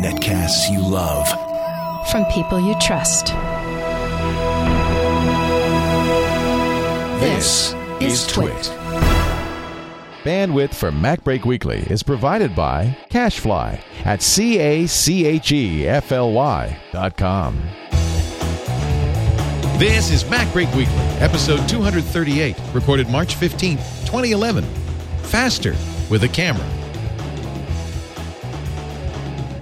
[0.00, 1.26] Netcasts you love.
[2.08, 3.34] From people you trust.
[7.20, 8.70] This is Twit.
[10.22, 14.86] Bandwidth for MacBreak Weekly is provided by CacheFly at C-A-C-H-E-F-L-Y
[16.92, 17.60] dot com.
[19.78, 24.62] This is MacBreak Weekly, episode 238, recorded March 15th, 2011.
[25.22, 25.74] Faster
[26.08, 26.79] with a camera.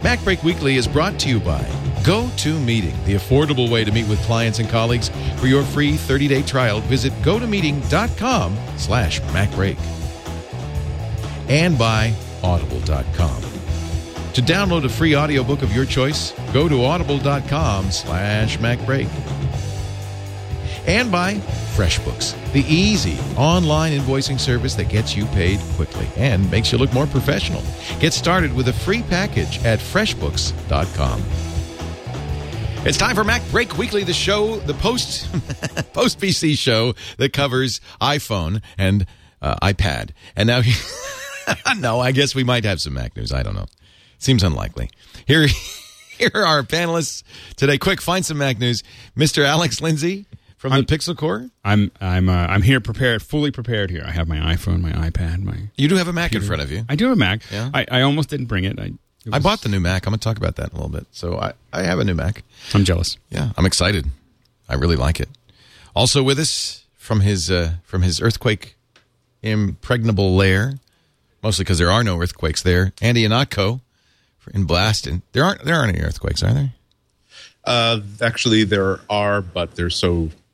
[0.08, 1.60] MacBreak Weekly is brought to you by
[2.00, 5.10] GoToMeeting, the affordable way to meet with clients and colleagues.
[5.36, 9.78] For your free 30-day trial, visit gotomeeting.com slash MacBreak.
[11.50, 13.42] And by Audible.com.
[14.32, 19.10] To download a free audiobook of your choice, go to audible.com slash MacBreak
[20.88, 21.34] and by
[21.76, 26.92] FreshBooks, the easy online invoicing service that gets you paid quickly and makes you look
[26.94, 27.62] more professional.
[28.00, 31.22] Get started with a free package at freshbooks.com.
[32.86, 35.30] It's time for Mac Break Weekly, the show, the post
[35.92, 39.04] post PC show that covers iPhone and
[39.42, 40.12] uh, iPad.
[40.36, 40.62] And now,
[41.78, 43.30] no, I guess we might have some Mac news.
[43.30, 43.66] I don't know.
[44.16, 44.88] Seems unlikely.
[45.26, 45.48] Here,
[46.16, 47.24] here are our panelists
[47.56, 47.76] today.
[47.76, 48.82] Quick, find some Mac news.
[49.16, 49.44] Mr.
[49.44, 50.26] Alex Lindsay
[50.58, 51.50] from I'm- the Pixel Corps.
[51.64, 53.90] I'm I'm uh, I'm here prepared, fully prepared.
[53.90, 55.56] Here, I have my iPhone, my iPad, my.
[55.76, 56.84] You do have a Mac in front of you.
[56.88, 57.42] I do have a Mac.
[57.50, 57.70] Yeah?
[57.72, 58.78] I, I almost didn't bring it.
[58.78, 58.92] I
[59.24, 60.06] it I bought the new Mac.
[60.06, 61.06] I'm going to talk about that in a little bit.
[61.12, 62.42] So I, I have a new Mac.
[62.74, 63.16] I'm jealous.
[63.30, 64.06] Yeah, I'm excited.
[64.68, 65.28] I really like it.
[65.94, 68.76] Also with us from his uh, from his earthquake
[69.42, 70.74] impregnable lair,
[71.42, 72.92] mostly because there are no earthquakes there.
[73.00, 73.80] Andy Ihnatko
[74.54, 75.22] in Boston.
[75.32, 76.72] There aren't there aren't any earthquakes, are there?
[77.64, 80.47] Uh, actually, there are, but they're so no, they're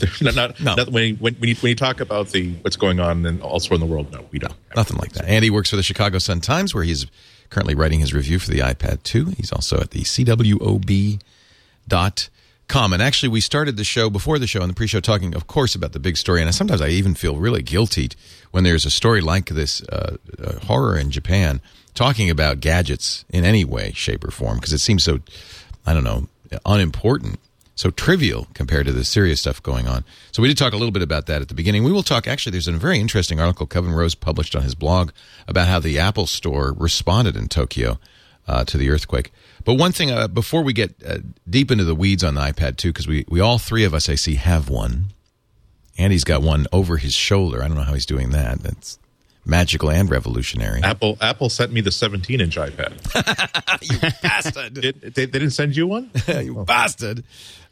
[0.22, 0.34] not.
[0.34, 0.74] not, No.
[0.76, 3.74] not- when, when, when, you, when you talk about the what's going on and elsewhere
[3.74, 4.52] in the world, no, we don't.
[4.68, 5.24] have Nothing like that.
[5.26, 7.06] Andy works for the Chicago Sun Times, where he's
[7.50, 9.26] currently writing his review for the iPad 2.
[9.36, 11.20] He's also at the CWOB
[11.88, 12.28] dot
[12.68, 12.92] com.
[12.92, 15.74] And actually, we started the show before the show in the pre-show talking, of course,
[15.74, 16.40] about the big story.
[16.40, 18.10] And sometimes I even feel really guilty
[18.52, 21.60] when there's a story like this uh, uh, horror in Japan
[21.94, 25.18] talking about gadgets in any way, shape, or form because it seems so,
[25.84, 26.28] I don't know,
[26.64, 27.38] unimportant.
[27.74, 30.04] So trivial compared to the serious stuff going on.
[30.30, 31.84] So we did talk a little bit about that at the beginning.
[31.84, 32.26] We will talk.
[32.28, 35.10] Actually, there's a very interesting article Kevin Rose published on his blog
[35.48, 37.98] about how the Apple Store responded in Tokyo
[38.46, 39.32] uh, to the earthquake.
[39.64, 41.18] But one thing uh, before we get uh,
[41.48, 44.08] deep into the weeds on the iPad 2, because we, we all three of us,
[44.08, 45.06] I see, have one.
[45.98, 47.62] Andy's got one over his shoulder.
[47.62, 48.60] I don't know how he's doing that.
[48.60, 48.98] That's
[49.44, 50.82] magical and revolutionary.
[50.82, 52.92] Apple Apple sent me the 17 inch iPad.
[53.82, 54.74] you bastard!
[54.74, 56.10] Did, they, they didn't send you one?
[56.28, 57.24] you bastard.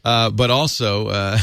[0.03, 1.37] Uh, but also, uh,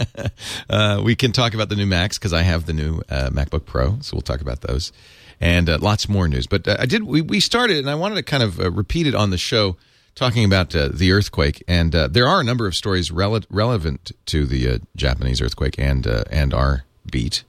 [0.70, 3.64] uh, we can talk about the new Macs because I have the new uh, MacBook
[3.64, 4.92] Pro, so we'll talk about those
[5.40, 6.46] and uh, lots more news.
[6.46, 9.14] But uh, I did we, we started, and I wanted to kind of repeat it
[9.14, 9.76] on the show,
[10.14, 14.80] talking about the earthquake, and there are a number of stories rele- relevant to the
[14.94, 17.44] Japanese earthquake and and our beat.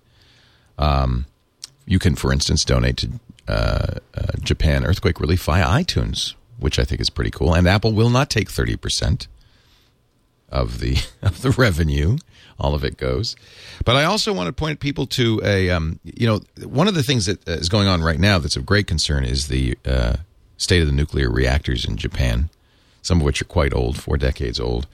[0.78, 1.26] Um,
[1.86, 3.10] you can, for instance, donate to
[3.48, 3.52] uh,
[4.14, 7.54] uh, Japan earthquake relief via iTunes, which I think is pretty cool.
[7.54, 9.28] And Apple will not take thirty percent
[10.50, 12.18] of the of the revenue.
[12.60, 13.36] All of it goes.
[13.86, 17.04] But I also want to point people to a um, you know one of the
[17.04, 20.18] things that is going on right now that's of great concern is the uh,
[20.58, 22.50] state of the nuclear reactors in Japan,
[23.02, 24.88] some of which are quite old, four decades old,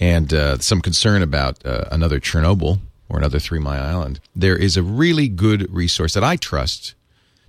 [0.00, 4.18] and uh, some concern about uh, another Chernobyl or another Three Mile Island.
[4.34, 6.94] There is a really good resource that I trust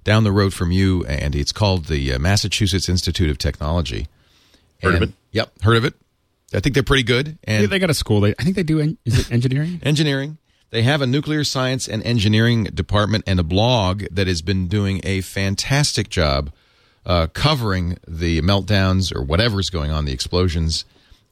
[0.04, 1.40] down the road from you, Andy.
[1.40, 4.08] It's called the uh, Massachusetts Institute of Technology.
[4.82, 5.14] Heard of it?
[5.32, 5.96] Yep, heard of it.
[6.56, 7.38] I think they're pretty good.
[7.48, 8.22] Yeah, And they got a school.
[8.22, 8.80] They, I think they do.
[8.80, 9.80] en- Is it engineering?
[9.86, 10.38] engineering.
[10.72, 15.00] They have a nuclear science and engineering department and a blog that has been doing
[15.04, 16.52] a fantastic job
[17.06, 20.84] uh, covering the meltdowns or whatever's going on, the explosions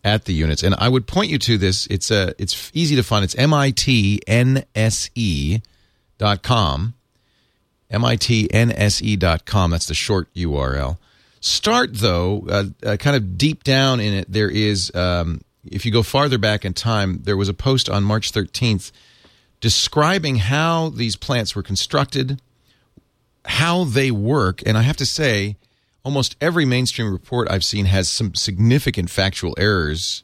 [0.03, 0.63] at the units.
[0.63, 1.88] And I would point you to this.
[1.88, 3.25] It's uh, it's easy to find.
[3.25, 5.62] It's mitnse E
[6.17, 6.44] dot
[9.45, 9.72] com.
[9.72, 10.97] That's the short URL.
[11.44, 14.31] Start though, uh, uh, kind of deep down in it.
[14.31, 18.01] There is, um, if you go farther back in time, there was a post on
[18.06, 18.94] March 13th
[19.60, 22.42] describing how these plants were constructed,
[23.44, 25.57] how they work, and I have to say,
[26.06, 30.24] almost every mainstream report I've seen has some significant factual errors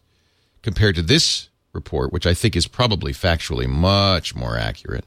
[0.62, 5.04] compared to this report, which I think is probably factually much more accurate.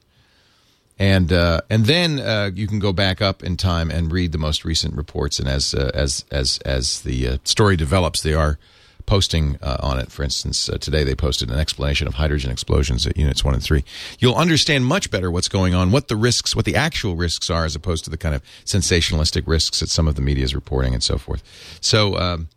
[1.03, 4.39] And uh, and then uh, you can go back up in time and read the
[4.39, 5.41] most recent reports.
[5.41, 8.57] And as uh, as as as the uh, story develops, they are
[9.05, 10.13] posting uh, on it.
[10.13, 13.61] For instance, uh, today they posted an explanation of hydrogen explosions at units one and
[13.61, 13.83] three.
[14.21, 17.65] You'll understand much better what's going on, what the risks, what the actual risks are,
[17.65, 20.95] as opposed to the kind of sensationalistic risks that some of the media is reporting
[20.95, 21.43] and so forth.
[21.81, 22.17] So.
[22.17, 22.49] Um,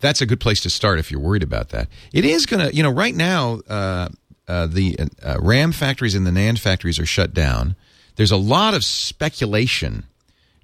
[0.00, 1.88] that's a good place to start if you're worried about that.
[2.12, 5.10] It is going to, you know, right now, the
[5.40, 7.74] RAM factories and the NAND factories are shut down.
[8.18, 10.02] There's a lot of speculation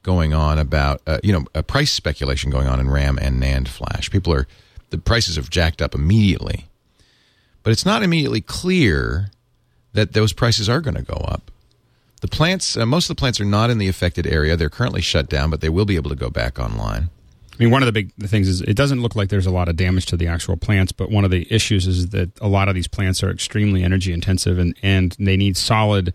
[0.02, 3.68] going on about, uh, you know, a price speculation going on in RAM and NAND
[3.68, 4.10] flash.
[4.10, 4.48] People are,
[4.90, 6.66] the prices have jacked up immediately.
[7.62, 9.30] But it's not immediately clear
[9.92, 11.52] that those prices are going to go up.
[12.22, 14.56] The plants, uh, most of the plants are not in the affected area.
[14.56, 17.08] They're currently shut down, but they will be able to go back online.
[17.52, 19.68] I mean, one of the big things is it doesn't look like there's a lot
[19.68, 22.68] of damage to the actual plants, but one of the issues is that a lot
[22.68, 26.12] of these plants are extremely energy intensive and, and they need solid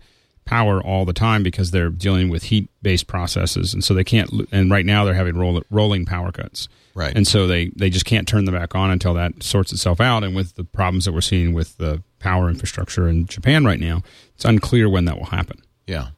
[0.50, 3.72] power all the time because they're dealing with heat based processes.
[3.72, 6.68] And so they can't, and right now they're having roll, rolling power cuts.
[6.94, 7.14] Right.
[7.16, 10.24] And so they, they just can't turn them back on until that sorts itself out.
[10.24, 14.02] And with the problems that we're seeing with the power infrastructure in Japan right now,
[14.34, 15.62] it's unclear when that will happen.
[15.86, 16.08] Yeah.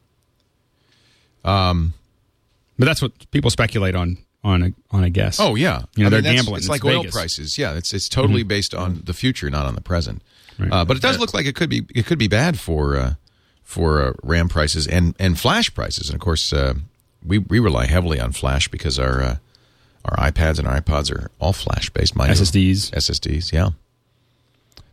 [1.45, 1.93] Um
[2.79, 5.39] but that's what people speculate on on a on a guess.
[5.39, 6.55] Oh yeah, You know, I they're mean, gambling.
[6.57, 7.57] It's It's like oil prices.
[7.57, 10.21] Yeah, it's it's totally based on the future, not on the present.
[10.57, 10.71] Right.
[10.71, 13.13] Uh, but it does look like it could be it could be bad for uh,
[13.63, 16.09] for uh, RAM prices and and flash prices.
[16.09, 16.75] And of course, uh,
[17.25, 19.35] we we rely heavily on flash because our uh,
[20.05, 22.15] our iPads and our iPods are all flash based.
[22.15, 22.91] SSDs.
[22.91, 23.51] SSDs.
[23.51, 23.69] Yeah.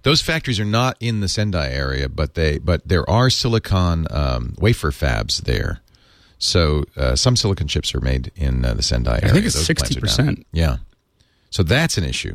[0.02, 4.54] Those factories are not in the Sendai area, but they but there are silicon um,
[4.58, 5.80] wafer fabs there.
[6.38, 9.28] So uh, some silicon chips are made in uh, the Sendai area.
[9.28, 10.36] I think it's Those plants are down.
[10.36, 10.44] 60%.
[10.52, 10.76] Yeah.
[11.50, 12.34] So that's an issue.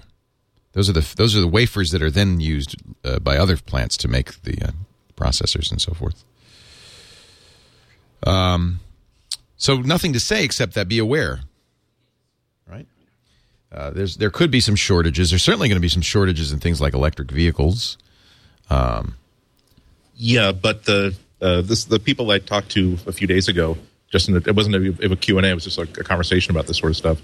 [0.74, 3.98] Those are the those are the wafers that are then used uh, by other plants
[3.98, 4.72] to make the uh,
[5.16, 6.24] processors and so forth.
[8.26, 8.80] Um,
[9.58, 11.42] so nothing to say except that be aware,
[12.68, 12.88] right?
[13.72, 15.30] Uh, there's there could be some shortages.
[15.30, 17.98] There's certainly going to be some shortages in things like electric vehicles.
[20.18, 23.78] Yeah, but the uh, this the people I talked to a few days ago,
[24.12, 26.04] just in a, it wasn't a, a Q and A, it was just like a
[26.04, 27.22] conversation about this sort of stuff.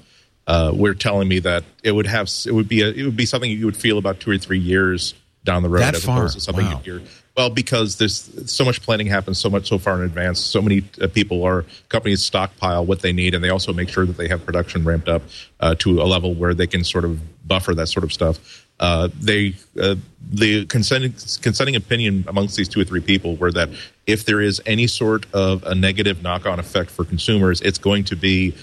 [0.47, 3.25] Uh, were telling me that it would have it would be a, it would be
[3.25, 6.17] something you would feel about two or three years down the road, That as far?
[6.17, 6.81] opposed to something Wow.
[6.85, 7.01] you'd hear.
[7.37, 10.39] Well, because there's so much planning happens so much so far in advance.
[10.39, 14.05] So many uh, people or companies stockpile what they need, and they also make sure
[14.05, 15.21] that they have production ramped up
[15.61, 18.67] uh, to a level where they can sort of buffer that sort of stuff.
[18.81, 19.95] Uh, they uh,
[20.29, 23.69] the consenting consenting opinion amongst these two or three people were that
[24.07, 28.03] if there is any sort of a negative knock on effect for consumers, it's going
[28.03, 28.53] to be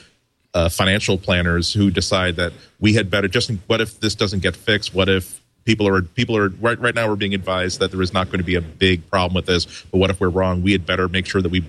[0.53, 4.56] uh, financial planners who decide that we had better just what if this doesn't get
[4.56, 8.00] fixed what if people are people are right right now we're being advised that there
[8.00, 10.62] is not going to be a big problem with this but what if we're wrong
[10.62, 11.62] we had better make sure that we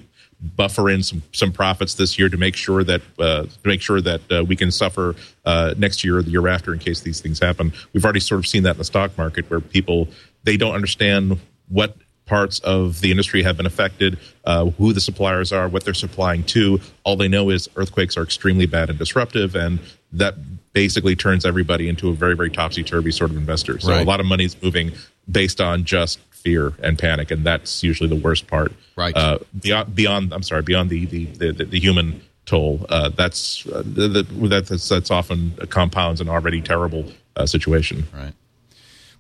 [0.56, 4.00] buffer in some some profits this year to make sure that uh, to make sure
[4.00, 7.20] that uh, we can suffer uh, next year or the year after in case these
[7.20, 10.08] things happen we've already sort of seen that in the stock market where people
[10.46, 11.38] they don't understand
[11.68, 15.96] what parts of the industry have been affected, uh, who the suppliers are, what they're
[15.96, 16.80] supplying to.
[17.04, 19.80] All they know is earthquakes are extremely bad and disruptive, and
[20.14, 20.36] that
[20.74, 23.80] basically turns everybody into a very, very topsy turvy sort of investor.
[23.80, 24.02] So Right.
[24.02, 24.92] a lot of money is moving
[25.30, 28.72] based on just fear and panic, and that's usually the worst part.
[28.96, 29.16] Right.
[29.16, 32.86] Uh, beyond, beyond, I'm sorry, beyond the the the, the, the human toll.
[32.90, 37.06] Uh, that's uh, the, the, that's that's often compounds an already terrible
[37.36, 38.08] uh, situation.
[38.14, 38.34] Right.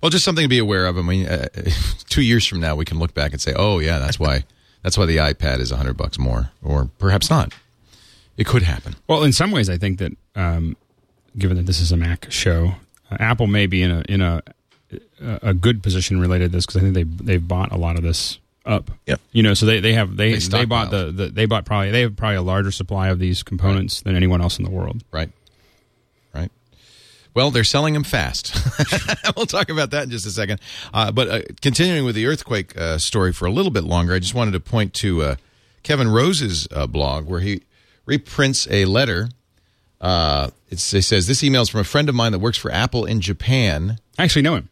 [0.01, 0.97] Well, just something to be aware of.
[0.97, 1.47] I mean, uh,
[2.09, 4.43] two years from now, we can look back and say, "Oh, yeah, that's why
[4.83, 7.53] that's why the iPad is a hundred bucks more," or perhaps not.
[8.37, 8.95] It could happen.
[9.07, 10.77] Well, in some ways, I think that um,
[11.37, 12.73] given that this is a Mac show,
[13.11, 14.41] uh, Apple may be in a in a
[15.21, 18.03] a good position related to this because I think they they've bought a lot of
[18.03, 18.91] this up.
[19.07, 19.19] Yep.
[19.31, 21.91] You know, so they, they have they They they, bought the, the they bought probably
[21.91, 25.03] they have probably a larger supply of these components than anyone else in the world.
[25.11, 25.29] Right.
[26.33, 26.51] Right.
[27.33, 28.55] Well, they're selling them fast.
[29.37, 30.61] we'll talk about that in just a second.
[30.93, 34.19] Uh, but uh, continuing with the earthquake uh, story for a little bit longer, I
[34.19, 35.35] just wanted to point to uh,
[35.83, 37.63] Kevin Rose's uh, blog where he
[38.05, 39.29] reprints a letter.
[40.69, 43.05] It's, it says, This email is from a friend of mine that works for Apple
[43.05, 43.99] in Japan.
[44.17, 44.69] I actually know him.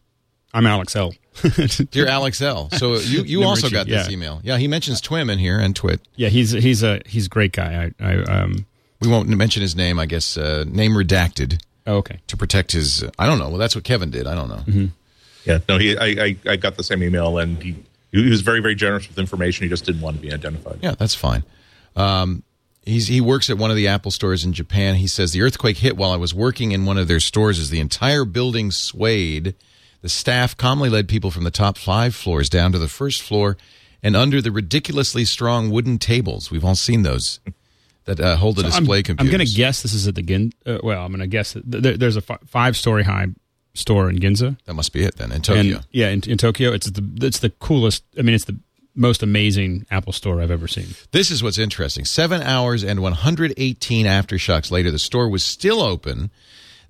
[0.54, 1.14] I'm Alex L.
[1.92, 2.70] Dear Alex L.
[2.72, 4.14] So you, you Number also two, got this yeah.
[4.14, 4.40] email.
[4.44, 6.02] Yeah, he mentions Twim in here and Twit.
[6.16, 7.92] yeah, he's he's a he's a great guy.
[8.00, 8.66] I, I um
[9.02, 12.20] We won't mention his name, I guess, uh, name redacted oh, okay.
[12.28, 13.04] to protect his.
[13.20, 13.50] I don't know.
[13.50, 14.26] Well, that's what Kevin did.
[14.26, 14.90] I don't know.
[15.46, 15.98] Yeah, no, he.
[15.98, 17.76] I, I, I got the same email, and he
[18.12, 19.64] he was very, very generous with information.
[19.64, 20.80] He just didn't want to be identified.
[20.82, 21.44] Yeah, that's fine.
[21.96, 22.44] Um,
[22.88, 24.96] he's, he works at one of the Apple stores in Japan.
[24.96, 27.70] He says the earthquake hit while I was working in one of their stores as
[27.70, 29.56] the entire building swayed.
[30.02, 33.58] The staff calmly led people from the top five floors down to the first floor
[34.02, 36.52] and under the ridiculously strong wooden tables.
[36.52, 37.40] We've all seen those
[38.06, 39.16] that uh, hold the display I'm.
[39.20, 40.54] I'm going to guess this is at the Gin.
[40.66, 43.28] Uh, well, I'm going to guess that th- there, there's a fi- five story high
[43.74, 44.58] store in Ginza.
[44.66, 45.78] That must be it then in Tokyo.
[45.78, 48.04] And, yeah, in, in Tokyo, it's the it's the coolest.
[48.18, 48.58] I mean, it's the
[48.98, 50.88] most amazing Apple store I've ever seen.
[51.12, 52.04] This is what's interesting.
[52.04, 56.32] Seven hours and 118 aftershocks later, the store was still open.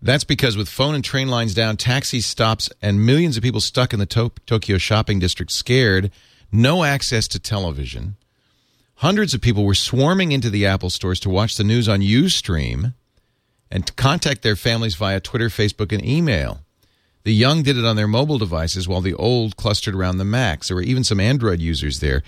[0.02, 3.94] That's because with phone and train lines down, taxi stops, and millions of people stuck
[3.94, 6.12] in the to- Tokyo shopping district scared,
[6.52, 8.16] no access to television.
[8.96, 12.94] Hundreds of people were swarming into the Apple stores to watch the news on Ustream
[13.70, 16.62] and to contact their families via Twitter, Facebook, and email.
[17.28, 20.70] The young did it on their mobile devices while the old clustered around the Macs.
[20.70, 22.24] There were even some Android users there.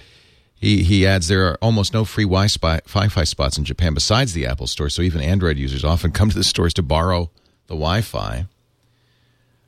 [0.56, 4.46] He, he adds there are almost no free Wi Fi spots in Japan besides the
[4.46, 7.32] Apple Store, so even Android users often come to the stores to borrow
[7.68, 8.48] the Wi Fi.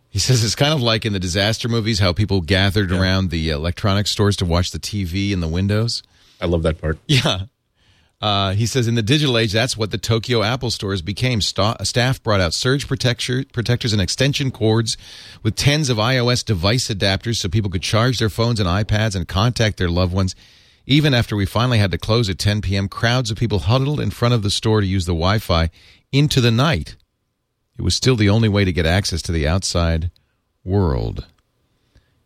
[0.10, 3.52] He says it's kind of like in the disaster movies how people gathered around the
[3.52, 6.04] electronics stores to watch the TV in the windows.
[6.42, 6.98] I love that part.
[7.08, 7.44] Yeah.
[8.22, 11.42] Uh, he says in the digital age, that's what the Tokyo Apple stores became.
[11.42, 14.96] Sta- staff brought out surge protector- protectors and extension cords
[15.42, 19.28] with tens of iOS device adapters so people could charge their phones and iPads and
[19.28, 20.36] contact their loved ones.
[20.86, 24.12] Even after we finally had to close at 10 p.m., crowds of people huddled in
[24.12, 25.70] front of the store to use the Wi Fi
[26.12, 26.96] into the night.
[27.78, 30.12] It was still the only way to get access to the outside
[30.64, 31.26] world.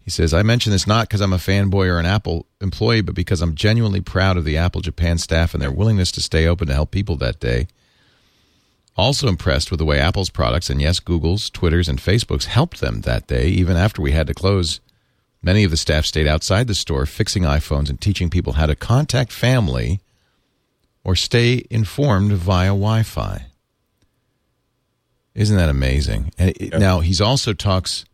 [0.05, 3.15] He says, I mention this not because I'm a fanboy or an Apple employee, but
[3.15, 6.67] because I'm genuinely proud of the Apple Japan staff and their willingness to stay open
[6.67, 7.67] to help people that day.
[8.95, 13.01] Also impressed with the way Apple's products, and yes, Google's, Twitter's, and Facebook's helped them
[13.01, 14.79] that day, even after we had to close.
[15.41, 18.75] Many of the staff stayed outside the store fixing iPhones and teaching people how to
[18.75, 20.01] contact family
[21.03, 23.47] or stay informed via Wi Fi.
[25.33, 26.31] Isn't that amazing?
[26.37, 28.05] And it, now he's also talks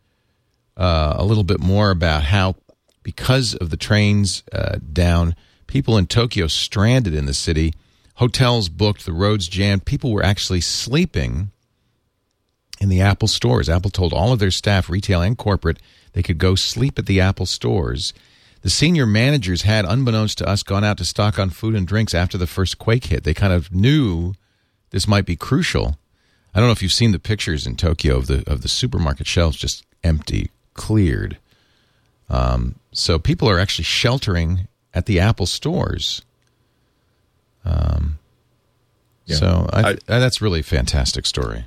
[0.76, 2.56] uh, a little bit more about how,
[3.02, 5.34] because of the trains uh, down,
[5.66, 7.74] people in Tokyo stranded in the city,
[8.16, 11.50] hotels booked, the roads jammed, people were actually sleeping
[12.80, 13.68] in the Apple stores.
[13.68, 15.78] Apple told all of their staff, retail and corporate,
[16.12, 18.12] they could go sleep at the Apple stores.
[18.62, 22.14] The senior managers had, unbeknownst to us, gone out to stock on food and drinks
[22.14, 23.24] after the first quake hit.
[23.24, 24.34] They kind of knew
[24.90, 25.98] this might be crucial.
[26.54, 29.26] I don't know if you've seen the pictures in Tokyo of the of the supermarket
[29.26, 31.38] shelves just empty, cleared.
[32.28, 36.22] Um, so people are actually sheltering at the Apple stores.
[37.64, 38.18] Um,
[39.26, 39.36] Yeah.
[39.36, 41.64] So I, I- that's really a fantastic story.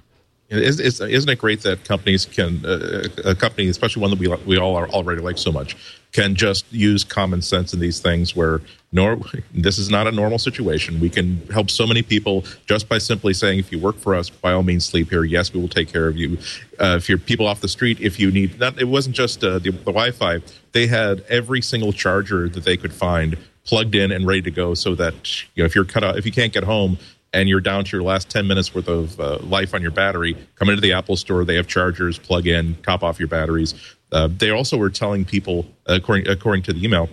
[0.50, 4.28] Is, is, isn't it great that companies can, uh, a company, especially one that we
[4.46, 5.76] we all are already like so much,
[6.15, 8.62] can just use common sense in these things where
[8.93, 9.19] nor
[9.53, 11.01] this is not a normal situation.
[11.01, 14.29] We can help so many people just by simply saying, if you work for us,
[14.29, 15.25] by all means sleep here.
[15.25, 16.38] Yes, we will take care of you.
[16.79, 19.60] Uh, if you're people off the street, if you need, not, it wasn't just uh,
[19.60, 20.39] the, the Wi-Fi.
[20.72, 24.74] They had every single charger that they could find plugged in and ready to go,
[24.74, 26.98] so that you know if you're cut off if you can't get home
[27.36, 30.38] and you're down to your last 10 minutes worth of uh, life on your battery,
[30.56, 31.44] come into the Apple store.
[31.44, 33.75] They have chargers, plug in, top off your batteries.
[34.12, 37.10] Uh, they also were telling people, according, according to the email,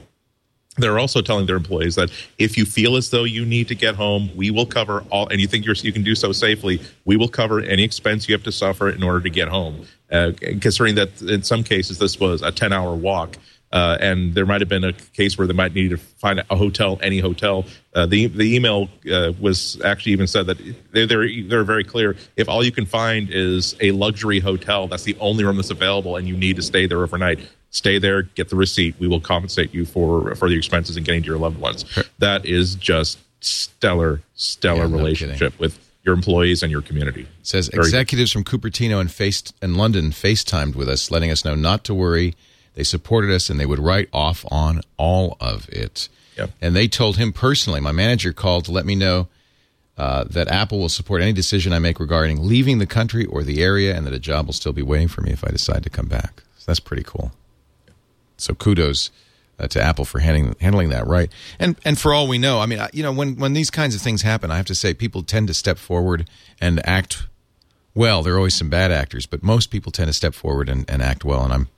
[0.79, 3.97] they're also telling their employees that if you feel as though you need to get
[3.97, 7.29] home, we will cover all, and you think you can do so safely, we will
[7.29, 9.85] cover any expense you have to suffer in order to get home.
[10.11, 13.37] Uh, considering that in some cases this was a 10 hour walk,
[13.73, 16.57] uh, and there might have been a case where they might need to find a
[16.57, 17.65] hotel, any hotel.
[17.95, 20.59] Uh, the the email uh, was actually even said that
[20.93, 22.17] they're, they're they're very clear.
[22.37, 26.17] If all you can find is a luxury hotel, that's the only room that's available,
[26.17, 27.41] and you need to stay there overnight.
[27.71, 28.95] Stay there, get the receipt.
[28.99, 31.87] We will compensate you for for the expenses and getting to your loved ones.
[32.19, 37.23] That is just stellar, stellar Yeah, no relationship with your employees and your community.
[37.23, 37.89] It says Very good.
[37.89, 41.95] executives from Cupertino and face and London FaceTimed with us, letting us know not to
[41.95, 42.35] worry.
[42.75, 46.09] They supported us and they would write off on all of it.
[46.39, 46.51] Yep.
[46.61, 47.81] And they told him personally.
[47.81, 49.29] My manager called to let me know
[49.99, 53.63] uh, that Apple will support any decision I make regarding leaving the country or the
[53.63, 55.91] area, and that a job will still be waiting for me if I decide to
[55.91, 56.43] come back.
[56.57, 57.33] So that's pretty cool.
[58.39, 59.11] So kudos
[59.59, 61.31] uh, to Apple for handling handling that right.
[61.59, 63.95] And and for all we know, I mean, I- you know, when when these kinds
[63.95, 66.29] of things happen, I have to say people tend to step forward
[66.61, 67.27] and act
[67.95, 68.23] well.
[68.23, 71.03] There are always some bad actors, but most people tend to step forward and, and
[71.03, 71.45] act well.
[71.45, 71.69] And I'm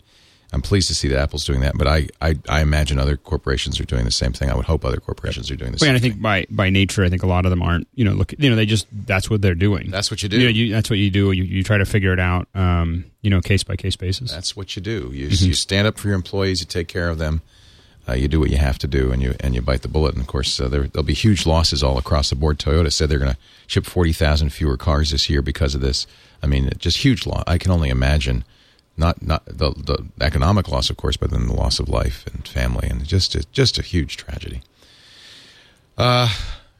[0.54, 1.76] I'm pleased to see that Apple's doing that.
[1.76, 4.48] But I, I I imagine other corporations are doing the same thing.
[4.50, 5.88] I would hope other corporations are doing the Well, same.
[5.90, 6.22] and I think thing.
[6.22, 7.88] by by nature, I think a lot of them aren't.
[7.94, 9.90] You know, look, you know, they just that's what they're doing.
[9.90, 10.38] That's what you do.
[10.38, 11.32] You know, you, that's what you do.
[11.32, 12.46] You, you try to figure it out.
[12.54, 14.30] Um, you know, case by case basis.
[14.32, 15.10] That's what you do.
[15.12, 15.46] You Mm-hmm.
[15.46, 16.60] you stand up for your employees.
[16.60, 17.42] You take care of them.
[18.06, 20.12] Uh, you do what you have to do, and you and you bite the bullet.
[20.14, 22.58] And of course, uh, there there'll be huge losses all across the board.
[22.58, 26.06] Toyota said they're going to ship forty thousand fewer cars this year because of this.
[26.42, 27.42] I mean, just huge loss.
[27.46, 28.44] I can only imagine.
[28.96, 32.46] Not not the the economic loss, of course, but then the loss of life and
[32.46, 34.62] family, and just a, just a huge tragedy.
[35.98, 36.28] Uh,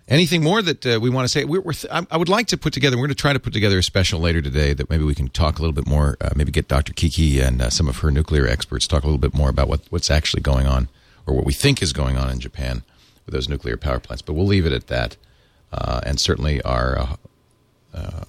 [0.08, 1.44] anything more that uh, we want to say?
[1.44, 2.96] We're, we're th- I would like to put together.
[2.96, 5.28] We're going to try to put together a special later today that maybe we can
[5.28, 6.16] talk a little bit more.
[6.20, 6.92] Uh, maybe get Dr.
[6.92, 9.80] Kiki and uh, some of her nuclear experts talk a little bit more about what,
[9.90, 10.88] what's actually going on,
[11.26, 12.84] or what we think is going on in Japan
[13.26, 14.22] with those nuclear power plants.
[14.22, 15.16] But we'll leave it at that.
[15.72, 17.16] Uh, and certainly our
[17.92, 18.24] uh,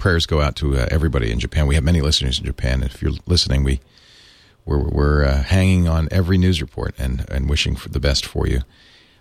[0.00, 1.66] prayers go out to uh, everybody in Japan.
[1.66, 2.82] We have many listeners in Japan.
[2.82, 3.80] If you're listening, we
[4.64, 8.46] we're, we're uh, hanging on every news report and, and wishing for the best for
[8.46, 8.62] you.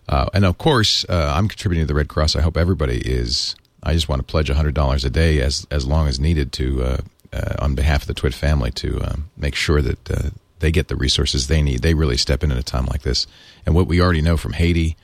[0.08, 2.36] Uh, and of course, uh, I'm contributing to the Red Cross.
[2.36, 3.56] I hope everybody is.
[3.84, 6.98] I just want to pledge $100 a day as, as long as needed to, uh,
[7.32, 9.02] uh, on behalf of the Twit family, to
[9.38, 11.82] make sure that they get the resources they need.
[11.82, 13.28] They really step in at a time like this.
[13.66, 14.98] And what we already know from Haiti,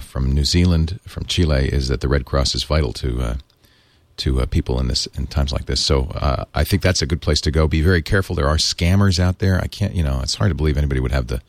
[0.00, 3.38] from New Zealand, from Chile, is that the Red Cross is vital to
[4.18, 5.80] to uh, people in this in times like this.
[5.80, 7.66] So uh, I think that's a good place to go.
[7.66, 8.36] Be very careful.
[8.36, 9.58] There are scammers out there.
[9.60, 11.40] I can't, you know, it's hard to believe anybody would have the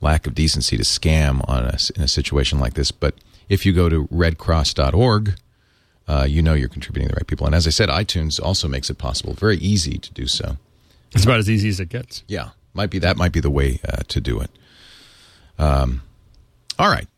[0.00, 2.90] lack of decency to scam on us in a situation like this.
[2.90, 3.14] But
[3.48, 5.34] if you go to redcross.org,
[6.08, 7.46] uh, you know you're contributing to the right people.
[7.46, 10.56] And as I said, iTunes also makes it possible, very easy to do so.
[11.12, 12.22] It's about as easy as it gets.
[12.28, 14.50] Yeah, might be that might be the way uh, to do it.
[15.58, 16.02] Um,
[16.78, 17.08] all right,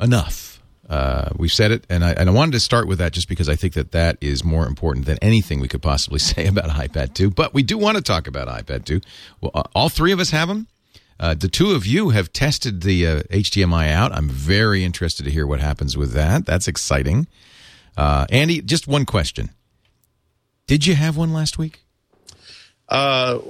[0.00, 0.47] enough.
[0.88, 3.48] Uh, we've said it, and I, and I wanted to start with that just because
[3.48, 7.14] I think that that is more important than anything we could possibly say about iPad
[7.14, 7.30] 2.
[7.30, 9.00] But we do want to talk about iPad 2.
[9.40, 10.66] Well, uh, all three of us have them.
[11.20, 14.12] Uh, the two of you have tested the uh, HDMI out.
[14.12, 16.46] I'm very interested to hear what happens with that.
[16.46, 17.26] That's exciting.
[17.96, 19.50] Uh, Andy, just one question.
[20.68, 21.80] Did you have one last week?
[22.88, 23.40] Uh,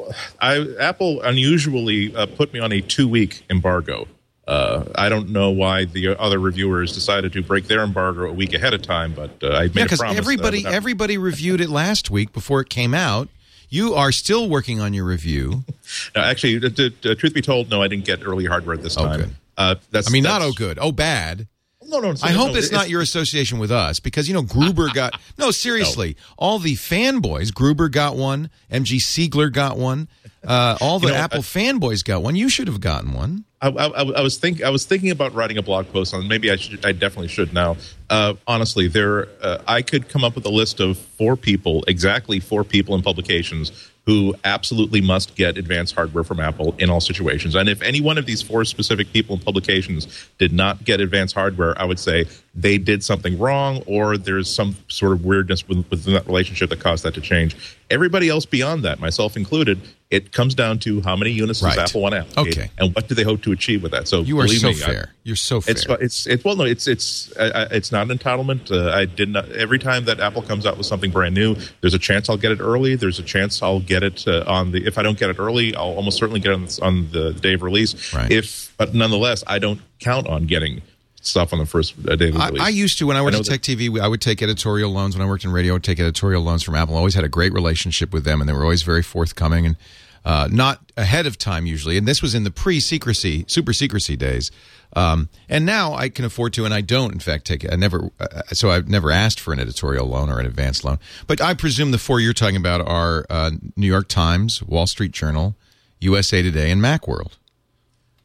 [0.40, 4.08] I Apple unusually put me on a two week embargo.
[4.48, 8.54] Uh, I don't know why the other reviewers decided to break their embargo a week
[8.54, 11.18] ahead of time, but uh, I made Yeah, a because that I everybody not- everybody
[11.18, 13.28] reviewed it last week before it came out.
[13.68, 15.64] You are still working on your review.
[16.16, 18.96] No, actually, t- t- t- truth be told, no, I didn't get early hardware this
[18.98, 19.36] Oh, time.
[19.56, 21.46] Uh, that's I mean, not that's- oh good, oh bad.
[21.86, 22.14] No, no.
[22.22, 25.18] I no, hope no, it's not your association with us because you know Gruber got
[25.38, 26.16] no seriously.
[26.36, 30.08] All the fanboys, Gruber got one, MG Siegler got one,
[30.46, 32.36] uh, all the You know, Apple I- fanboys got one.
[32.36, 33.44] You should have gotten one.
[33.60, 36.28] I, I, I was think I was thinking about writing a blog post on.
[36.28, 36.84] Maybe I should.
[36.84, 37.76] I definitely should now.
[38.08, 42.38] Uh, honestly, there uh, I could come up with a list of four people, exactly
[42.38, 47.54] four people in publications who absolutely must get advanced hardware from Apple in all situations.
[47.54, 50.06] And if any one of these four specific people in publications
[50.38, 54.76] did not get advanced hardware, I would say they did something wrong, or there's some
[54.88, 57.56] sort of weirdness within within that relationship that caused that to change.
[57.90, 61.74] Everybody else beyond that, myself included, it comes down to how many units Right.
[61.76, 62.70] does Apple want to allocate, Okay.
[62.78, 64.08] and what do they hope to achieve with that.
[64.08, 65.10] So You are so me, I- fair.
[65.22, 65.72] You're so fair.
[65.72, 68.70] it's it's it's well no it's it's I, I- it's not an entitlement.
[68.70, 71.92] Uh, I did not every time that Apple comes out with something brand new, there's
[71.92, 72.94] a chance I'll get it early.
[72.96, 75.74] There's a chance I'll get it uh, on the if I don't get it early,
[75.76, 78.14] I'll almost certainly get it on, the- on the day of release.
[78.14, 78.30] Right.
[78.32, 80.80] If but nonetheless, I don't count on getting
[81.20, 82.62] stuff on the first day of the I, release.
[82.62, 84.00] I used to when I worked know at that- Tech TV.
[84.00, 85.72] I would take editorial loans when I worked in radio.
[85.72, 86.94] I would take editorial loans from Apple.
[86.94, 89.76] I always had a great relationship with them, and they were always very forthcoming and
[90.24, 91.96] uh, not ahead of time usually.
[91.96, 94.50] And this was in the pre-secrecy, super secrecy days.
[94.94, 97.12] Um, and now I can afford to, and I don't.
[97.12, 97.70] In fact, take.
[97.70, 98.10] I never.
[98.18, 100.98] Uh, so I've never asked for an editorial loan or an advance loan.
[101.26, 105.12] But I presume the four you're talking about are uh, New York Times, Wall Street
[105.12, 105.56] Journal,
[106.00, 107.32] USA Today, and MacWorld.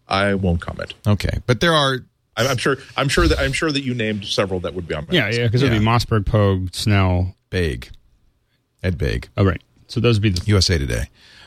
[0.08, 0.94] I won't comment.
[1.06, 2.78] Okay, but there are I'm, I'm sure.
[2.98, 5.28] I'm sure that I'm sure that you named several that would be on my Yeah,
[5.28, 5.39] list.
[5.39, 7.36] yeah, because it would be Mossberg, Pogue, Snell.
[7.50, 7.89] big,
[8.82, 9.30] Ed Big.
[9.38, 9.62] Oh, right.
[9.88, 10.41] So those would be the.
[10.48, 11.06] USA Today.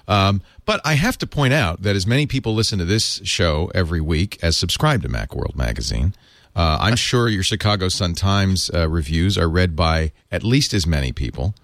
[0.09, 3.71] Um, but I have to point out that as many people listen to this show
[3.75, 6.15] every week as subscribe to Macworld magazine,
[6.55, 10.87] uh, I'm sure your Chicago Sun Times uh, reviews are read by at least as
[10.87, 11.57] many people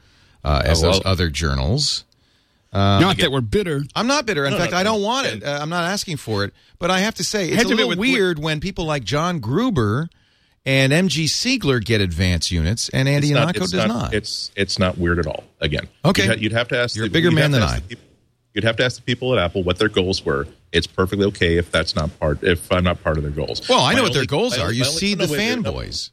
[0.42, 0.92] uh, as Oh, well.
[0.94, 2.04] those other journals.
[2.72, 3.82] Not that we're bitter.
[3.94, 4.44] I'm not bitter.
[4.44, 5.44] In No, fact, no, I don't want it.
[5.44, 6.54] Uh, I'm not asking for it.
[6.78, 10.08] But I have to say, it's a little with- weird when people like John Gruber
[10.64, 14.14] and MG Siegler get advance units and Andy It's Ihnatko it's does not.
[14.14, 15.44] It's it's not weird at all.
[15.60, 16.22] Again, Okay.
[16.22, 16.96] You'd, ha- you'd have to ask.
[16.96, 17.76] You're a the- bigger man than I.
[17.76, 17.98] the peop-
[18.54, 20.46] You'd have to ask the people at Apple what their goals were.
[20.72, 22.42] It's perfectly okay if that's not part.
[22.44, 23.66] If I'm not part of their goals.
[23.68, 24.72] well, I know My what their goals my- are.
[24.72, 25.72] You my see the wait, wait, no.
[25.72, 26.10] fanboys.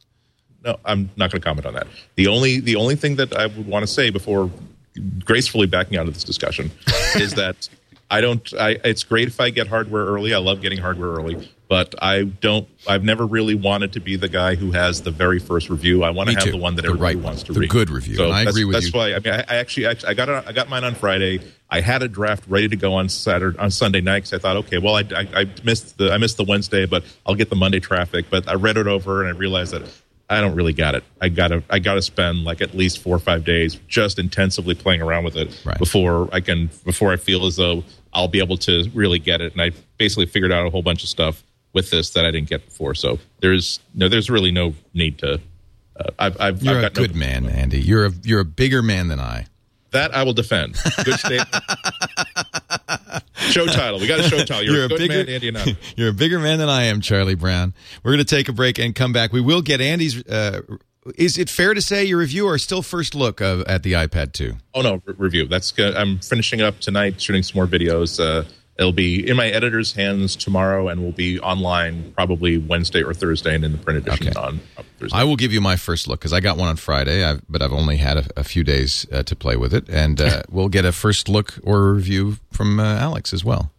[0.64, 1.86] No, I'm not going to comment on that.
[2.16, 4.50] The only the only thing that I would want to say before
[5.24, 6.70] gracefully backing out of this discussion
[7.16, 7.68] is that
[8.10, 8.52] I don't.
[8.54, 10.34] I, it's great if I get hardware early.
[10.34, 12.66] I love getting hardware early, but I don't.
[12.88, 16.02] I've never really wanted to be the guy who has the very first review.
[16.02, 16.50] I want Me to have too.
[16.50, 17.70] the one that The everybody right wants to The read.
[17.70, 18.16] good review.
[18.16, 18.90] So And I agree with that's you.
[18.92, 19.30] That's why.
[19.32, 21.38] I mean, I, I actually I, I got it, I got mine on Friday.
[21.70, 24.56] I had a draft ready to go on Saturday on Sunday night because I thought,
[24.56, 27.54] okay, well, I, I, I missed the I missed the Wednesday, but I'll get the
[27.54, 28.26] Monday traffic.
[28.28, 29.82] But I read it over and I realized that
[30.30, 31.02] I don't really got it.
[31.20, 35.02] I gotta I gotta spend like at least four or five days just intensively playing
[35.02, 35.76] around with it Right.
[35.78, 37.82] before I can before I feel as though
[38.14, 39.52] I'll be able to really get it.
[39.52, 42.48] And I basically figured out a whole bunch of stuff with this that I didn't
[42.48, 42.94] get before.
[42.94, 45.40] So there's no, there's really no need to.
[45.96, 47.80] Uh, I've, I've, You're I've a got no- good man, Andy.
[47.80, 49.46] You're a you're a bigger man than I.
[49.90, 50.76] That I will defend.
[51.04, 51.48] Good statement.
[53.50, 54.00] Show title.
[54.00, 54.62] We got a show title.
[54.62, 55.76] You're, a, good bigger man, Andy.
[55.96, 57.74] You're a bigger man than I am, Charlie Brown.
[58.02, 59.32] We're going to take a break and come back.
[59.32, 60.26] We will get Andy's.
[60.26, 60.62] Uh,
[61.16, 64.32] is it fair to say your review or still first look of, at the iPad
[64.32, 64.54] 2?
[64.74, 65.46] Oh no, re- review.
[65.46, 65.96] That's good.
[65.96, 68.20] I'm finishing it up tonight, shooting some more videos.
[68.20, 68.46] Uh,
[68.80, 73.54] it'll be in my editor's hands tomorrow, and will be online probably Wednesday or Thursday,
[73.54, 74.40] and in the print edition Okay.
[74.40, 74.60] on
[74.98, 75.16] Thursday.
[75.16, 77.62] I will give you my first look because I got one on Friday, I've, but
[77.62, 80.68] I've only had a, a few days uh, to play with it, and uh, we'll
[80.68, 83.70] get a first look or review from uh, Alex as well.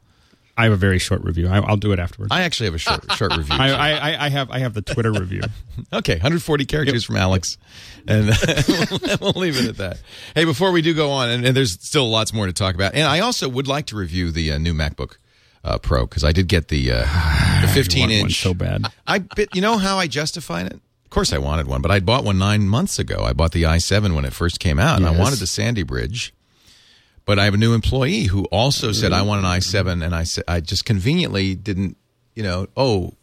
[0.58, 1.48] I have a very short review.
[1.48, 2.32] I, I'll do it afterwards.
[2.32, 3.56] I actually have a short short review.
[3.58, 5.42] I, I, I- have I have the Twitter review.
[5.94, 7.58] Okay, 140 characters from Alex,
[8.08, 8.28] and
[9.22, 10.00] we'll leave it at that.
[10.36, 12.94] Hey, before we do go on, and, and there's still lots more to talk about,
[12.94, 15.18] and I also would like to review the uh, new MacBook
[15.64, 16.98] uh, Pro because I did get the uh,
[17.62, 18.42] the 15 want one inch.
[18.42, 18.86] so bad.
[19.08, 20.74] I bit, you know how I justified it.
[20.76, 23.24] Of course, I wanted one, but I bought one nine months ago.
[23.24, 26.34] I bought the i7 when it first came out, and I wanted the Sandy Bridge.
[27.26, 30.24] But I have a new employee who also said I want an i7, and I
[30.24, 31.98] said I just conveniently didn't,
[32.36, 32.68] you know.
[32.76, 33.14] Oh,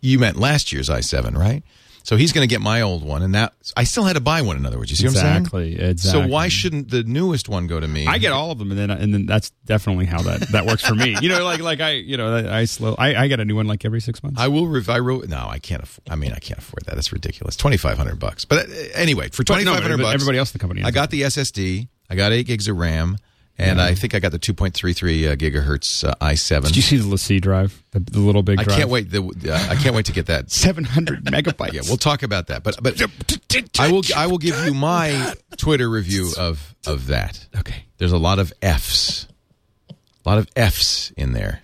[0.00, 1.62] you meant last year's i7, right?
[2.02, 4.40] So he's going to get my old one, and that I still had to buy
[4.40, 4.56] one.
[4.56, 5.90] In other words, you see Exactly, what I'm saying?
[5.90, 6.22] exactly.
[6.22, 8.06] So why shouldn't the newest one go to me?
[8.06, 10.84] I get all of them, and then and then that's definitely how that that works
[10.86, 11.16] for me.
[11.20, 13.66] You know, like like I you know I slow I, I get a new one
[13.66, 14.40] like every six months.
[14.40, 14.66] I will.
[14.66, 15.28] Rev- I wrote.
[15.28, 15.82] No, I can't.
[15.82, 16.94] Afford, I mean, I can't afford that.
[16.94, 17.54] That's ridiculous.
[17.56, 18.46] Twenty five hundred bucks.
[18.46, 20.58] But uh, anyway, for twenty five hundred no, five hundred but bucks, everybody else in
[20.58, 20.82] the company.
[20.84, 21.88] I got the SSD.
[22.08, 23.18] I got eight gigs of RAM,
[23.60, 26.68] and I think I got the two point three three uh, gigahertz uh, i seven.
[26.68, 29.10] Did you see the LaCie drive, the, the little big I can't wait.
[29.10, 30.50] The, uh, I can't wait to get that.
[30.60, 31.72] Seven hundred megabytes.
[31.72, 32.62] Yeah, we'll talk about that.
[32.62, 33.00] But but
[33.78, 37.46] I will I will give you my Twitter review of of that.
[37.58, 37.84] okay.
[37.98, 39.26] There's a lot of Fs,
[39.90, 41.60] a lot of Fs in there.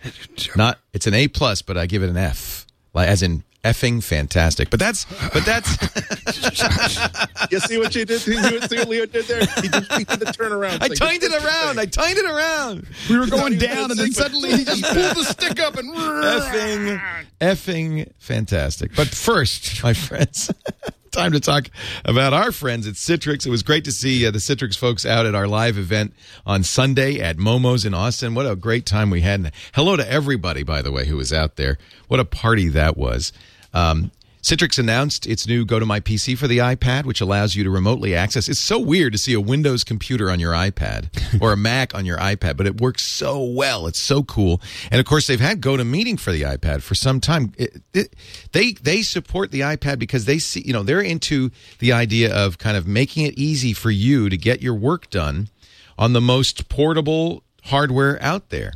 [0.55, 4.03] Not it's an A plus, but I give it an F, like as in effing
[4.03, 4.71] fantastic.
[4.71, 5.71] But that's but that's
[7.51, 8.27] you see what you did?
[8.27, 9.41] You see what Leo did there?
[9.41, 10.83] He did, he did the turnaround.
[10.83, 11.81] I It's like, timed it around.
[11.81, 12.87] I timed it around.
[13.11, 17.01] We were going down, and then suddenly he just pulled the stick up and effing,
[17.41, 18.95] effing fantastic.
[18.95, 20.53] But first, my friends,
[21.13, 21.69] time to talk
[22.05, 23.47] about our friends at Citrix.
[23.47, 26.63] It was great to see uh, the Citrix folks out at our live event on
[26.63, 28.35] Sunday at Momo's in Austin.
[28.35, 29.41] What a great time we had.
[29.41, 31.79] And hello to everybody, by the way, who was out there.
[32.09, 33.33] What a party that was.
[33.77, 34.11] Um,
[34.47, 38.49] Citrix announced its new GoToMyPC for the iPad, which allows you to remotely access.
[38.49, 41.09] It's so weird to see a Windows computer on your iPad
[41.43, 43.89] or a Mac on your iPad, but it works so well.
[43.89, 44.63] It's so cool.
[44.91, 47.53] And of course, they've had GoToMeeting for the iPad for some time.
[47.59, 48.15] It, it,
[48.53, 52.57] they they support the iPad because they see, you know, they're into the idea of
[52.57, 55.49] kind of making it easy for you to get your work done
[55.99, 58.75] on the most portable hardware out there.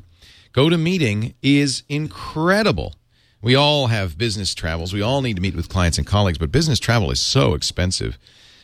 [0.52, 2.96] GoToMeeting is incredible.
[3.42, 4.92] We all have business travels.
[4.92, 8.18] We all need to meet with clients and colleagues, but business travel is so expensive.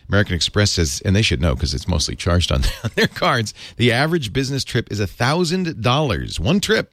[0.08, 2.62] American Express says, and they should know because it's mostly charged on,
[2.94, 3.54] their cards.
[3.76, 6.38] The average business trip is a thousand dollars.
[6.38, 6.92] One trip.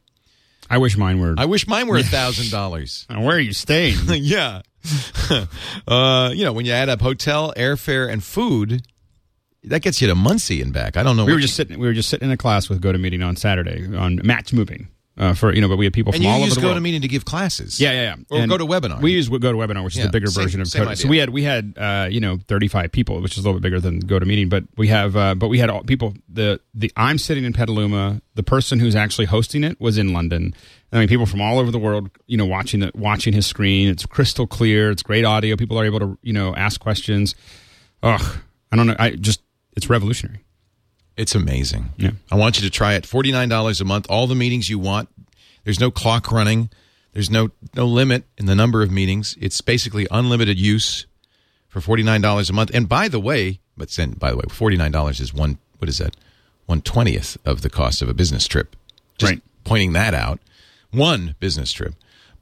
[0.69, 1.35] I wish mine were.
[1.37, 3.05] I wish mine were a thousand dollars.
[3.09, 3.97] Where are you staying?
[4.07, 4.61] Yeah.
[5.87, 8.81] uh, you know, when you add up hotel, airfare, and food,
[9.63, 10.97] that gets you to Muncie and back.
[10.97, 11.23] I don't know.
[11.25, 11.79] we were just sitting.
[11.79, 15.33] We were just sitting in a class with GoToMeeting on Saturday on match moving uh,
[15.33, 16.77] for you know, but we have people and from all over the world.
[16.77, 17.79] GoToMeeting to give classes.
[17.79, 18.15] Yeah, yeah, yeah.
[18.31, 19.01] Or And webinar.
[19.01, 20.93] We use go to webinar, which is Yeah, the bigger same- version of same Go.
[20.95, 23.63] So we had we had uh, you know 35 people, which is a little bit
[23.63, 26.13] bigger than GoToMeeting, but we have uh, but we had all, people.
[26.29, 28.21] The the I'm sitting in Petaluma.
[28.35, 30.55] The person who's actually hosting it was in London.
[30.91, 33.89] I mean, people from all over the world, you know, watching the watching his screen.
[33.89, 34.89] It's crystal clear.
[34.89, 35.55] It's great audio.
[35.55, 37.35] People are able to you know ask questions.
[38.01, 38.37] Ugh,
[38.71, 38.95] I don't know.
[38.97, 39.41] I just
[39.75, 40.42] it's revolutionary.
[41.15, 41.89] It's amazing.
[41.97, 42.11] Yeah.
[42.31, 43.05] I want you to try it.
[43.05, 44.07] Forty nine dollars a month.
[44.09, 45.09] All the meetings you want.
[45.63, 46.69] There's no clock running.
[47.13, 49.37] There's no no limit in the number of meetings.
[49.39, 51.05] It's basically unlimited use
[51.67, 52.71] for forty nine dollars a month.
[52.73, 55.59] And by the way, but then by the way, forty nine dollars is one.
[55.77, 56.15] What is that?
[56.65, 58.75] One twentieth of the cost of a business trip.
[59.17, 59.41] Just Right.
[59.63, 60.39] pointing that out.
[60.91, 61.93] One business trip.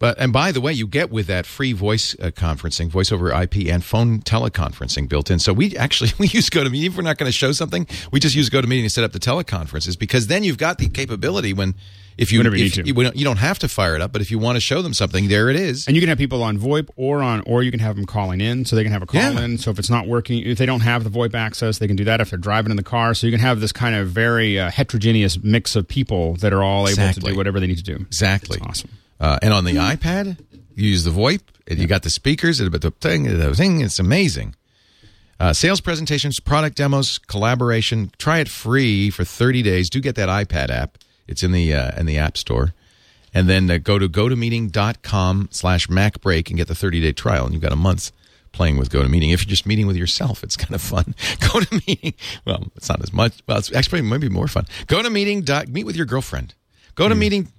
[0.02, 3.32] But and by the way, you get with that free voice uh, conferencing, voice over
[3.32, 5.38] IP, and phone teleconferencing built in.
[5.38, 6.88] So we actually we use GoToMeeting.
[6.88, 9.20] If we're not going to show something, we just use GoToMeeting to set up the
[9.20, 11.76] teleconferences because then you've got the capability when
[12.18, 12.86] if you you if need to.
[12.88, 14.82] you, don't- you don't have to fire it up, but if you want to show
[14.82, 15.86] them something, there it is.
[15.88, 18.42] And you can have people on VoIP or on, or you can have them calling
[18.42, 19.40] in, so they can have a call Yeah.
[19.42, 19.58] in.
[19.60, 22.04] So if it's not working, if they don't have the VoIP access, they can do
[22.06, 22.20] that.
[22.22, 24.72] If they're driving in the car, so you can have this kind of very uh,
[24.72, 27.96] heterogeneous mix of people that are all able to do whatever they need to do.
[27.98, 28.58] Exactly.
[28.60, 28.90] That's awesome.
[29.22, 30.40] Uh, and on the iPad,
[30.76, 33.80] you use the VoIP, and you got the speakers, and the thing, the thing.
[33.82, 34.56] It's amazing.
[35.40, 38.12] Uh, sales presentations, product demos, collaboration.
[38.18, 39.90] Try it free for 30 days.
[39.90, 40.98] Do get that iPad app.
[41.28, 42.74] It's in the uh, in the App Store.
[43.34, 47.46] And then uh, go to gotomeeting.com slash macbreak and get the 30 day trial.
[47.46, 48.12] And you've got a month
[48.52, 49.34] playing with GoToMeeting.
[49.34, 51.16] If you're just meeting with yourself, it's kind of fun.
[51.54, 52.14] Go to meeting.
[52.46, 53.42] Well, it's not as much.
[53.48, 54.66] Well, it's actually maybe more fun.
[54.88, 55.46] Go to meeting.
[55.70, 56.54] Meet with your girlfriend.
[56.96, 57.52] Go to meeting.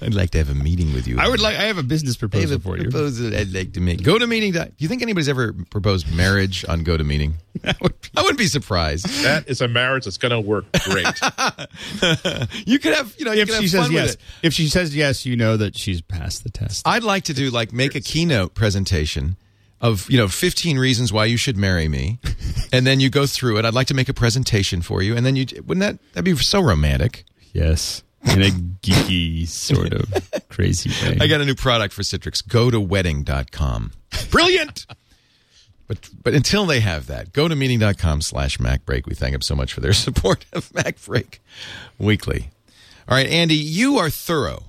[0.00, 1.18] I'd like to have a meeting with you.
[1.18, 1.56] I would like.
[1.56, 2.84] I have a business I have proposal a for you.
[2.84, 4.02] proposal I'd like to make.
[4.02, 4.52] Go to meeting.
[4.52, 7.34] Dot, do you think anybody's ever proposed marriage on Go to meeting?
[7.64, 7.74] I
[8.22, 9.06] wouldn't be surprised.
[9.24, 11.06] That is a marriage that's going to work great.
[12.66, 14.94] You could have, you know, you If she have says fun yes, if she says
[14.94, 16.86] yes, you know that she's passed the test.
[16.86, 19.36] I'd like to do like make a keynote presentation
[19.80, 22.18] of you know 15 reasons why you should marry me,
[22.72, 23.64] and then you go through it.
[23.64, 26.36] I'd like to make a presentation for you, and then you wouldn't that that'd be
[26.36, 27.24] so romantic.
[27.52, 28.50] yes, in a
[28.82, 30.12] geeky sort of
[30.48, 31.18] crazy way.
[31.20, 32.46] I got a new product for Citrix.
[32.46, 33.92] Go to wedding.com.
[34.30, 34.86] Brilliant.
[35.86, 39.06] But but until they have that, go to meeting.com slash MacBreak.
[39.06, 41.38] We thank them so much for their support of MacBreak
[41.98, 42.50] Weekly.
[43.08, 44.64] All right, Andy, you are thorough.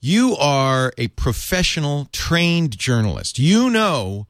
[0.00, 3.40] You are a professional, trained journalist.
[3.40, 4.28] You know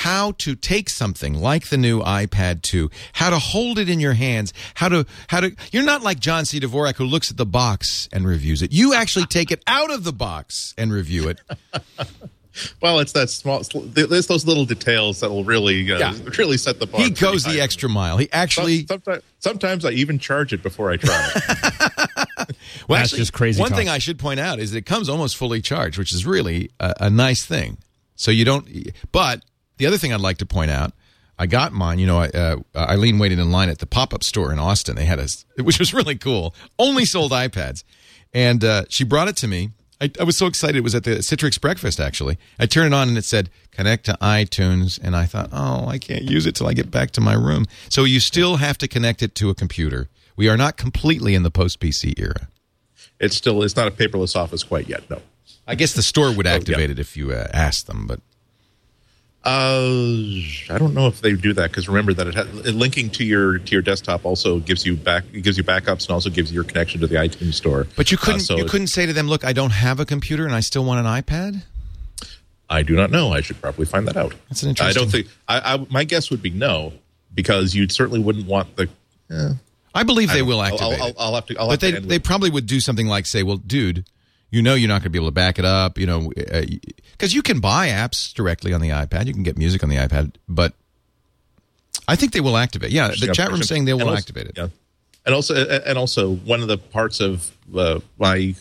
[0.00, 4.12] how to take something like the new iPad 2, how to hold it in your
[4.12, 6.60] hands, how to how to you're not like John C.
[6.60, 8.72] Dvorak who looks at the box and reviews it.
[8.72, 11.40] You actually take it out of the box and review it.
[12.82, 13.62] well, it's that small.
[13.62, 16.14] There's those little details that will really, uh, Yeah.
[16.38, 17.00] really set the bar.
[17.00, 18.18] He goes the extra mile.
[18.18, 22.26] He actually sometimes, sometimes I even charge it before I try it.
[22.86, 23.78] Well, That's just crazy One talk.
[23.78, 26.70] thing I should point out is that it comes almost fully charged, which is really
[26.78, 27.78] a, a nice thing.
[28.14, 28.68] So you don't.
[29.10, 29.42] But
[29.78, 30.92] the other thing I'd like to point out,
[31.38, 31.98] I got mine.
[31.98, 34.96] You know, I, uh, Eileen waited in line at the pop up store in Austin.
[34.96, 35.28] They had a,
[35.62, 36.54] which was really cool.
[36.78, 37.84] Only sold iPads,
[38.32, 39.70] and uh, she brought it to me.
[39.98, 40.76] I, I was so excited.
[40.76, 42.00] It was at the Citrix breakfast.
[42.00, 45.86] Actually, I turned it on and it said connect to iTunes, and I thought, oh,
[45.86, 47.64] I can't use it till I get back to my room.
[47.88, 50.08] So you still have to connect it to a computer.
[50.36, 52.48] We are not completely in the post PC era.
[53.18, 55.08] it's still, it's not a paperless office quite yet.
[55.08, 55.22] No.
[55.66, 56.92] I guess the store would activate yeah.
[56.92, 58.20] it if you uh, asked them, but
[59.46, 63.24] Uh, I don't know if they do that because remember that it, ha- linking to
[63.24, 66.50] your to your desktop also gives you back it gives you backups and also gives
[66.50, 67.86] you your connection to the iTunes store.
[67.96, 70.04] but you Uh, couldn't so you couldn't say to them, "Look, I don't have a
[70.04, 71.62] computer and I still want an iPad."
[72.68, 73.32] I do not know.
[73.32, 74.34] I should probably find that out.
[74.48, 75.00] That's an interesting.
[75.00, 75.28] I don't think.
[75.46, 76.92] I, I my guess would be no
[77.32, 78.88] because you certainly wouldn't want the.
[79.94, 80.60] I believe they don't will.
[80.60, 81.56] I'll- activate I'll, it, I'll, have to.
[81.56, 84.04] I'll but have they to they probably would do something like say, "Well, dude,
[84.50, 86.30] you know you're not going to be able to back it up, you know,
[87.12, 89.96] because you can buy apps directly on the iPad, you can get music on the
[89.96, 90.74] iPad, but
[92.08, 92.92] I think they will activate.
[92.92, 94.52] Yeah, the chat room person- saying they will also- activate it.
[94.56, 94.68] Yeah,
[95.24, 98.54] and also and also one of the parts of uh, my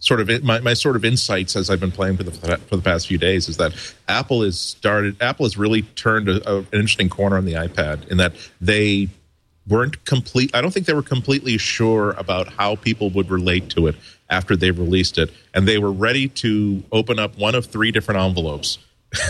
[0.00, 2.82] sort of my, my sort of insights as I've been playing for the for the
[2.82, 3.72] past few days is that
[4.08, 5.20] Apple has started.
[5.22, 9.08] Apple has really turned a, a, an interesting corner on the iPad in that they
[9.68, 10.50] weren't complete.
[10.54, 13.96] I don't think they were completely sure about how people would relate to it
[14.30, 18.20] after they released it, and they were ready to open up one of three different
[18.20, 18.78] envelopes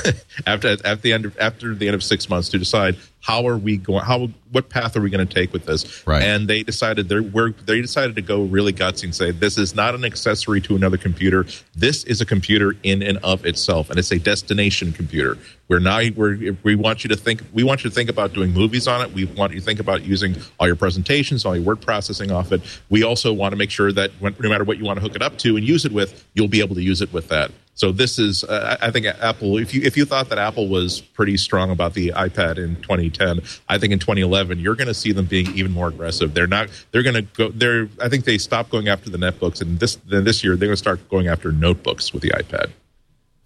[0.46, 2.96] after at the end of, after the end of six months to decide
[3.28, 6.06] how are we going how what path are we going to take with this?
[6.06, 6.22] Right.
[6.22, 9.74] and they decided they were they decided to go really gutsy and say this is
[9.74, 11.44] not an accessory to another computer.
[11.76, 15.36] This is a computer in and of itself and it's a destination computer.
[15.68, 18.54] We're now we're, we want you to think we want you to think about doing
[18.54, 19.12] movies on it.
[19.12, 22.50] We want you to think about using all your presentations all your word processing off
[22.50, 22.62] it.
[22.88, 25.14] We also want to make sure that when, no matter what you want to hook
[25.14, 27.50] it up to and use it with you'll be able to use it with that
[27.78, 29.56] so this is, uh, I think Apple.
[29.56, 33.40] If you if you thought that Apple was pretty strong about the iPad in 2010,
[33.68, 36.34] I think in 2011 you're going to see them being even more aggressive.
[36.34, 36.70] They're not.
[36.90, 37.50] They're going to go.
[37.50, 37.88] They're.
[38.02, 40.72] I think they stopped going after the netbooks, and this then this year they're going
[40.72, 42.72] to start going after notebooks with the iPad.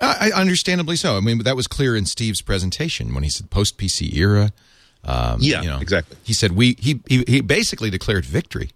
[0.00, 1.18] I, I understandably so.
[1.18, 4.50] I mean, that was clear in Steve's presentation when he said post PC era.
[5.04, 6.16] Um, Yeah, you know, exactly.
[6.22, 8.70] He said we he, he he basically declared victory.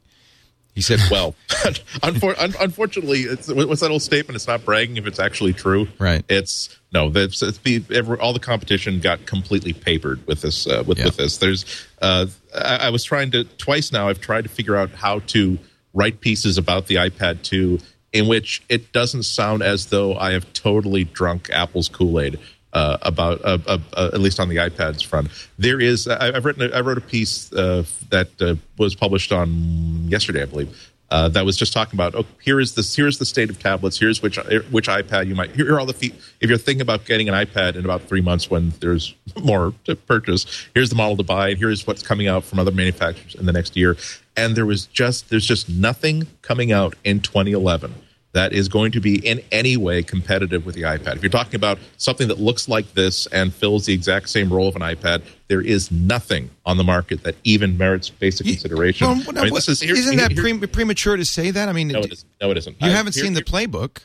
[0.77, 4.37] He said, Well, unfor- un- unfortunately, it's, what's that old statement?
[4.37, 5.89] It's not bragging if it's actually true.
[5.99, 6.25] Right.
[6.29, 7.09] It's no.
[7.11, 10.67] That's it's be, every, all the competition got completely papered with this.
[10.69, 11.07] Uh, with Yeah.
[11.07, 11.65] with this, there's.
[12.01, 14.09] Uh, I, I was trying to twice now.
[14.09, 15.59] I've tried to figure out how to
[15.95, 17.79] write pieces about the iPad 2
[18.13, 22.39] in which it doesn't sound as though I have totally drunk Apple's Kool Aid.
[22.77, 26.07] Uh, about uh, uh, uh, at least on the iPads front, there is.
[26.07, 26.71] I, I've written.
[26.71, 31.47] A, I wrote a piece uh, that uh, was published on yesterday, I believe, that
[31.47, 34.37] was just talking about oh here is this here's the state of tablets here's which
[34.71, 36.13] which ipad you might here are all the fe-
[36.43, 39.97] if you're thinking about getting an ipad in about three months when there's more to
[39.97, 43.47] purchase here's the model to buy and here's what's coming out from other manufacturers in
[43.47, 43.97] the next year
[44.37, 47.95] and there was just there's just nothing coming out in 2011
[48.37, 51.17] that is going to be in any way competitive with the iPad.
[51.17, 54.69] If you're talking about something that looks like this and fills the exact same role
[54.69, 59.07] of an iPad, there is nothing on the market that even merits basic consideration.
[59.07, 61.71] Well, I mean, this is- here- isn't that here- pre- premature to say that?
[61.71, 62.29] I mean, no, it isn't.
[62.43, 62.77] No, it isn't.
[62.81, 64.03] you I- haven't here- seen the playbook.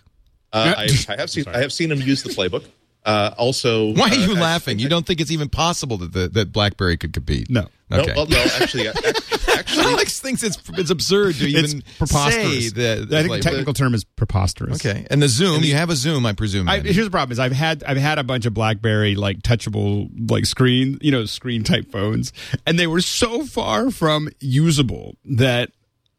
[0.53, 2.63] Uh, I, I have seen I have seen him use the playbook.
[3.03, 4.79] Uh, also, Why are you uh, I- laughing?
[4.79, 7.49] You don't think it's even possible that the, that BlackBerry could compete?
[7.49, 7.67] No.
[7.89, 8.93] No, well, no, actually, uh,
[9.49, 12.69] actually, Alex thinks it's it's absurd to It's even preposterous.
[12.69, 13.13] say that.
[13.13, 14.77] I think the technical term is preposterous.
[14.77, 15.61] Okay, and the Xoom.
[15.65, 16.69] You have a Xoom, I presume.
[16.69, 20.09] I, here's the problem: is I've had I've had a bunch of BlackBerry like touchable
[20.31, 22.31] like screen you know screen type phones,
[22.65, 25.71] and they were so far from usable that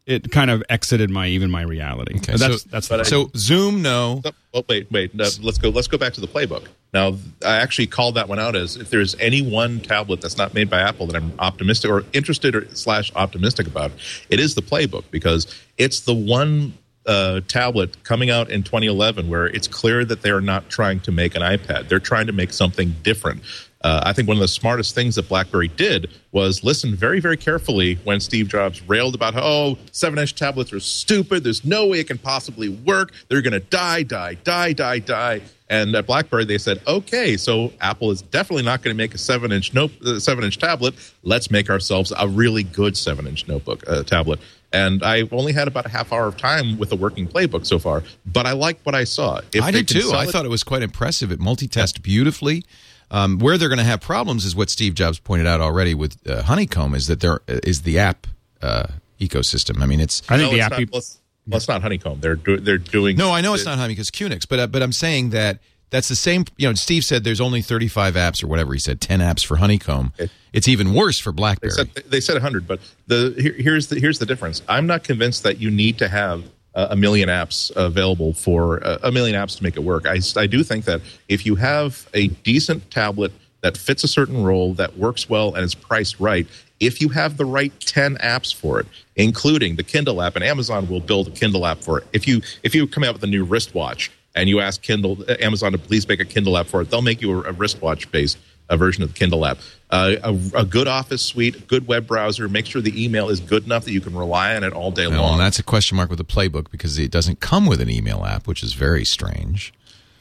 [0.05, 2.15] it kind of exited my even my reality.
[2.17, 3.81] Okay, that's so, that's but I- so Xoom.
[3.81, 5.15] No, Oh, well, wait, wait.
[5.15, 5.69] No, let's go.
[5.69, 6.67] Let's go back to the playbook.
[6.93, 10.53] Now, I actually called that one out as if there's any one tablet that's not
[10.53, 13.91] made by Apple that I'm optimistic or interested or slash optimistic about,
[14.29, 16.73] it is the playbook because it's the one
[17.07, 21.11] uh, tablet coming out in 2011 where it's clear that they are not trying to
[21.11, 21.87] make an iPad.
[21.89, 23.41] They're trying to make something different.
[23.83, 27.35] Uh, I think one of the smartest things that BlackBerry did was listen very, very
[27.35, 31.43] carefully when Steve Jobs railed about how, oh, seven inch tablets are stupid.
[31.43, 33.11] There's no way it can possibly work.
[33.27, 35.41] They're going to die, die, die, die, die.
[35.69, 39.17] And at BlackBerry, they said, okay, so Apple is definitely not going to make a
[39.17, 40.93] seven inch note, uh, seven inch tablet.
[41.23, 44.39] Let's make ourselves a really good seven inch notebook uh, tablet.
[44.71, 47.79] And I've only had about a half hour of time with a working playbook so
[47.79, 49.39] far, but I like what I saw.
[49.53, 50.11] If I did too.
[50.13, 51.31] I it- thought it was quite impressive.
[51.31, 52.65] It multitasks beautifully.
[53.13, 56.17] Um, where they're going to have problems is what Steve Jobs pointed out already with
[56.27, 58.25] uh, Honeycomb is that there is the app
[58.61, 58.87] uh,
[59.21, 59.81] ecosystem.
[59.81, 60.71] I mean, it's I think No, the it's app.
[60.71, 62.19] not, well, it's, well, it's not honeycomb.
[62.21, 63.15] They're do, they're doing.
[63.15, 65.59] no, I know it's not Honey because QNX, but uh, but I'm saying that
[65.91, 66.45] that's the same.
[66.57, 69.57] You know, Steve said there's only 35 apps or whatever he said, 10 apps for
[69.57, 70.11] Honeycomb.
[70.51, 71.71] It's even worse for They BlackBerry.
[71.73, 74.63] said they said 100, but the here, here's the here's the difference.
[74.67, 79.11] I'm not convinced that you need to have uh, a million apps available for a
[79.11, 80.07] million apps to make it work.
[80.07, 83.31] I I do think that if you have a decent tablet
[83.61, 86.47] that fits a certain role that works well and is priced right,
[86.79, 90.87] if you have the right 10 apps for it, including the Kindle app, and Amazon
[90.89, 92.07] will build a Kindle app for it.
[92.13, 95.35] If you if you come out with a new wristwatch and you ask Kindle uh,
[95.39, 98.11] Amazon to please make a Kindle app for it, they'll make you a, a wristwatch
[98.11, 98.37] based
[98.69, 99.57] a version of the Kindle app.
[99.89, 102.47] Uh, a, a good Office suite, good web browser.
[102.49, 105.05] Make sure the email is good enough that you can rely on it all day
[105.07, 105.33] Well, long.
[105.33, 108.25] and that's a question mark with the playbook because it doesn't come with an email
[108.25, 109.73] app, which is very strange.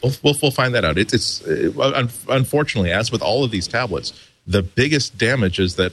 [0.03, 0.99] We'll, we'll, we'll find that out.
[0.99, 4.13] It's, it's uh, un- unfortunately, as with all of these tablets,
[4.47, 5.93] the biggest damage is that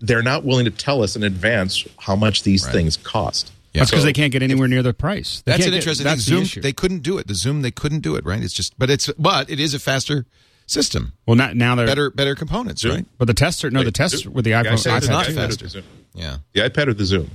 [0.00, 3.52] they're not willing to tell us in advance how much these things cost.
[3.72, 3.80] Yeah.
[3.80, 5.40] That's because So- they can't get anywhere near the price.
[5.46, 6.16] They That's can't an get- interesting thing.
[6.16, 6.60] the Xoom, issue.
[6.60, 7.26] they couldn't do it.
[7.26, 8.24] The Xoom, they couldn't do it.
[8.26, 8.42] Right?
[8.42, 10.26] It's just, but it's, but it is a faster
[10.66, 11.12] system.
[11.26, 12.90] well, not now they're Better, better components, Xoom?
[12.94, 13.06] right?
[13.18, 14.32] But the tests are no, the Wait, tests Xoom?
[14.32, 15.32] with the iPhone, said it's iPad not too.
[15.32, 15.66] iPad or faster.
[15.68, 15.84] the Xoom.
[16.14, 16.36] Yeah.
[16.52, 17.28] The iPad or the Xoom?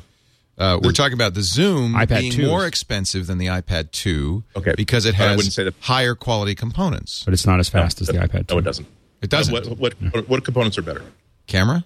[0.58, 4.44] Uh, we're talking about the Xoom iPad being 2 more expensive than the iPad 2
[4.58, 4.74] Okay.
[4.76, 7.24] because it But I has wouldn't say that- higher quality components.
[7.24, 8.50] but it's not as fast as the iPad.
[8.50, 8.88] No, it doesn't.
[9.22, 9.56] It doesn't.
[9.56, 11.04] Uh, what, what, what components are better?
[11.48, 11.86] Camera?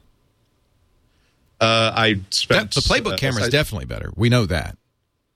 [1.60, 4.12] Uh, I That, spent the playbook uh, camera is definitely better.
[4.16, 4.78] We know that.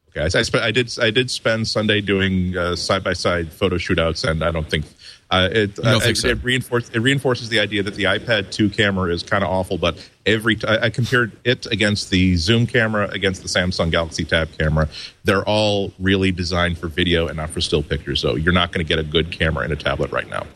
[0.10, 0.98] Okay, I, I, spent, I did.
[1.00, 4.86] I did spend Sunday doing side by side photo shootouts, and I don't think
[5.30, 5.80] uh, it.
[5.80, 6.30] uh, it, so?
[6.30, 9.78] it, reinforce, it reinforces the idea that the iPad 2 camera is kind of awful.
[9.78, 14.24] But every t- I, I compared it against the Xoom camera, against the Samsung Galaxy
[14.24, 14.88] Tab camera.
[15.24, 18.22] They're all really designed for video and not for still pictures.
[18.22, 20.48] So you're not going to get a good camera in a tablet right now.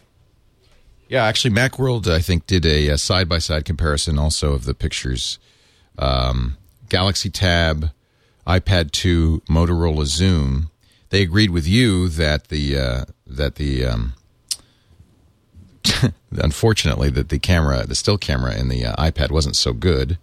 [1.09, 5.39] Yeah, actually, Macworld, I think, did a side by side comparison also of the pictures.
[5.99, 6.55] Um,
[6.87, 7.89] Galaxy Tab,
[8.47, 10.69] iPad 2, Motorola Xoom.
[11.09, 14.13] They agreed with you that the uh, that the um,
[16.31, 20.17] unfortunately that the camera, the still camera in the uh, iPad wasn't so good.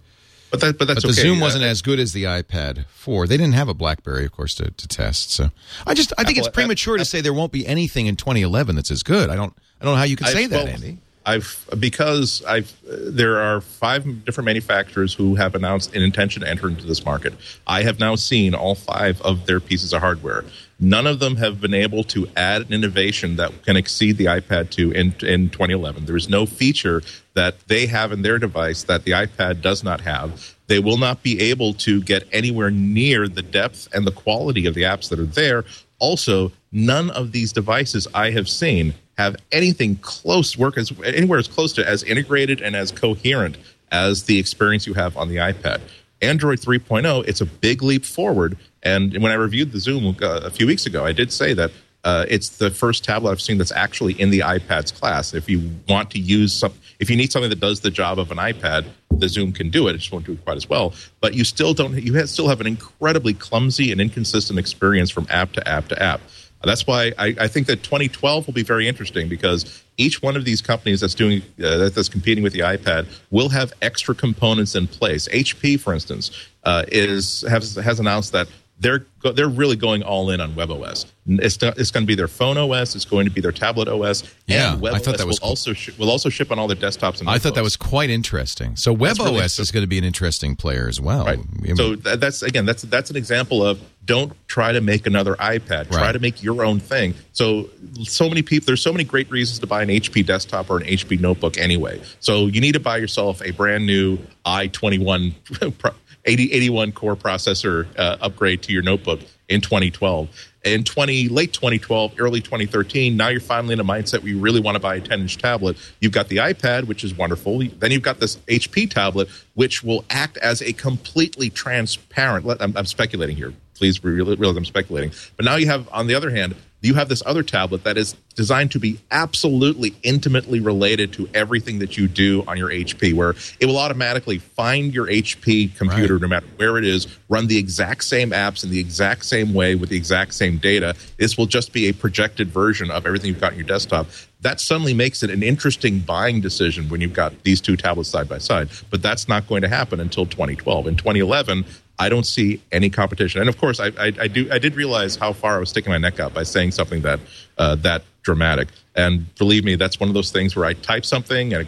[0.51, 1.29] But that, but that's But the okay.
[1.29, 3.27] Xoom wasn't as good as the iPad 4.
[3.27, 5.31] They didn't have a BlackBerry, of course, to, to test.
[5.31, 5.51] So
[5.85, 8.75] I just I think Apple- it's premature to say there won't be anything in 2011
[8.75, 9.29] that's as good.
[9.29, 10.97] I don't I don't know how you can say that, well, Andy.
[11.25, 16.49] I've because I've uh, there are five different manufacturers who have announced an intention to
[16.49, 17.33] enter into this market.
[17.67, 20.43] I have now seen all five of their pieces of hardware.
[20.79, 24.69] None of them have been able to add an innovation that can exceed the iPad
[24.69, 26.05] 2 in in 2011.
[26.05, 27.01] There is no feature
[27.33, 30.55] that they have in their device that the iPad does not have.
[30.67, 34.73] They will not be able to get anywhere near the depth and the quality of
[34.73, 35.65] the apps that are there.
[35.99, 41.47] Also, none of these devices I have seen have anything close work as anywhere as
[41.49, 43.57] close to as integrated and as coherent
[43.91, 45.81] as the experience you have on the iPad.
[46.21, 48.57] Android 3.0, it's a big leap forward.
[48.83, 51.71] And when I reviewed the Xoom uh, a few weeks ago, I did say that
[52.03, 55.33] uh, it's the first tablet I've seen that's actually in the iPad's class.
[55.33, 58.31] If you want to use some, if you need something that does the job of
[58.31, 59.95] an iPad, the Xoom can do it.
[59.95, 60.93] It just won't do it quite as well.
[61.19, 62.01] But you still don't.
[62.01, 66.01] You have, still have an incredibly clumsy and inconsistent experience from app to app to
[66.01, 66.21] app.
[66.63, 70.45] That's why I, I think that 2012 will be very interesting because each one of
[70.45, 74.87] these companies that's doing uh, that's competing with the iPad will have extra components in
[74.87, 75.27] place.
[75.29, 76.31] HP, for instance,
[76.65, 78.47] uh, is has has announced that
[78.79, 81.05] they're go- they're really going all in on WebOS.
[81.27, 82.95] It's it's going to be their phone OS.
[82.95, 84.23] It's going to be their tablet OS.
[84.47, 85.49] Yeah, and I thought WebOS that was will cool.
[85.49, 87.19] also sh- will also ship on all their desktops.
[87.19, 88.75] And I thought that was quite interesting.
[88.77, 91.25] So That's really WebOS is going to be an interesting player as well.
[91.25, 91.39] Right.
[91.39, 95.35] I mean, So that's again that's that's an example of don't try to make another
[95.35, 95.91] iPad.
[95.91, 96.11] Try Right.
[96.13, 97.13] to make your own thing.
[97.31, 97.69] So
[98.05, 100.83] so many people there's so many great reasons to buy an HP desktop or an
[100.87, 102.01] HP notebook anyway.
[102.19, 105.91] So you need to buy yourself a brand new i21 pro-
[106.25, 110.27] 80, 81 core processor uh, upgrade to your notebook in 2012.
[110.65, 114.59] In 20 late 2012, early 2013, now you're finally in a mindset where you really
[114.59, 115.77] want to buy a 10 inch tablet.
[116.01, 117.59] You've got the iPad, which is wonderful.
[117.79, 122.45] Then you've got this HP tablet, which will act as a completely transparent.
[122.59, 123.53] I'm, I'm speculating here.
[123.79, 125.11] Please realize I'm speculating.
[125.37, 128.13] But now you have, on the other hand, you have this other tablet that is
[128.35, 133.35] designed to be absolutely intimately related to everything that you do on your HP, where
[133.59, 138.03] it will automatically find your HP computer no matter where it is, run the exact
[138.03, 140.95] same apps in the exact same way with the exact same data.
[141.17, 144.07] This will just be a projected version of everything you've got on your desktop.
[144.41, 148.29] That suddenly makes it an interesting buying decision when you've got these two tablets side
[148.29, 148.69] by side.
[148.89, 150.87] But that's not going to happen until 2012.
[150.87, 151.65] In 2011,
[151.99, 153.41] I don't see any competition.
[153.41, 154.49] And of course, I, I, I do.
[154.51, 157.19] I did realize how far I was sticking my neck out by saying something that
[157.57, 158.69] uh, that dramatic.
[158.95, 161.67] And believe me, that's one of those things where I type something and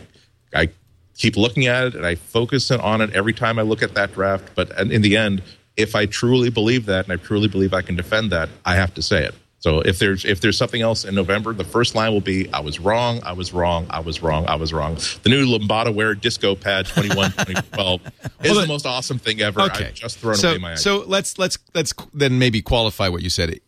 [0.54, 0.70] I, I
[1.18, 4.14] keep looking at it and I focus on it every time I look at that
[4.14, 4.50] draft.
[4.56, 5.44] But in the end,
[5.78, 8.94] if I truly believe that and I truly believe I can defend that, I have
[8.96, 9.36] to say it.
[9.62, 12.60] So if there's if there's something else in November, the first line will be I
[12.62, 14.96] was wrong, I was wrong, I was wrong, I was wrong.
[15.24, 18.02] The new Lambada Wear Disco Pad 21 2012
[18.44, 19.62] is the most awesome thing ever.
[19.62, 19.86] okay.
[19.90, 20.82] I've just thrown so, away my eyes.
[20.84, 23.60] So let's let's let's then maybe qualify what you said.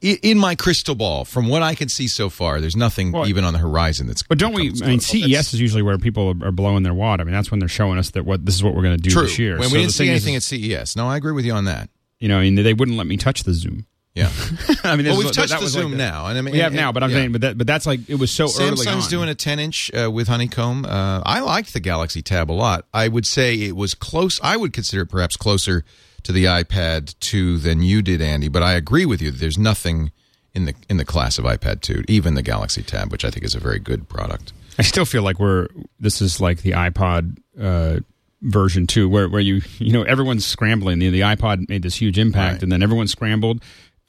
[0.00, 3.42] In my crystal ball, from what I can see so far, there's nothing Well, even
[3.42, 4.22] on the horizon that's.
[4.22, 4.70] But don't we?
[4.82, 7.20] I mean, CES is usually where people are, are blowing their wad.
[7.20, 9.02] I mean, that's when they're showing us that what this is what we're going to
[9.02, 9.22] do True.
[9.24, 9.58] this year.
[9.58, 10.42] When So we didn't see thing is- anything at
[10.84, 10.94] CES.
[10.96, 11.90] No, I agree with you on that.
[12.20, 13.84] you know, I mean, they wouldn't let me touch the Xoom.
[14.14, 14.30] Yeah.
[14.84, 16.58] I mean, Well, we've touched that the like Xoom the- now, and I mean, we
[16.60, 17.16] have and- now, but I'm yeah.
[17.16, 18.98] saying, but that, but that's like it was so early on.
[18.98, 20.84] Samsung's doing a 10 inch uh, with Honeycomb.
[20.84, 22.84] Uh, I liked the Galaxy Tab a lot.
[22.92, 24.38] I would say it was close.
[24.42, 25.84] I would consider it perhaps closer
[26.24, 28.48] to the iPad 2 than you did, Andy.
[28.48, 29.30] But I agree with you.
[29.30, 30.12] that There's nothing
[30.54, 33.44] in the in the class of iPad 2, even the Galaxy Tab, which I think
[33.46, 34.52] is a very good product.
[34.78, 38.00] I still feel like we're this is like the iPod uh,
[38.42, 40.98] version two, where where you you know everyone's scrambling.
[40.98, 42.62] The, the iPod made this huge impact, Right.
[42.64, 43.62] and then everyone scrambled,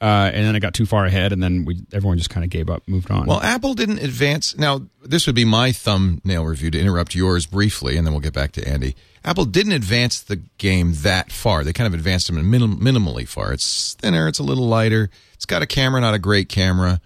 [0.04, 2.50] uh, and then it got too far ahead, and then we everyone just kind of
[2.50, 3.24] gave up, moved on.
[3.24, 4.54] Well, Apple didn't advance.
[4.58, 8.34] Now, this would be my thumbnail review to interrupt yours briefly, and then we'll get
[8.34, 8.96] back to Andy.
[9.24, 11.64] Apple didn't advance the game that far.
[11.64, 13.54] They kind of advanced them minim- minimally far.
[13.54, 17.00] It's thinner, it's a little lighter, it's got a camera, not a great camera.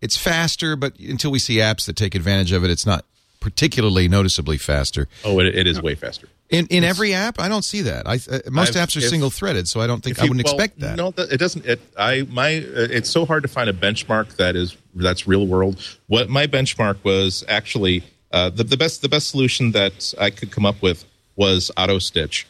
[0.00, 3.04] It's faster, but until we see apps that take advantage of it, it's not
[3.40, 5.08] particularly noticeably faster.
[5.24, 6.28] Oh, it, it is way faster.
[6.48, 8.06] In in every app, I don't see that.
[8.06, 10.26] I uh, most I've- apps are if- single threaded, so I don't think If I
[10.26, 10.96] wouldn't well, expect that.
[10.96, 11.66] No, it doesn't.
[11.66, 15.46] It, I my uh, it's so hard to find a benchmark that is that's real
[15.46, 15.80] world.
[16.06, 20.52] What my benchmark was actually uh, the the best the best solution that I could
[20.52, 22.46] come up with was Auto Stitch.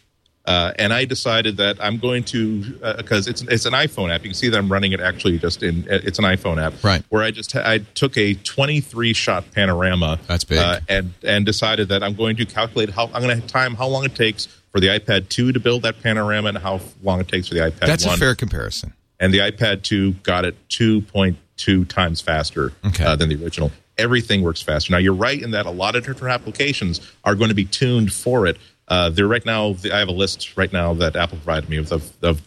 [0.47, 2.63] Uh, and I decided that I'm going to
[2.97, 4.23] because it's it's an iPhone app.
[4.23, 7.03] You can see that I'm running it actually just in it's an iPhone app, Right.
[7.09, 10.21] Where I just I took a 23 shot panorama.
[10.29, 10.59] That's big.
[10.59, 13.89] Uh, and and decided that I'm going to calculate how I'm going to time how
[13.89, 17.27] long it takes for the iPad 2 to build that panorama and how long it
[17.29, 18.93] takes for the iPad That's 1 a fair comparison.
[19.19, 23.05] and the iPad 2 got it 2.2 times faster Okay.
[23.05, 23.73] uh, than the original.
[23.99, 24.93] Everything works faster.
[24.93, 28.13] Now, you're right in that a lot of different applications are going to be tuned
[28.13, 28.59] for it.
[28.89, 31.91] Uh, there right now, I have a list right now that Apple provided me of,
[31.91, 32.43] of, of,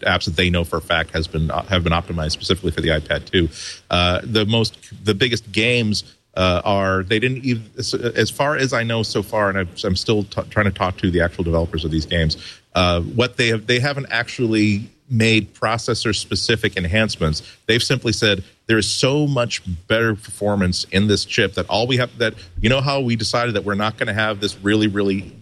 [0.00, 2.88] apps that they know for a fact has been have been optimized specifically for the
[2.88, 3.48] iPad 2.
[3.90, 6.02] Uh, the most, the biggest games
[6.36, 9.96] uh, are they didn't even as, far as I know so far, and I'm, I'm
[9.96, 12.36] still t- trying to talk to the actual developers of these games.
[12.74, 17.42] Uh, what they have they haven't actually made processor specific enhancements.
[17.66, 21.98] They've simply said there is so much better performance in this chip that all we
[21.98, 24.88] have that you know how we decided that we're not going to have this really
[24.88, 25.32] really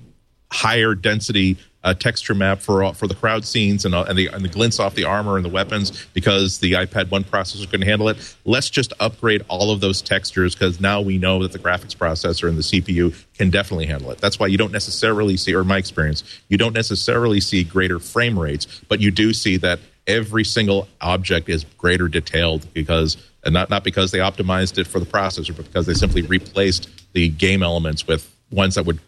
[0.53, 4.29] higher density uh, texture map for all, for the crowd scenes and, uh, and the
[4.29, 7.87] and the glints off the armor and the weapons because the iPad 1 processor couldn't
[7.87, 8.37] handle it.
[8.45, 12.49] Let's just upgrade all of those textures because now we know that the graphics processor
[12.49, 14.19] and the CPU can definitely handle it.
[14.19, 18.39] That's why you don't necessarily see, or my experience, you don't necessarily see greater frame
[18.39, 23.71] rates, but you do see that every single object is greater detailed because and not
[23.71, 27.63] not because they optimized it for the processor, but because they simply replaced the game
[27.63, 29.01] elements with ones that would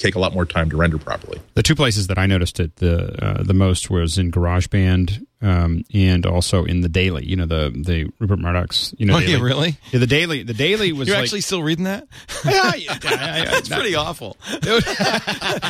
[0.00, 1.38] take a lot more time to render properly.
[1.54, 5.84] The two places that I noticed it the uh, the most was in GarageBand um,
[5.94, 7.24] and also in the Daily.
[7.24, 8.94] You know the the Rupert Murdoch's.
[8.98, 9.76] You know, Oh, yeah, really?
[9.90, 10.42] Yeah, the Daily.
[10.42, 12.06] The Daily was You're like, actually still reading that?
[12.44, 14.36] Yeah, yeah, yeah, That's pretty awful.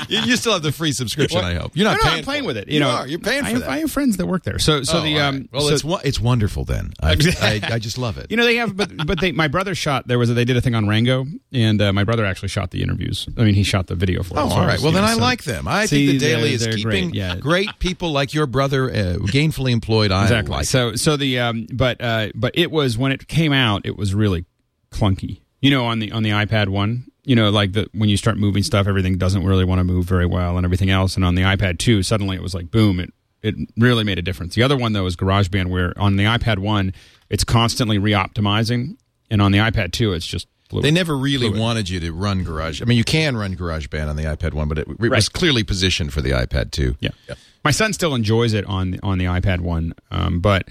[0.08, 1.72] you, you still have the free subscription, I hope.
[1.74, 2.68] You're not no, no, I'm playing with it.
[2.68, 3.06] You, know, are.
[3.06, 3.70] You're paying I for have, that.
[3.70, 4.58] I have friends that work there.
[4.58, 5.48] So, so Oh, the um, right.
[5.52, 6.64] well, so- it's it's wonderful.
[6.64, 8.26] Then I, I, I just love it.
[8.30, 10.06] You know they have, but but they my brother shot.
[10.06, 12.70] There was a, they did a thing on Rango, and uh, my brother actually shot
[12.70, 13.28] the interviews.
[13.36, 14.34] I mean, he shot the video for.
[14.34, 14.40] it.
[14.40, 14.80] Oh, So all right.
[14.80, 15.66] Well, then I like them.
[15.68, 19.16] I think the Daily is keeping great, people like your brother uh,
[19.60, 20.10] gainfully employed.
[20.10, 20.56] I exactly.
[20.56, 20.66] like.
[20.66, 24.14] so so the um, but uh, but it was when it came out, it was
[24.14, 24.44] really
[24.90, 25.40] clunky.
[25.60, 27.06] You know, on the on the iPad one.
[27.22, 30.06] You know, like the when you start moving stuff, everything doesn't really want to move
[30.06, 31.16] very well, and everything else.
[31.16, 32.98] And on the iPad two, suddenly it was like boom!
[32.98, 34.54] It it really made a difference.
[34.54, 36.94] The other one though is GarageBand, where on the iPad one,
[37.28, 38.96] it's constantly re-optimizing,
[39.30, 40.84] and on the iPad two, it's just fluid.
[40.84, 41.60] They never really Fluid.
[41.60, 42.80] wanted you to run Garage.
[42.80, 45.62] I mean, you can run GarageBand on the iPad one, but it, it was clearly
[45.62, 46.96] positioned for the iPad two.
[47.00, 47.10] Yeah.
[47.64, 50.68] My son still enjoys it on on the iPad one, um, but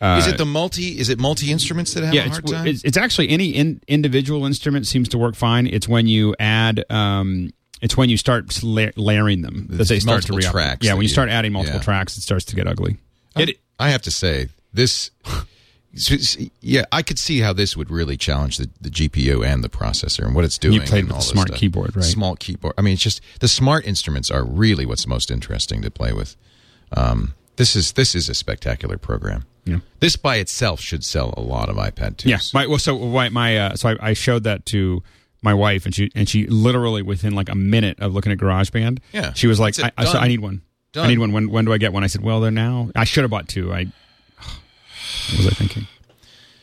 [0.00, 0.98] uh, Is it the multi?
[0.98, 2.66] Is it multi instruments that have yeah, a it's, hard time?
[2.66, 5.66] it's it's actually any in, individual instrument seems to work fine.
[5.68, 6.84] It's when you add.
[6.90, 10.86] Um, it's when you start la- layering them that they start to multiple re tracks
[10.86, 11.84] Yeah, when you you- start adding multiple yeah.
[11.84, 12.96] tracks, it starts to get ugly.
[13.36, 15.10] It, I have to say this.
[16.60, 20.24] Yeah, I could see how this would really challenge the, the GPU and the processor
[20.24, 20.74] and what it's doing.
[20.74, 21.58] You played with all the smart stuff.
[21.60, 22.04] keyboard, right?
[22.04, 22.74] Smart keyboard.
[22.78, 26.36] I mean, it's just the smart instruments are really what's most interesting to play with.
[26.96, 29.44] Um, this is this is a spectacular program.
[29.64, 29.78] Yeah.
[30.00, 32.24] This by itself should sell a lot of iPad 2s.
[32.24, 35.02] yeah, my, well, so my, my uh, so I, I showed that to
[35.42, 38.98] my wife, and she and she literally within like a minute of looking at GarageBand,
[39.12, 39.32] Yeah.
[39.34, 39.92] she was like, I.
[39.98, 40.16] I, Done.
[40.16, 40.62] I need one.
[40.92, 41.04] Done.
[41.04, 41.32] I need one.
[41.32, 42.02] When when do I get one?
[42.02, 42.90] I said, well, they're now.
[42.96, 43.72] I should have bought two.
[43.72, 43.86] I
[45.30, 45.86] what was I thinking?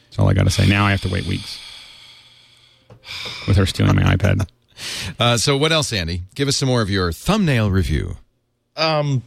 [0.05, 0.67] That's all I got to say.
[0.67, 1.59] Now I have to wait weeks
[3.47, 4.47] with her stealing my iPad.
[5.19, 6.21] Uh, so what else, Andy?
[6.35, 8.15] Give us some more of your thumbnail review.
[8.77, 9.23] Um,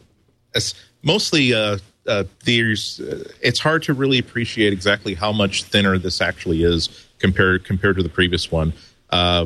[0.55, 2.99] it's mostly uh, uh, there's.
[2.99, 7.97] Uh, it's hard to really appreciate exactly how much thinner this actually is compared compared
[7.97, 8.73] to the previous one.
[9.11, 9.45] Uh,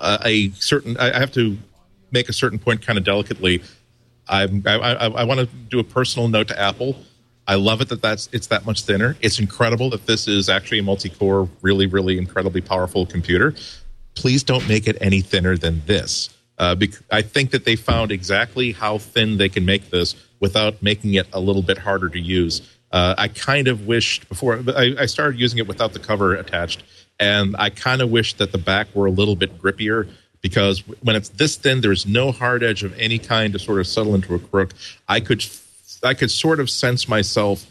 [0.00, 0.96] a a certain.
[0.96, 1.58] I I have to
[2.10, 3.62] make a certain point kind of delicately.
[4.28, 6.96] I'm, I, I, I want to do a personal note to Apple.
[7.46, 9.16] I love it that that's it's that much thinner.
[9.20, 13.54] It's incredible that this is actually a multi-core, really, really incredibly powerful computer.
[14.14, 16.30] Please don't make it any thinner than this.
[16.58, 20.82] Uh, bec- I think that they found exactly how thin they can make this without
[20.82, 22.62] making it a little bit harder to use.
[22.92, 26.84] Uh, I kind of wished before I, I started using it without the cover attached,
[27.18, 30.08] and I kind of wished that the back were a little bit grippier
[30.42, 33.86] because when it's this thin, there's no hard edge of any kind to sort of
[33.86, 34.74] settle into a crook.
[35.08, 35.42] I could,
[36.02, 37.66] I could sort of sense myself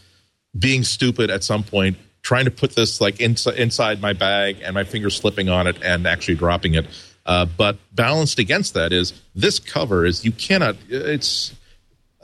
[0.57, 4.73] being stupid at some point, trying to put this like ins- inside my bag and
[4.73, 6.85] my finger slipping on it and actually dropping it.
[7.25, 10.75] Uh, but balanced against that is this cover is you cannot.
[10.89, 11.53] It's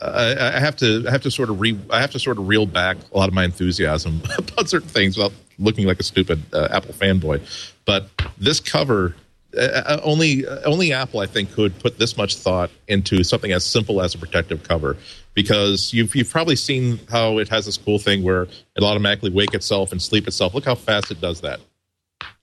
[0.01, 2.47] I, I have to I have to sort of re I have to sort of
[2.47, 6.41] reel back a lot of my enthusiasm about certain things without looking like a stupid
[6.53, 7.41] uh, Apple fanboy.
[7.86, 9.16] But this cover,
[9.58, 13.64] uh, uh, only only Apple I think could put this much thought into something as
[13.64, 14.97] simple as a protective cover.
[15.38, 19.53] Because you've you've probably seen how it has this cool thing where it'll automatically wake
[19.53, 20.55] itself and sleep itself.
[20.55, 21.59] Look how fast it does that.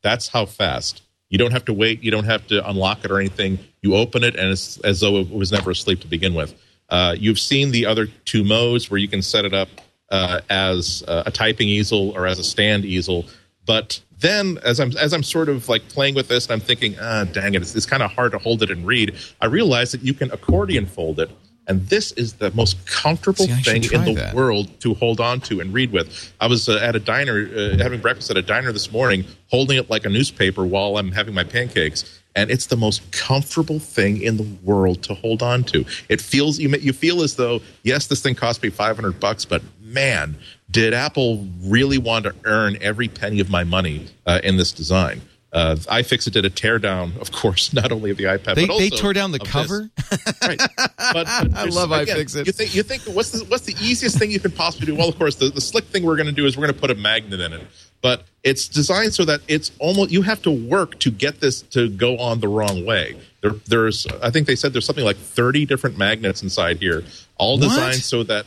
[0.02, 1.02] That's how fast.
[1.28, 2.04] You don't have to wait.
[2.04, 3.58] You don't have to unlock it or anything.
[3.82, 6.54] You open it, and it's as though it was never asleep to begin with.
[6.88, 9.68] Uh, you've seen the other two modes where you can set it up
[10.10, 13.24] uh, as a typing easel or as a stand easel.
[13.66, 16.94] But then, as I'm as I'm sort of like playing with this, and I'm thinking,
[17.00, 19.16] ah, dang it, it's, it's kind of hard to hold it and read.
[19.40, 21.30] I realize that you can accordion fold it,
[21.66, 24.34] and this is the most comfortable See, thing in the that.
[24.34, 26.32] world to hold on to and read with.
[26.40, 29.78] I was uh, at a diner, uh, having breakfast at a diner this morning, holding
[29.78, 32.20] it like a newspaper while I'm having my pancakes.
[32.36, 35.84] And it's the most comfortable thing in the world to hold on to.
[36.08, 39.62] It feels you you feel as though yes, this thing cost me 500 bucks, but
[39.80, 40.36] man,
[40.70, 45.20] did Apple really want to earn every penny of my money uh, in this design?
[45.54, 48.90] Uh, iFixit did a teardown, of course, not only of the iPad, They, but they
[48.90, 49.88] tore down the cover.
[50.42, 50.58] right.
[50.58, 52.46] But, I love again, iFixit.
[52.46, 54.96] You think you think what's the what's the easiest thing you could possibly do?
[54.96, 56.80] Well, of course, the, the slick thing we're going to do is we're going to
[56.80, 57.62] put a magnet in it.
[58.02, 61.88] But it's designed so that it's almost you have to work to get this to
[61.88, 63.16] go on the wrong way.
[63.40, 67.04] There, there's I think they said there's something like 30 different magnets inside here,
[67.36, 67.68] all What?
[67.68, 68.44] designed so that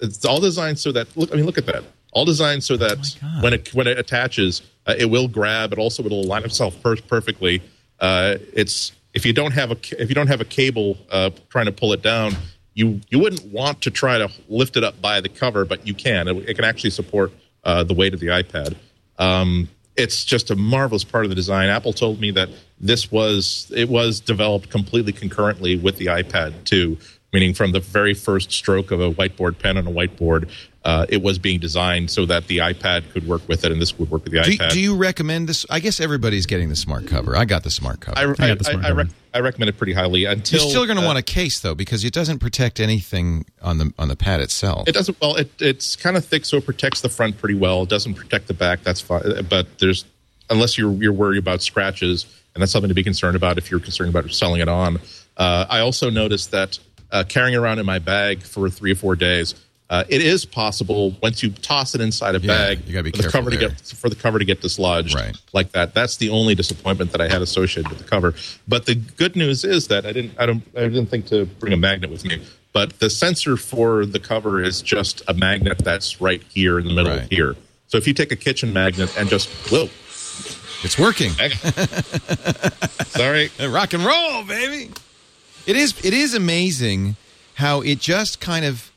[0.00, 1.32] it's all designed so that look.
[1.32, 1.84] I mean, look at that.
[2.12, 3.42] All designed so that God.
[3.42, 5.72] when it when it attaches, uh, it will grab.
[5.72, 7.62] It also it'll align itself per- perfectly.
[8.00, 11.66] Uh, it's if you don't have a if you don't have a cable uh, trying
[11.66, 12.34] to pull it down,
[12.74, 15.94] you you wouldn't want to try to lift it up by the cover, but you
[15.94, 16.28] can.
[16.28, 17.32] It, it can actually support
[17.64, 18.76] uh, the weight of the iPad.
[19.18, 21.68] Um, it's just a marvelous part of the design.
[21.68, 22.48] Apple told me that
[22.80, 26.98] this was it was developed completely concurrently with the iPad too.
[27.32, 30.48] Meaning from the very first stroke of a whiteboard pen on a whiteboard,
[30.84, 33.98] uh, it was being designed so that the iPad could work with it, and this
[33.98, 34.70] would work with the Do, iPad.
[34.70, 35.66] do you recommend this?
[35.68, 37.36] I guess everybody's getting the smart cover.
[37.36, 38.18] I got the smart cover.
[38.18, 38.94] I, I I, smart I, cover.
[38.94, 40.24] rec- I recommend it pretty highly.
[40.24, 43.44] Until You're still going to uh, want a case though, because it doesn't protect anything
[43.62, 44.88] on the on the pad itself.
[44.88, 45.20] It doesn't.
[45.20, 47.82] Well, it, it's kind of thick, so it protects the front pretty well.
[47.82, 48.82] It doesn't protect the back.
[48.82, 49.46] That's fine.
[49.48, 50.04] But there's
[50.48, 52.24] unless you're you're worried about scratches,
[52.54, 54.98] and that's something to be concerned about if you're concerned about selling it on.
[55.36, 56.78] Uh, I also noticed that
[57.12, 59.54] uh, carrying around in my bag for three or four days.
[59.88, 63.10] Uh, it is possible once you toss it inside a Yeah, bag you gotta be
[63.10, 65.36] for the cover to get for the cover to get dislodged Right.
[65.52, 65.94] like that.
[65.94, 68.34] That's the only disappointment that I had associated with the cover.
[68.68, 71.72] But the good news is that I didn't I don't I didn't think to bring
[71.72, 72.40] a magnet with me.
[72.72, 76.94] But the sensor for the cover is just a magnet that's right here in the
[76.94, 77.22] middle Right.
[77.24, 77.56] of here.
[77.88, 79.88] So if you take a kitchen magnet and just whoa,
[80.84, 81.30] it's working.
[83.06, 84.90] sorry, Rock and roll, baby.
[85.66, 85.94] It is.
[86.04, 87.16] It is amazing
[87.54, 88.90] how it just kind of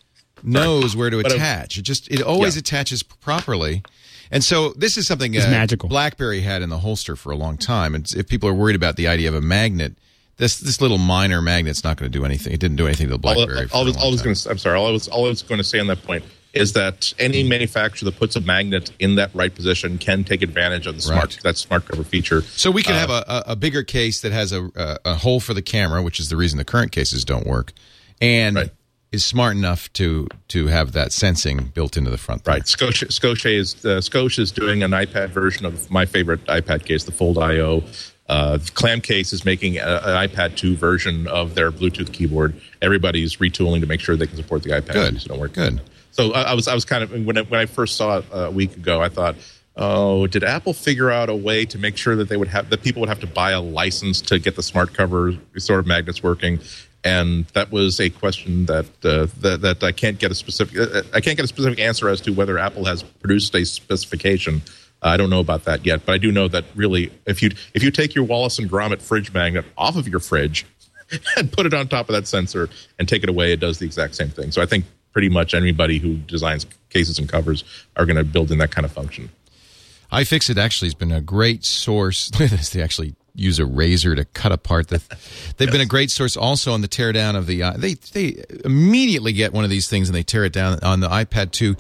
[0.44, 1.78] knows where to But, uh, attach.
[1.78, 2.08] It just.
[2.10, 2.60] It always Yeah.
[2.60, 3.84] attaches properly.
[4.32, 5.90] And so this is something It's uh, magical.
[5.90, 7.94] BlackBerry had in the holster for a long time.
[7.94, 9.94] And if people are worried about the idea of a magnet,
[10.38, 12.52] this this little minor magnet's not going to do anything.
[12.54, 13.68] It didn't do anything to the all, BlackBerry.
[13.68, 14.26] for all, a I long all I was time.
[14.26, 14.78] going to I'm sorry.
[14.80, 16.24] All I was all I was going to say on that point
[16.54, 20.86] is that any manufacturer that puts a magnet in that right position can take advantage
[20.88, 21.40] of the smart Right.
[21.44, 22.42] that smart cover feature.
[22.44, 25.54] So we Uh, have a, a, bigger case that has a, a, a hole for
[25.54, 27.74] the camera, which is the reason the current cases don't work,
[28.22, 28.70] and Right.
[29.12, 32.44] is smart enough to to have that sensing built into the front.
[32.44, 32.54] there.
[32.56, 32.64] Right.
[32.66, 37.04] Scosche, Scosche is uh, Scosche is doing an iPad version of my favorite iPad case,
[37.06, 37.84] the Fold IO.
[38.30, 42.54] Uh, Clam Case is making a- an iPad 2 version of their Bluetooth keyboard.
[42.82, 44.94] Everybody's retooling to make sure they can support the iPad.
[44.94, 45.22] Good.
[45.22, 45.50] So don't worry.
[45.50, 45.82] Good.
[46.14, 48.26] So I, I was I was kind of when I, when I first saw it
[48.32, 49.36] uh, a week ago, I thought,
[49.76, 52.84] oh, did Apple figure out a way to make sure that they would have that
[52.84, 56.22] people would have to buy a license to get the smart cover sort of magnets
[56.22, 56.60] working?
[57.04, 61.02] And that was a question that uh, that, that I can't get a specific uh,
[61.16, 64.62] I can't get a specific answer as to whether Apple has produced a specification.
[65.02, 67.82] I don't know about that yet, but I do know that really, if you if
[67.82, 70.68] you take your Wallace and Gromit fridge magnet off of your fridge
[71.38, 73.86] and put it on top of that sensor and take it away, it does the
[73.88, 74.52] exact same thing.
[74.52, 77.64] So I think pretty much anybody who designs cases and covers
[77.96, 79.30] are going to build in that kind of function.
[80.12, 82.32] iFixit actually has been a great source.
[82.40, 82.70] Look at this.
[82.72, 85.02] They actually use a razor to cut apart the.
[85.58, 87.64] They've been a great source also on the teardown of the.
[87.64, 91.00] Uh, they they immediately get one of these things and they tear it down on
[91.00, 91.76] the iPad 2.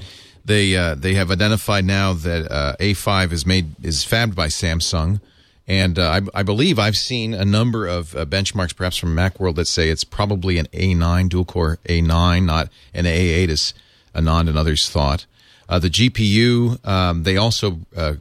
[0.46, 5.22] They uh, they have identified now that uh, A5 is made is fabbed by Samsung,
[5.68, 9.55] and uh, I, I believe I've seen a number of uh, benchmarks, perhaps from MacWorld,
[9.55, 13.74] that say it's probably an A9 dual core A9, not an A8 as
[14.14, 15.26] Anand and others thought.
[15.70, 18.16] Uh, the GPU, um, they also uh,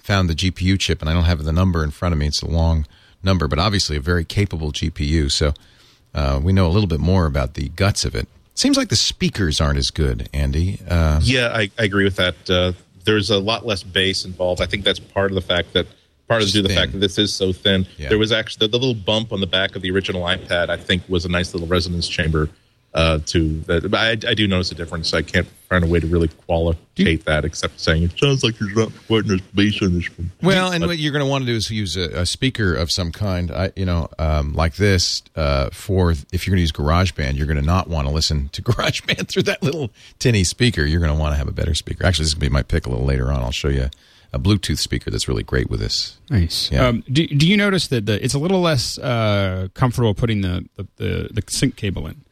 [0.00, 2.26] found the GPU chip, and I don't have the number in front of me.
[2.26, 2.86] It's a long
[3.22, 5.32] number, but obviously a very capable GPU.
[5.32, 5.54] So
[6.14, 8.28] uh, we know a little bit more about the guts of it.
[8.54, 10.78] Seems like the speakers aren't as good, Andy.
[10.86, 12.74] Uh, Yeah, I, I agree with that.
[13.04, 14.60] There's a lot less bass involved.
[14.60, 15.86] I think that's part of the fact that
[16.28, 17.86] part of due to the fact that this is so thin.
[17.96, 18.08] Yeah.
[18.08, 20.68] There was actually the, the little bump on the back of the original iPad.
[20.70, 22.48] I think was a nice little resonance chamber.
[22.94, 25.14] Uh, to that, I, I do notice a difference.
[25.14, 28.76] I can't find a way to really qualitate that except saying it sounds like there's
[28.76, 30.30] not quite enough bass in this one.
[30.42, 32.90] Well, and what you're going to want to do is use a, a speaker of
[32.90, 35.22] some kind, I, you know, um, like this.
[35.34, 38.50] Uh, for if you're going to use GarageBand, you're going to not want to listen
[38.50, 40.82] to GarageBand through that little tinny speaker.
[40.84, 42.04] You're going to want to have a better speaker.
[42.04, 43.40] Actually, this is going to be my pick a little later on.
[43.40, 43.88] I'll show you
[44.32, 46.16] a Bluetooth speaker that's really great with this.
[46.30, 46.70] Nice.
[46.72, 46.86] Yeah.
[46.86, 50.68] Um, do, do you notice that the, it's a little less uh, comfortable putting the,
[50.76, 52.22] the, the, the sync cable in?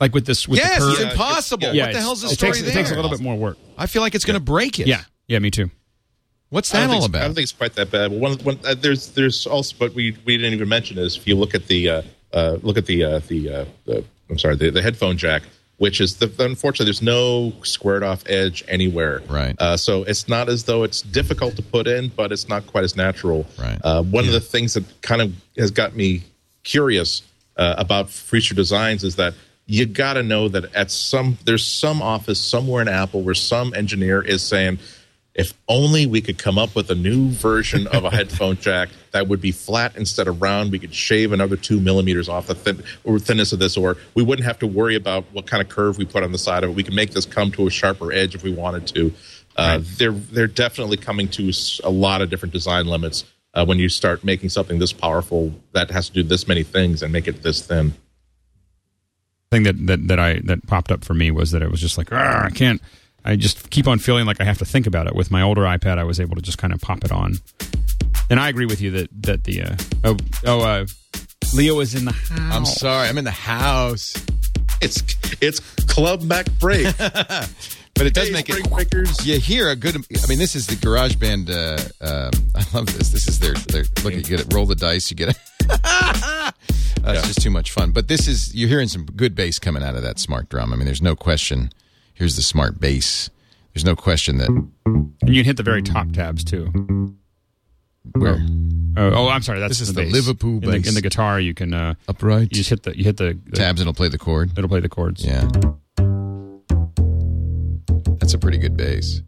[0.00, 1.06] Like with this, with yes, the it's curve.
[1.06, 1.62] Yeah, impossible.
[1.62, 2.70] Yeah, what the it's- hell's the it story takes, there?
[2.70, 3.58] It takes a little bit more work.
[3.78, 4.86] I feel like it's going to break it.
[4.86, 5.70] Yeah, yeah, me too.
[6.50, 7.22] What's that all about?
[7.22, 8.10] I don't think it's quite that bad.
[8.10, 11.26] But one, one uh, there's there's also, but we we didn't even mention is if
[11.26, 14.54] you look at the uh, uh, look at the uh, the, uh, the I'm sorry
[14.54, 15.42] the, the headphone jack,
[15.84, 19.20] which is the unfortunately there's no squared off edge anywhere.
[19.28, 19.54] Right.
[19.60, 22.84] Uh, so it's not as though it's difficult to put in, but it's not quite
[22.84, 23.44] as natural.
[23.58, 23.78] Right.
[23.84, 26.22] Uh, one of the things that kind of has got me
[26.62, 27.20] curious
[27.58, 29.34] uh, about future designs is that
[29.66, 33.74] you got to know that at some there's some office somewhere in Apple where some
[33.74, 34.78] engineer is saying,
[35.34, 39.26] if only we could come up with a new version of a headphone jack that
[39.26, 42.84] would be flat instead of round, we could shave another two millimeters off the thin,
[43.02, 45.98] or thinness of this, or we wouldn't have to worry about what kind of curve
[45.98, 46.76] we put on the side of it.
[46.76, 49.12] We can make this come to a sharper edge if we wanted to.
[49.56, 51.52] Uh, They're they're definitely coming to
[51.84, 53.24] a lot of different design limits
[53.54, 57.02] uh, when you start making something this powerful that has to do this many things
[57.02, 57.94] and make it this thin.
[59.50, 61.96] thing that, that, that I that popped up for me was that it was just
[61.98, 62.82] like I can't.
[63.24, 65.14] I just keep on feeling like I have to think about it.
[65.14, 67.36] With my older iPad, I was able to just kind of pop it on.
[68.30, 70.86] And I agree with you that that the uh, oh oh uh,
[71.54, 72.54] Leo is in the house.
[72.54, 73.08] I'm sorry.
[73.08, 74.14] I'm in the house.
[74.80, 75.02] it's
[75.40, 76.86] it's Club Mac break.
[77.96, 78.68] But it does Hey, make it.
[78.68, 79.24] breakers.
[79.24, 79.94] You hear a good.
[79.94, 81.48] I mean, this is the Garage Band.
[81.48, 83.10] Uh, um, I love this.
[83.10, 83.54] This is their.
[83.54, 84.52] their look, you get it.
[84.52, 85.12] Roll the dice.
[85.12, 85.36] You get it.
[85.84, 86.50] uh,
[87.06, 87.92] It's just too much fun.
[87.92, 88.52] But this is.
[88.52, 90.72] You're hearing some good bass coming out of that smart drum.
[90.72, 91.70] I mean, there's no question.
[92.14, 93.28] Here's the smart bass.
[93.74, 97.16] There's no question that And you can hit the very top tabs too.
[98.12, 98.38] where
[98.96, 99.58] Oh, oh I'm sorry.
[99.58, 100.12] That's This is the, the bass.
[100.12, 100.88] Liverpool in the, bass.
[100.88, 101.40] in the guitar.
[101.40, 103.96] You can uh, upright you just hit the you hit the, the tabs and it'll
[103.96, 104.56] play the chord.
[104.56, 105.24] It'll play the chords.
[105.24, 105.48] Yeah.
[108.20, 109.20] That's a pretty good bass.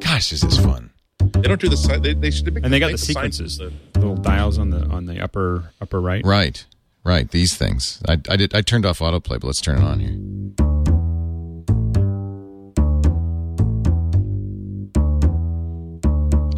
[0.00, 0.90] Gosh, is this fun?
[1.18, 3.30] They don't do the si- they they should make And they got make the sign-
[3.32, 6.24] sequences, the little dials on the on the upper upper right.
[6.24, 6.64] Right,
[7.06, 7.30] right.
[7.30, 8.02] These things.
[8.08, 8.54] I, I did.
[8.54, 10.16] I turned off autoplay, but let's turn it on here.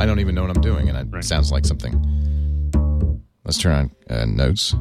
[0.00, 1.24] I don't even know what I'm doing, and it Right.
[1.24, 1.92] sounds like something.
[3.44, 4.74] Let's turn on uh, notes.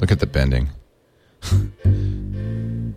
[0.00, 0.70] Look at the bending.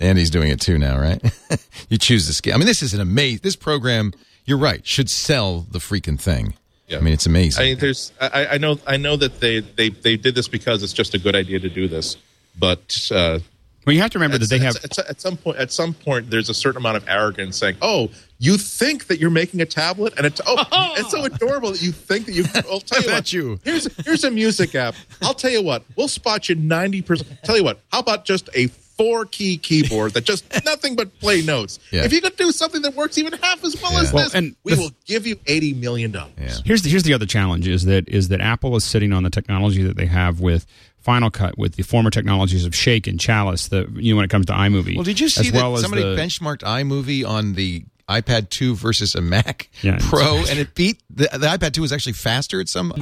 [0.00, 1.22] Andy's doing it too now, right?
[1.88, 2.54] you choose the scale.
[2.54, 3.40] I mean, this is an amazing.
[3.42, 4.12] This program,
[4.44, 6.54] you're right, should sell the freaking thing.
[6.92, 6.98] Yeah.
[6.98, 7.64] I mean, it's amazing.
[7.64, 10.92] I there's I, I know I know that they, they they did this because it's
[10.92, 12.16] just a good idea to do this,
[12.58, 13.38] but uh,
[13.86, 14.76] Well, you have to remember that they have.
[14.76, 17.76] at, at, at some point at some point there's a certain amount of arrogance saying,
[17.82, 20.64] "Oh, you think that you're making a tablet and it's oh,
[20.98, 23.58] it's so adorable that you think that you." I'll tell you bet what, you.
[23.64, 24.94] Here's here's a music app.
[25.22, 27.30] I'll tell you what, we'll spot you ninety percent.
[27.42, 31.42] Tell you what, how about just a four key keyboard that just nothing but play
[31.42, 31.78] notes?
[31.90, 32.04] Yeah.
[32.04, 34.00] If you could do something that works even half as well Yeah.
[34.00, 36.32] as Well, this, and we the- will give you eighty million dollars.
[36.38, 36.54] Yeah.
[36.64, 39.30] Here's the, here's the other challenge is that is that Apple is sitting on the
[39.30, 40.66] technology that they have with
[41.00, 43.68] Final Cut, with the former technologies of Shake and Chalice.
[43.68, 44.94] The you know when it comes to iMovie.
[44.94, 48.74] Well, did you see as that well somebody the- benchmarked iMovie on the iPad 2
[48.74, 52.60] versus a Mac Yeah, Pro, and it beat the, the iPad 2 was actually faster
[52.60, 52.92] at some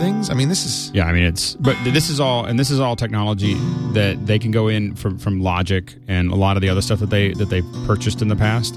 [0.00, 0.30] things.
[0.30, 2.80] I mean, this is Yeah, I mean it's but this is all and this is
[2.80, 3.54] all technology
[3.92, 6.98] that they can go in from from Logic and a lot of the other stuff
[7.00, 8.74] that they that they purchased in the past.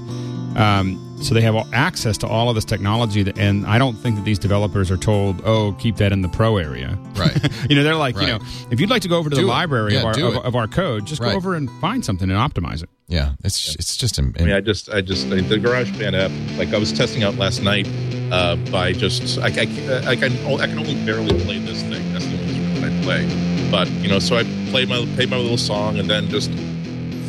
[0.56, 4.16] Um, so they have access to all of this technology, that, and I don't think
[4.16, 7.36] that these developers are told, "Oh, keep that in the pro area." Right.
[7.70, 8.38] you know, they're like, you know,
[8.70, 9.50] if you'd like to go over to Do the it.
[9.50, 11.30] library Yeah, of, our, of, of our code, just Right.
[11.30, 12.88] go over and find something and optimize it.
[13.08, 13.32] yeah.
[13.42, 14.18] It's it's just.
[14.18, 17.22] am- I mean, I just, I just, I, the GarageBand app, like I was testing
[17.22, 17.88] out last night
[18.30, 22.12] uh, by just, I, I, I, can, I can only barely play this thing.
[22.12, 23.70] That's the only instrument I play.
[23.70, 26.50] But you know, so I played my, played my little song, and then just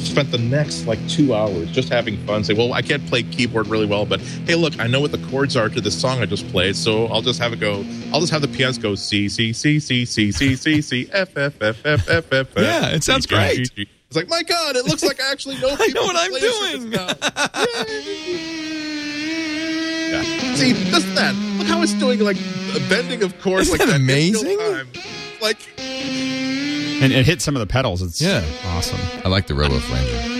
[0.07, 2.43] spent the next like two hours just having fun.
[2.43, 5.23] Say, well, I can't play keyboard really well, but hey, look, I know what the
[5.29, 7.85] chords are to this song I just played, so I'll just have it go.
[8.13, 11.37] I'll just have the pianos go C C C C C C C C F
[11.37, 12.47] F F F F F.
[12.57, 13.69] Yeah, it sounds great.
[14.07, 16.01] It's like, my God, it looks like I actually know people.
[16.01, 16.91] know what I'm doing.
[20.11, 20.23] Yeah.
[20.55, 21.35] See, just that.
[21.57, 22.37] Look how it's doing, like
[22.87, 24.57] bending of course, Isn't like that amazing?
[25.41, 25.57] Like,
[27.05, 28.01] And it hits some of the pedals.
[28.01, 28.43] It's Yeah.
[28.65, 28.99] awesome.
[29.23, 30.31] I like the Robo Flanger.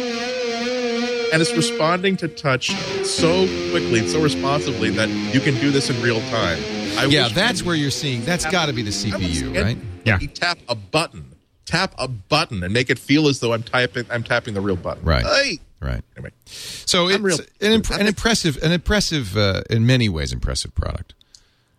[1.34, 2.70] and it's responding to touch
[3.06, 6.58] so quickly, and so responsively that you can do this in real time.
[6.98, 8.24] I Yeah, that's where you're seeing.
[8.24, 9.78] That's got to be the CPU, it- right?
[10.06, 10.18] Yeah.
[10.20, 11.26] you tap a button,
[11.66, 14.06] tap a button, and make it feel as though I'm typing.
[14.10, 15.04] I'm tapping the real button.
[15.04, 15.26] Right.
[15.26, 15.60] Hey.
[15.82, 16.02] Right.
[16.16, 20.32] Anyway, So it's I'm real- an, imp- an impressive, an impressive, uh, in many ways,
[20.32, 21.14] impressive product.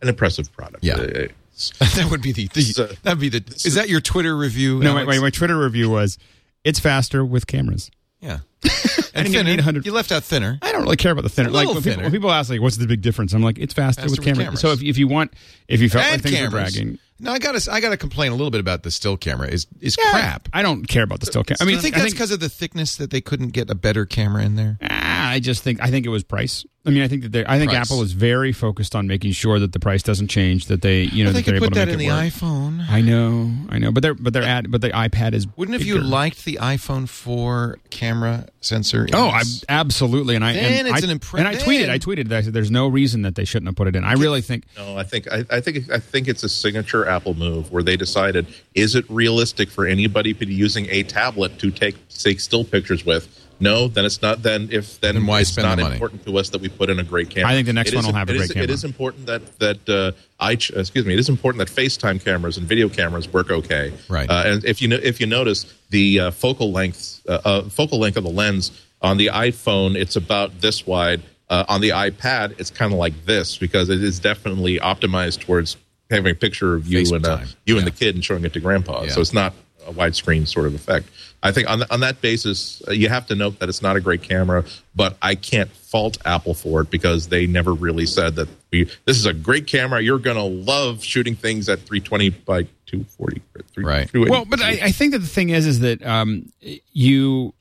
[0.02, 0.84] an impressive product.
[0.84, 0.94] Yeah.
[0.96, 3.42] Uh, it's- that would be the, the that would be the.
[3.64, 4.78] Is that your Twitter review?
[4.80, 5.08] No, wait, Alex?
[5.08, 6.18] wait, my Twitter review was,
[6.64, 7.90] "It's faster with cameras."
[8.20, 8.38] Yeah.
[9.14, 9.80] And thinner.
[9.82, 10.58] You left out thinner.
[10.60, 11.48] I don't really care about the thinner.
[11.48, 13.72] Like little when people, when people ask, like, "What's the big difference?" I'm like, "It's
[13.72, 14.44] faster, Faster with, with cameras.
[14.44, 14.60] cameras.
[14.60, 15.32] So if, if you want,
[15.68, 16.52] if you felt like things cameras.
[16.52, 17.72] were dragging, No, I got to.
[17.72, 19.48] I got to complain a little bit about the still camera.
[19.48, 20.48] Is is Yeah, crap.
[20.52, 21.58] I don't care about the still camera.
[21.60, 23.70] I I mean, mean, think I that's because of the thickness that they couldn't get
[23.70, 24.76] a better camera in there.
[24.82, 26.66] Ah, I just think I think it was price.
[26.86, 27.90] I mean, I think that they, I think Price.
[27.90, 30.66] Apple is very focused on making sure that the price doesn't change.
[30.66, 31.98] That they, you know, Well, they that they're could able put to that make in
[31.98, 32.32] the work.
[32.32, 32.88] iPhone.
[32.88, 35.46] I know, I know, but they're but they're at but the iPad is.
[35.56, 39.08] Wouldn't have you liked the iPhone 4 camera sensor?
[39.12, 41.98] Oh, I, absolutely, and I Then and it's I, an impre- and I tweeted, I
[41.98, 44.04] tweeted that I said there's no reason that they shouldn't have put it in.
[44.04, 47.34] I really think No, I think I, I think I think it's a signature Apple
[47.34, 51.70] move where they decided: is it realistic for anybody to be using a tablet to
[51.70, 53.28] take take still pictures with?
[53.58, 54.42] No, then it's not.
[54.42, 55.94] Then if then, Then why it's spend not the money?
[55.94, 57.50] important to us that we put in a great camera.
[57.50, 58.64] I think the next It one is- will have a great is- camera.
[58.64, 61.14] It is important that that uh, I excuse me.
[61.14, 63.92] It is important that FaceTime cameras and video cameras work okay.
[64.08, 64.28] Right.
[64.28, 67.98] Uh, and if you know, if you notice the uh, focal length uh, uh, focal
[67.98, 71.22] length of the lens on the iPhone, it's about this wide.
[71.48, 75.76] Uh, on the iPad, it's kind of like this because it is definitely optimized towards
[76.10, 77.54] having a picture of you and uh, FaceTime.
[77.66, 79.04] you and the kid and showing it to grandpa.
[79.04, 79.10] Yeah.
[79.12, 79.54] So it's not
[79.86, 81.08] a widescreen sort of effect.
[81.42, 83.96] I think on, the, on that basis, uh, you have to note that it's not
[83.96, 84.64] a great camera,
[84.94, 89.16] but I can't fault Apple for it because they never really said that we, this
[89.16, 90.00] is a great camera.
[90.00, 93.42] You're going to love shooting things at 320 by 240.
[93.54, 94.10] or 3- Right.
[94.14, 96.50] Well, but I, I think that the thing is, is that um,
[96.92, 97.52] you.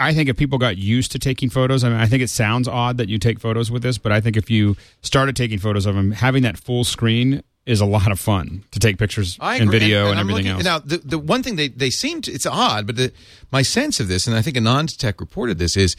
[0.00, 2.68] I think if people got used to taking photos, I mean, I think it sounds
[2.68, 5.86] odd that you take photos with this, but I think if you started taking photos
[5.86, 9.70] of them, having that full screen is a lot of fun to take pictures and
[9.70, 10.84] video and, I'm everything looking- else.
[10.84, 13.12] Now, the, the one thing they, they seem to, it's odd, but the,
[13.52, 15.94] my sense of this, and I think Anand Tech reported this, is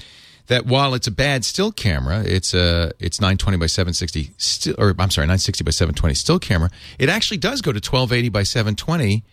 [0.48, 4.96] that while it's a bad still camera, it's a it's 920 by 760 still, or
[4.98, 6.72] I'm sorry, 960 by 720 still camera.
[6.98, 9.24] It actually does go to 1280 by 720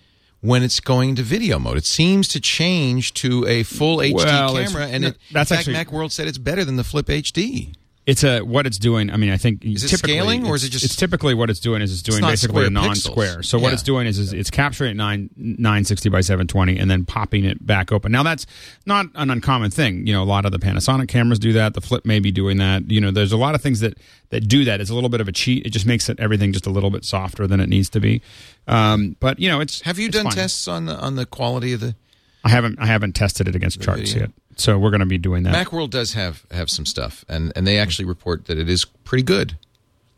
[0.42, 1.78] when it's going to video mode.
[1.78, 5.68] It seems to change to a full HD Well, camera, and it, that's in fact,
[5.68, 7.74] actually- MacWorld said it's better than the Flip HD.
[8.06, 9.10] It's a what it's doing.
[9.10, 11.50] I mean, I think Is it scaling, or is it's- it just- It's typically what
[11.50, 13.38] it's doing is it's doing not basically a non-square.
[13.38, 13.46] pixels.
[13.46, 13.74] So what Yeah.
[13.74, 17.04] it's doing is, is it's capturing at nine nine sixty by seven twenty and then
[17.04, 18.12] popping it back open.
[18.12, 18.46] Now that's
[18.86, 20.06] not an uncommon thing.
[20.06, 21.74] You know, a lot of the Panasonic cameras do that.
[21.74, 22.88] The Flip may be doing that.
[22.92, 23.98] You know, there's a lot of things that
[24.30, 24.80] that do that.
[24.80, 25.66] It's a little bit of a cheat.
[25.66, 28.22] It just makes it everything just a little bit softer than it needs to be.
[28.68, 30.34] Um, but you know, it's Have you it's done fine.
[30.34, 31.96] tests on the on the quality of the
[32.44, 34.28] I haven't I haven't tested it against charts video.
[34.28, 34.30] yet.
[34.56, 35.54] So we're going to be doing that.
[35.66, 39.22] MacWorld does have have some stuff, and and they actually report that it is pretty
[39.22, 39.56] good,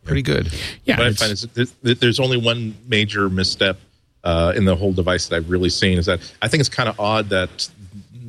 [0.04, 0.52] pretty good.
[0.84, 3.78] yeah, what I find is that there's- there's only one major misstep
[4.24, 6.88] uh, in the whole device that I've really seen is that I think it's kind
[6.88, 7.68] of odd that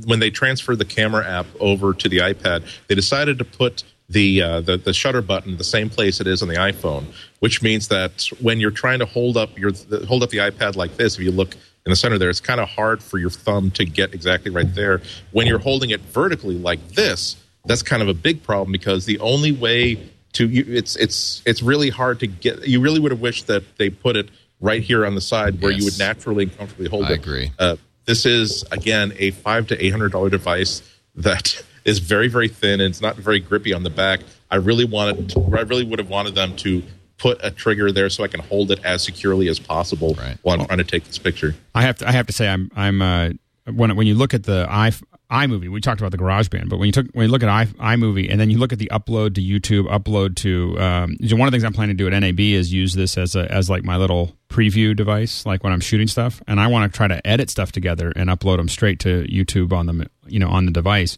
[0.05, 4.41] when they transfer the camera app over to the iPad, they decided to put the,
[4.41, 7.05] uh, the the shutter button the same place it is on the iPhone,
[7.39, 9.71] which means that when you're trying to hold up your
[10.07, 11.55] hold up the iPad like this, if you look
[11.85, 14.73] in the center there, it's kind of hard for your thumb to get exactly right
[14.75, 15.01] there.
[15.31, 19.19] When you're holding it vertically like this, that's kind of a big problem because the
[19.19, 22.67] only way to you, it's it's it's really hard to get.
[22.67, 24.29] You really would have wished that they put it
[24.61, 27.11] right here on the side where you would naturally and comfortably hold I it.
[27.11, 27.51] I agree.
[27.57, 27.75] Uh,
[28.05, 30.81] this is again a five to eight hundred dollar device
[31.15, 34.21] that is very very thin and it's not very grippy on the back.
[34.51, 36.81] I really wanted, to, I really would have wanted them to
[37.19, 40.37] put a trigger there so I can hold it as securely as possible Right.
[40.41, 41.53] while I'm trying to take this picture.
[41.75, 42.07] I have to.
[42.07, 42.71] I have to say, I'm.
[42.75, 43.01] I'm.
[43.01, 43.29] Uh,
[43.71, 44.91] when when you look at the i
[45.31, 47.65] iMovie, we talked about the GarageBand, but when you took when you look at i
[47.65, 51.51] iMovie and then you look at the upload to YouTube, upload to um, one of
[51.51, 53.83] the things I'm planning to do at NAB is use this as a as like
[53.83, 57.25] my little preview device, like when I'm shooting stuff, and I want to try to
[57.27, 60.71] edit stuff together and upload them straight to YouTube on the you know on the
[60.71, 61.15] device.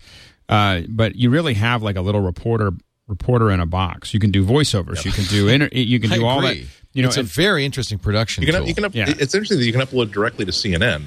[0.50, 2.72] Uh, but you really have like a little reporter
[3.12, 4.12] reporter in a box.
[4.16, 5.06] You can do voiceovers.
[5.06, 6.58] You can do inter- you can I do all that.
[6.94, 8.68] You know, it's a very interesting production You can, tool.
[8.68, 9.06] you can up, Yeah.
[9.08, 11.04] It's interesting that you can upload directly to CNN.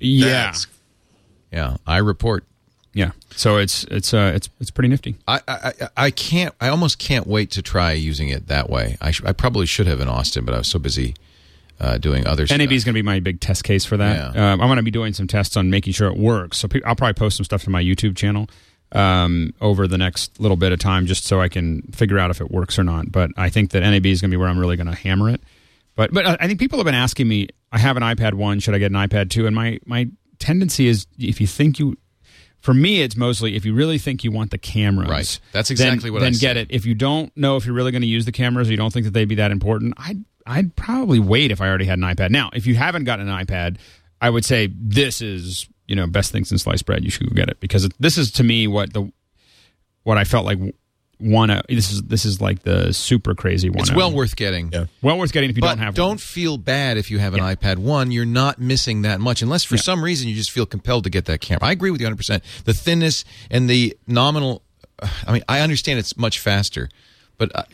[0.00, 0.24] yeah.
[0.26, 0.66] That's-
[1.52, 2.40] yeah, iReport.
[2.94, 3.10] Yeah.
[3.36, 5.16] So it's it's uh it's it's pretty nifty.
[5.28, 6.54] I, I I- I can't.
[6.60, 8.96] I almost can't wait to try using it that way.
[9.00, 11.14] I, sh- I probably should have in Austin, but I was so busy
[11.80, 12.58] uh, doing other stuff.
[12.58, 14.34] NAB is going to be my big test case for that.
[14.34, 14.52] Yeah.
[14.52, 16.58] Um, I'm going to be doing some tests on making sure it works.
[16.58, 18.48] So pe- I'll probably post some stuff to my YouTube channel
[18.92, 22.40] um, over the next little bit of time, just so I can figure out if
[22.40, 23.10] it works or not.
[23.10, 25.30] But I think that NAB is going to be where I'm really going to hammer
[25.30, 25.40] it.
[25.96, 27.48] But but uh, I think people have been asking me.
[27.70, 28.60] I have an iPad one.
[28.60, 29.46] Should I get an iPad two?
[29.46, 31.96] And my my tendency is if you think you.
[32.60, 35.08] For me, it's mostly if you really think you want the cameras.
[35.10, 35.40] Right.
[35.50, 36.40] That's then- exactly what I Then said.
[36.40, 36.68] get it.
[36.70, 38.92] If you don't know if you're really going to use the cameras, or you don't
[38.92, 42.04] think that they'd be that important, I'd I'd probably wait if I already had an
[42.04, 42.30] iPad.
[42.30, 43.78] Now, if you haven't gotten an iPad,
[44.20, 47.04] I would say this is you know best thing since sliced bread.
[47.04, 49.12] You should go get it because it, this is to me what the
[50.04, 50.58] what I felt like
[51.18, 51.50] one.
[51.50, 53.80] uh, This is this is like the super crazy one.
[53.80, 54.70] It's well worth getting.
[54.72, 54.86] Yeah.
[55.02, 55.94] well worth getting if you but don't have.
[55.94, 56.16] don't one.
[56.18, 58.10] feel bad if you have an iPad one.
[58.10, 61.26] You're not missing that much, unless for some reason you just feel compelled to get
[61.26, 61.64] that camera.
[61.68, 62.16] I agree with you 100.
[62.16, 64.62] percent The thinness and the nominal.
[65.26, 66.88] I mean, I understand it's much faster,
[67.38, 67.64] but uh,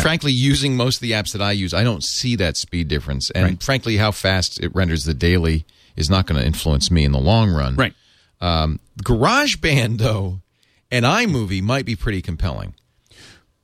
[0.00, 3.30] frankly, using most of the apps that I use, I don't see that speed difference.
[3.30, 3.62] And Right.
[3.62, 5.64] frankly, how fast it renders the daily
[5.96, 7.76] is not going to influence me in the long run.
[7.76, 7.94] Right.
[8.40, 10.40] Um, GarageBand though,
[10.90, 12.74] and iMovie might be pretty compelling.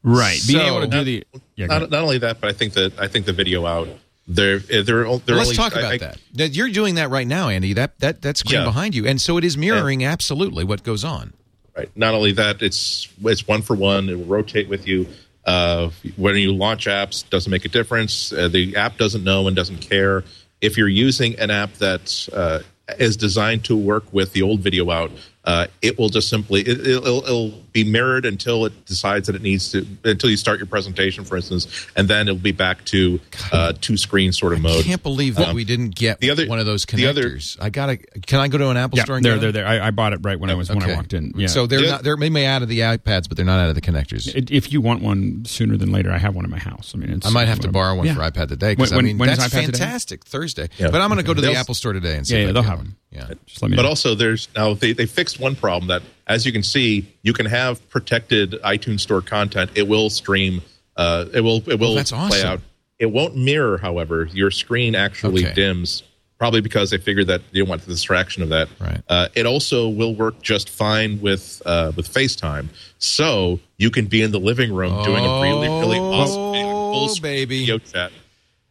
[0.03, 0.41] Right.
[0.47, 1.25] Being able to do the
[1.57, 1.67] yeah.
[1.67, 3.89] not, not only that, but I think that I think the video out
[4.27, 6.19] they're they're, they're Well, let's talk about I- that.
[6.35, 7.73] That You're doing that right now, Andy.
[7.73, 8.65] That that that screen Yeah.
[8.65, 11.35] behind you, and so it is mirroring absolutely what goes on.
[11.77, 11.91] Right.
[11.97, 14.09] Not only that, it's it's one for one.
[14.09, 15.09] It will rotate with you.
[15.45, 18.33] Uh, when you launch apps, doesn't make a difference.
[18.33, 20.23] Uh, the app doesn't know and doesn't care.
[20.61, 22.61] If you're using an app that uh,
[22.99, 25.11] is designed to work with the old video out,
[25.45, 29.43] uh, it will just simply it, it'll, it'll be mirrored until it decides that it
[29.43, 33.21] needs to until you start your presentation, for instance, and then it'll be back to
[33.53, 34.81] uh, two screen sort of mode.
[34.81, 37.31] I can't believe that Um, we didn't get the other- one of those the other-
[37.31, 37.57] connectors.
[37.61, 37.97] I gotta.
[37.97, 39.17] Can I go to an Apple yeah, store?
[39.17, 39.67] And they're, get they're there.
[39.67, 41.33] I, I bought it right when I was when I walked in.
[41.37, 41.47] Yeah.
[41.49, 41.91] So they're Yeah.
[41.93, 42.03] not.
[42.05, 44.35] They're maybe out of the iPads, but they're not out of the connectors.
[44.35, 46.93] It- if you want one sooner than later, I have one in my house.
[46.95, 48.15] I mean, it's, I might have to borrow one Yeah.
[48.15, 49.79] for iPad today because I mean when is that's iPad today?
[49.79, 50.69] fantastic Thursday.
[50.79, 50.91] Yeah.
[50.91, 52.35] But I'm going to go to the They'll- Apple store today and see.
[52.35, 52.97] Yeah, if yeah they'll have one.
[53.13, 53.27] Yeah.
[53.47, 53.89] Just let me But know.
[53.89, 57.47] also, there's now they, they fixed one problem that, as you can see, you can
[57.47, 59.71] have protected iTunes Store content.
[59.75, 60.63] It will stream.
[60.97, 62.49] Uh, it will it will play awesome.
[62.49, 62.61] out.
[62.99, 64.29] It won't mirror, however.
[64.33, 65.55] Your screen actually Okay.
[65.55, 66.03] dims,
[66.39, 68.69] probably because they figured that you don't want the distraction of that.
[68.79, 69.01] Right.
[69.09, 72.69] Uh, it also will work just fine with uh, with FaceTime.
[72.99, 77.15] So you can be in the living room doing a really really awesome full Oh,
[77.23, 77.61] baby.
[77.61, 78.13] video chat.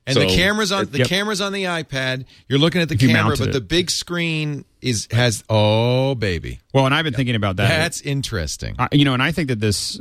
[0.10, 1.08] And So- the cameras on the Yep.
[1.08, 2.26] cameras on the iPad.
[2.48, 3.54] You're looking at the If camera, but it.
[3.54, 5.44] the big screen is has.
[5.50, 7.68] Oh, baby, Well, and I've been thinking about that.
[7.68, 8.76] that's interesting.
[8.80, 10.00] I- you know, and I think that this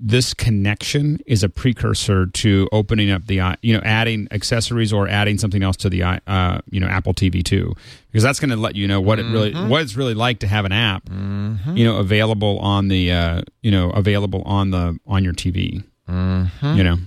[0.00, 5.36] this connection is a precursor to opening up the you know adding accessories or adding
[5.36, 7.74] something else to the uh, you know Apple TV too,
[8.10, 9.68] because that's going to let you know what it really Mm-hmm.
[9.68, 13.70] what it's really like to have an app you know available on the uh, you
[13.70, 15.82] know available on the on your TV.
[16.08, 16.76] Mm-hmm.
[16.78, 16.98] You know.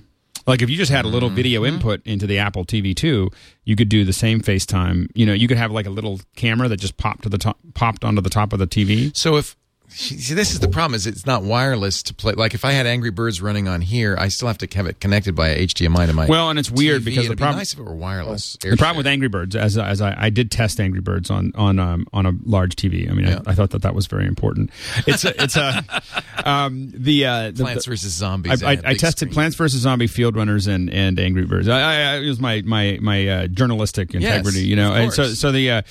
[0.46, 1.36] Like if you just had a little mm-hmm.
[1.36, 1.76] video mm-hmm.
[1.76, 3.30] input into the Apple TV 2,
[3.66, 5.10] you could do the same FaceTime.
[5.16, 7.58] You know, you could have like a little camera that just popped to the top,
[7.74, 9.16] popped onto the top of the TV.
[9.16, 9.56] So if
[9.94, 12.34] see, this is the problem is it's not wireless to play.
[12.34, 15.00] Like if I had Angry Birds running on here, I still have to have it
[15.00, 16.26] connected by HDMI to my.
[16.26, 17.06] Well, and it's weird TV.
[17.06, 18.58] because the It'd be problem- nice if it were wireless.
[18.62, 21.80] The problem with Angry Birds, as as I, I did test Angry Birds on on
[21.80, 23.10] um, on a large TV.
[23.10, 23.40] I mean, Yeah.
[23.46, 24.70] I, I thought that that was very important.
[25.08, 25.84] It's a, it's a
[26.46, 28.64] um, the uh, the, Plants the- vs Zombies.
[28.64, 29.34] I, I, I tested screen.
[29.34, 31.68] Plants vs Zombie, Fieldrunners, and, and Angry Birds.
[31.68, 34.94] I, I, it was my my my uh, journalistic integrity, Yes, you know.
[34.94, 35.82] And so so the uh,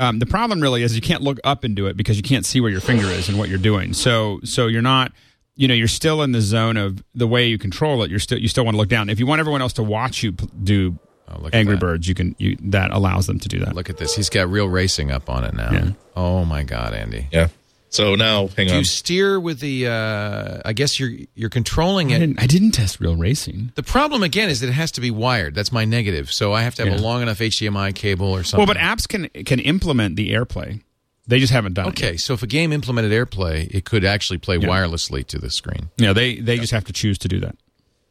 [0.00, 2.44] um, the problem really is you can't look up and do it because you can't
[2.44, 3.92] see where your finger is and what you're doing.
[3.92, 5.12] So so you're not.
[5.56, 8.10] You know, you're still in the zone of the way you control it.
[8.10, 9.10] You're still you still want to look down.
[9.10, 10.98] If you want everyone else to watch you do
[11.30, 11.76] Oh, look Angry.
[11.76, 13.74] Birds, you can you that allows them to do that.
[13.74, 14.16] Look at this.
[14.16, 15.70] He's got real racing up on it now.
[15.70, 15.90] Yeah.
[16.16, 17.28] Oh my God, Andy.
[17.30, 17.48] Yeah.
[17.92, 18.78] So now, hang Do on.
[18.78, 19.88] you steer with the?
[19.88, 22.18] Uh, I guess you're you're controlling I it.
[22.20, 23.72] didn't, I didn't test real racing.
[23.74, 25.56] The problem again is that it has to be wired.
[25.56, 26.30] That's my negative.
[26.32, 28.58] So I have to have a long enough HDMI cable or something.
[28.64, 30.82] Well, but apps can can implement the AirPlay.
[31.26, 31.90] They just haven't done it.
[31.90, 32.20] Okay, yet.
[32.20, 35.90] so if a game implemented AirPlay, it could actually play wirelessly to the screen.
[35.96, 37.56] Yeah, they they just have to choose to do that.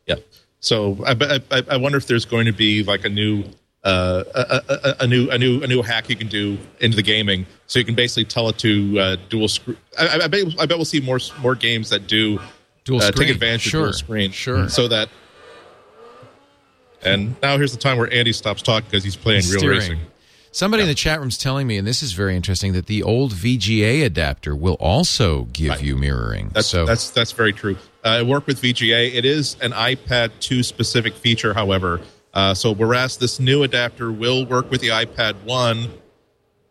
[0.08, 0.16] Yeah.
[0.60, 3.46] So I, I, I- I wonder if there's going to be like a new
[3.84, 7.02] uh, a, a, a- new a new a new hack you can do into the
[7.04, 9.78] gaming, so you can basically tell it to uh, dual screen.
[9.98, 12.40] I, I, bet I bet we'll see more more games that do
[12.84, 13.28] Dual uh, screen.
[13.28, 13.82] take advantage Sure.
[13.82, 14.68] of dual screen, Sure.
[14.70, 15.10] So that.
[17.02, 19.80] And now here's the time where Andy stops talking because he's playing real Steering.
[19.80, 20.00] racing.
[20.52, 23.32] Somebody in the chat room's telling me, and this is very interesting, that the old
[23.34, 26.50] VGA adapter will also give you mirroring.
[26.54, 27.78] That's so that's that's very true.
[28.04, 29.14] Uh, I work with VGA.
[29.14, 32.02] It is an iPad 2 specific feature, however.
[32.40, 35.90] Uh, so whereas this new adapter will work with the iPad 1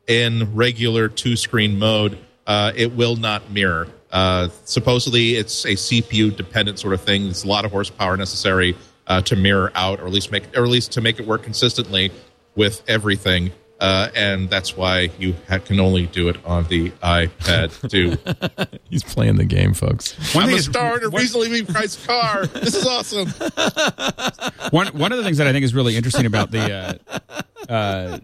[0.07, 2.17] in regular two screen mode,
[2.47, 3.87] uh, it will not mirror.
[4.11, 7.25] Uh, supposedly, it's a CPU dependent sort of thing.
[7.25, 10.65] There's a lot of horsepower necessary uh, to mirror out, or at least make, or
[10.65, 12.13] at least to make it work consistently
[12.57, 13.53] with everything.
[13.81, 17.89] Uh, and that's why you ha- can only do it on the iPad
[18.69, 18.77] 2.
[18.91, 20.15] he's playing the game, folks.
[20.35, 22.47] One I'm thing a is- star in a one- reasonably priced car.
[22.47, 23.29] This is awesome.
[24.71, 26.99] one one of the things that I think is really interesting about the
[27.71, 28.19] uh, uh,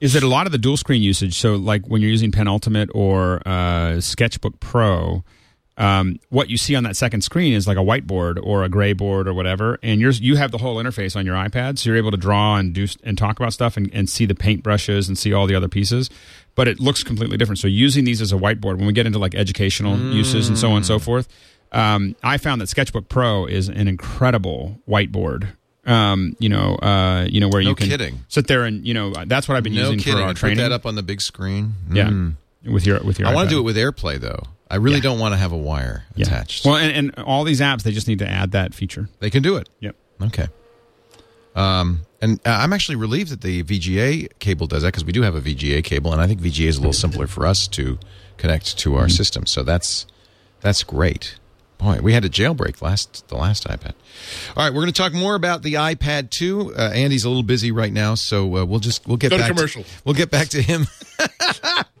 [0.00, 1.38] is that a lot of the dual screen usage.
[1.38, 5.22] So, like when you're using Penultimate or uh, Sketchbook Pro,
[5.76, 8.92] um, what you see on that second screen is like a whiteboard or a gray
[8.92, 11.96] board or whatever, and you're you have the whole interface on your iPad, so you're
[11.96, 15.08] able to draw and do and talk about stuff and, and see the paint brushes
[15.08, 16.10] and see all the other pieces.
[16.54, 17.58] But it looks completely different.
[17.58, 20.70] So, using these as a whiteboard when we get into like educational uses and so
[20.70, 21.26] on and so forth.
[21.72, 25.48] Um, I found that Sketchbook Pro is an incredible whiteboard.
[25.86, 28.20] Um, you know, uh, you know where No you can kidding.
[28.28, 30.20] sit there and you know that's what I've been No using kidding.
[30.20, 30.58] for our training.
[30.58, 31.74] Put that up on the big screen.
[31.90, 32.34] yeah, Mm.
[32.64, 33.26] with your with your.
[33.26, 34.44] I want to do it with AirPlay though.
[34.70, 35.02] I really Yeah.
[35.02, 36.26] don't want to have a wire yeah.
[36.26, 36.64] attached.
[36.64, 39.08] Well, and, and all these apps they just need to add that feature.
[39.20, 39.68] they can do it.
[39.80, 39.96] Yep.
[40.22, 40.46] Okay.
[41.54, 45.22] Um, and uh, I'm actually relieved that the VGA cable does that because we do
[45.22, 47.98] have a VGA cable, and I think VGA is a little simpler for us to
[48.38, 49.46] connect to our system.
[49.46, 50.06] So that's
[50.60, 51.36] that's great.
[51.78, 53.92] Boy, we had a jailbreak last the last iPad.
[54.56, 56.74] All right, we're going to talk more about the iPad 2.
[56.76, 59.42] Uh, Andy's a little busy right now, so uh, we'll just we'll get Go to
[59.44, 59.84] back commercial.
[60.04, 60.86] we'll get back to him.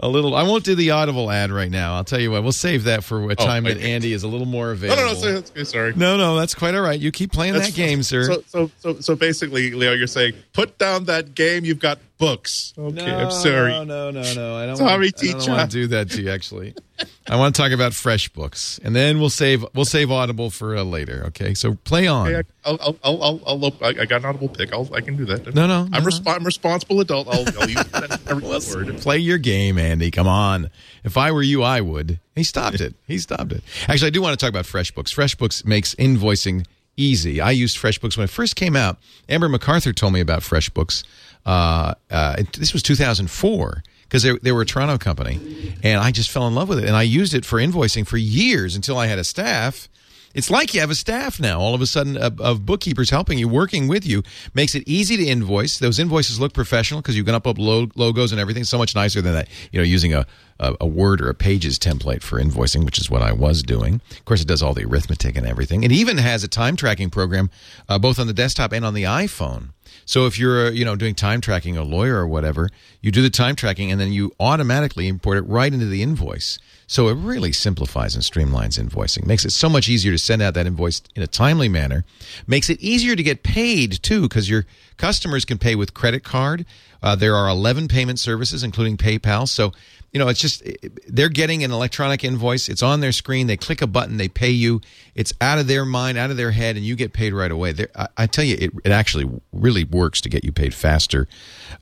[0.00, 0.34] a little.
[0.34, 1.94] I won't do the Audible ad right now.
[1.94, 2.42] I'll tell you what.
[2.42, 3.74] We'll save that for a oh, time wait.
[3.74, 5.02] that Andy is a little more No, available.
[5.02, 5.14] no, no.
[5.14, 5.92] Sorry, okay, sorry.
[5.96, 6.98] No, no, that's quite all right.
[6.98, 8.24] You keep playing That's- that game, sir.
[8.24, 11.64] So, so, so, so basically, Leo, you're saying put down that game.
[11.64, 12.72] You've got books.
[12.78, 13.70] Okay, I'm sorry.
[13.72, 14.56] No, no, no, no.
[14.56, 14.76] I don't.
[14.76, 16.30] Sorry, want, I don't want to do that to you.
[16.30, 16.74] Actually,
[17.28, 20.82] I want to talk about FreshBooks, and then we'll save we'll save Audible for uh,
[20.82, 21.24] later.
[21.28, 22.28] Okay, so play on.
[22.28, 24.72] Okay, I- I'll, I'll, I'll, I'll, I'll, I I got an audible pick.
[24.72, 25.54] I'll, I can do that.
[25.54, 27.28] No, no, I'm, no, resp- I'm responsible adult.
[27.28, 28.98] I'll, I'll use that every word.
[29.02, 30.10] Play your game, Andy.
[30.10, 30.70] Come on.
[31.04, 32.18] If I were you, I would.
[32.34, 32.94] He stopped it.
[33.06, 33.62] He stopped it.
[33.86, 35.14] Actually, I do want to talk about FreshBooks.
[35.14, 37.40] FreshBooks makes invoicing easy.
[37.40, 38.98] I used FreshBooks when it first came out.
[39.28, 41.04] Amber MacArthur told me about FreshBooks.
[41.44, 46.30] Uh, uh, this was 2004 because they, they were a Toronto company, and I just
[46.30, 49.06] fell in love with it, and I used it for invoicing for years until I
[49.06, 49.88] had a staff.
[50.36, 51.58] It's like you have a staff now.
[51.58, 54.22] All of a sudden, of, of bookkeepers helping you, working with you,
[54.52, 55.78] makes it easy to invoice.
[55.78, 58.64] Those invoices look professional because you can upload logos and everything.
[58.64, 59.48] So much nicer than that.
[59.72, 60.26] You know, using a,
[60.60, 64.02] a, a Word or a Pages template for invoicing, which is what I was doing.
[64.10, 65.84] Of course, it does all the arithmetic and everything.
[65.84, 67.48] It even has a time tracking program,
[67.88, 69.70] uh, both on the desktop and on the iPhone.
[70.06, 72.70] So if you're, uh, you know, doing time tracking, a lawyer or whatever,
[73.02, 76.58] you do the time tracking and then you automatically import it right into the invoice.
[76.86, 79.26] So it really simplifies and streamlines invoicing.
[79.26, 82.04] Makes it so much easier to send out that invoice in a timely manner.
[82.46, 84.64] Makes it easier to get paid too, because your
[84.96, 86.64] customers can pay with credit card.
[87.02, 89.48] Uh, there are 11 payment services, including PayPal.
[89.48, 89.72] So
[90.16, 90.62] you know, it's just
[91.06, 92.70] they're getting an electronic invoice.
[92.70, 93.48] It's on their screen.
[93.48, 94.80] They click a button, they pay you.
[95.14, 97.74] It's out of their mind, out of their head, and you get paid right away.
[97.94, 101.28] I, I, tell you, it, it actually really works to get you paid faster.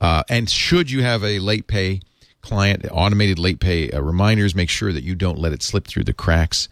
[0.01, 2.01] Uh, and should you have a late pay
[2.41, 6.03] client, automated late pay uh, reminders, make sure that you don't let it slip through
[6.03, 6.69] the cracks.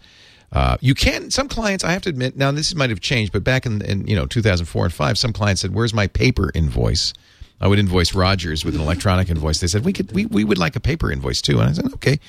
[0.51, 1.31] Uh, you can.
[1.31, 4.05] Some clients, I have to admit, now this might have changed, but back in, in
[4.05, 7.13] you know 2004 and five, some clients said, "Where's my paper invoice?"
[7.59, 9.59] I would invoice Rogers with an electronic invoice.
[9.59, 11.93] They said we could we, we would like a paper invoice too, and I said
[11.93, 12.19] okay.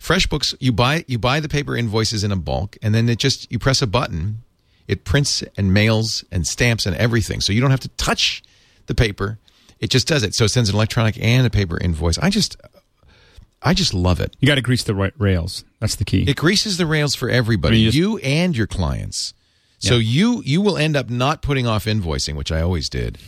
[0.00, 3.50] FreshBooks, you buy you buy the paper invoices in a bulk, and then it just
[3.50, 4.42] you press a button,
[4.86, 8.42] it prints and mails and stamps and everything, so you don't have to touch
[8.86, 9.38] the paper.
[9.80, 10.34] It just does it.
[10.34, 12.18] So it sends an electronic and a paper invoice.
[12.18, 12.56] I just
[13.62, 14.36] I just love it.
[14.40, 15.64] You got to grease the right rails.
[15.80, 16.24] That's the key.
[16.28, 19.32] It greases the rails for everybody, I mean, you, just, you, and your clients.
[19.78, 20.00] So yeah.
[20.00, 23.18] you you will end up not putting off invoicing, which I always did.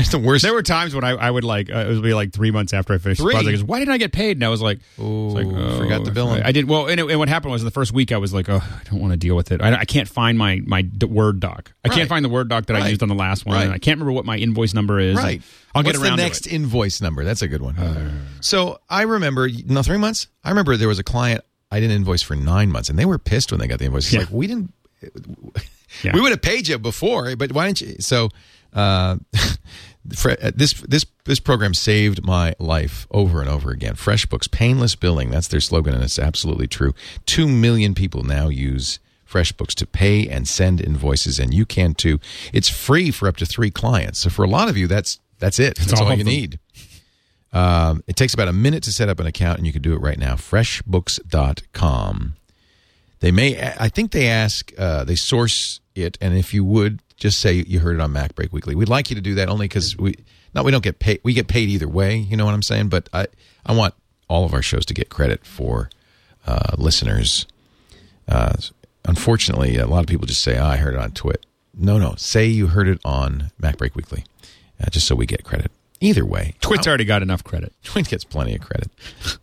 [0.00, 0.44] That's the worst.
[0.44, 2.72] There were times when I, I would like uh, it would be like three months
[2.72, 3.34] after I finished three.
[3.34, 3.58] the project.
[3.58, 4.38] Goes, Why didn't I get paid?
[4.38, 6.30] And I was like, Ooh, like oh, forgot the bill.
[6.30, 6.86] I, I did well.
[6.88, 8.98] And, it, and, what happened was the first week I was like, oh, I don't
[8.98, 9.60] want to deal with it.
[9.60, 11.72] I, I can't find my my Word doc.
[11.84, 11.96] I right.
[11.96, 12.84] can't find the Word doc that right.
[12.84, 13.56] I used on the last one.
[13.56, 13.68] Right.
[13.68, 15.16] I can't remember what my invoice number is.
[15.16, 15.42] Right.
[15.74, 17.22] I'll What's get around the next to invoice number.
[17.22, 17.78] That's a good one.
[17.78, 20.28] Uh, so I remember, no, three months.
[20.42, 23.18] I remember there was a client I didn't invoice for nine months, and they were
[23.18, 24.06] pissed when they got the invoice.
[24.06, 24.20] It's yeah.
[24.20, 24.72] like we didn't.
[25.02, 25.10] Yeah.
[26.14, 27.96] We would have paid you before, but why didn't you?
[28.00, 28.30] So.
[28.72, 29.16] Uh,
[30.04, 33.94] this this this program saved my life over and over again.
[33.94, 35.30] FreshBooks, painless billing.
[35.30, 36.94] That's their slogan, and it's absolutely true.
[37.26, 38.98] Two million people now use
[39.28, 42.18] FreshBooks to pay and send invoices, and you can too.
[42.52, 44.20] It's free for up to three clients.
[44.20, 45.76] So for a lot of you, that's that's it.
[45.76, 46.58] That's, that's all, all you need.
[47.52, 49.94] Um, it takes about a minute to set up an account, and you can do
[49.94, 50.34] it right now.
[50.34, 52.34] FreshBooks.com.
[53.20, 57.38] They may, I think they ask, uh, they source it, and if you would just
[57.38, 58.74] say you heard it on MacBreak Weekly.
[58.74, 60.16] We'd like you to do that only because we
[60.54, 61.20] not we don't get paid.
[61.22, 62.16] We get paid either way.
[62.16, 62.88] You know what I'm saying?
[62.88, 63.28] But I
[63.64, 63.94] I want
[64.28, 65.90] all of our shows to get credit for
[66.46, 67.46] uh, listeners.
[68.26, 68.54] Uh,
[69.04, 71.46] unfortunately, a lot of people just say, oh, "I heard it on Twit."
[71.76, 72.14] No, no.
[72.16, 74.24] Say you heard it on MacBreak Weekly,
[74.80, 75.70] uh, just so we get credit.
[76.00, 77.74] Either way, Twit's already got enough credit.
[77.84, 78.90] Twit gets plenty of credit.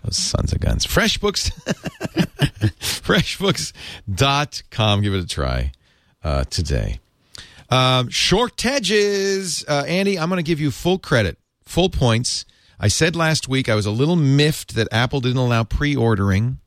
[0.03, 0.88] Those sons of guns.
[0.88, 1.51] FreshBooks,
[2.82, 5.01] FreshBooks.com.
[5.03, 5.71] Give it a try
[6.23, 6.99] uh, today.
[7.70, 9.65] Um, shortages.
[9.68, 12.45] Uh, Andy, I'm going to give you full credit, full points.
[12.80, 16.59] I said last week I was a little miffed that Apple didn't allow pre ordering,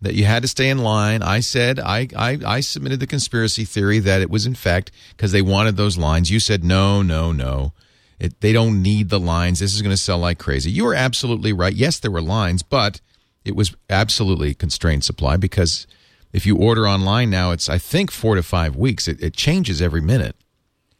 [0.00, 1.22] that you had to stay in line.
[1.22, 5.32] I said, I, I, I submitted the conspiracy theory that it was, in fact, because
[5.32, 6.30] they wanted those lines.
[6.30, 7.72] You said, no, no, no.
[8.20, 9.60] It, they don't need the lines.
[9.60, 10.70] This is going to sell like crazy.
[10.70, 11.74] You were absolutely right.
[11.74, 13.00] Yes, there were lines, but
[13.44, 15.86] it was absolutely constrained supply because
[16.32, 19.08] if you order online now, it's I think four to five weeks.
[19.08, 20.36] It, it changes every minute.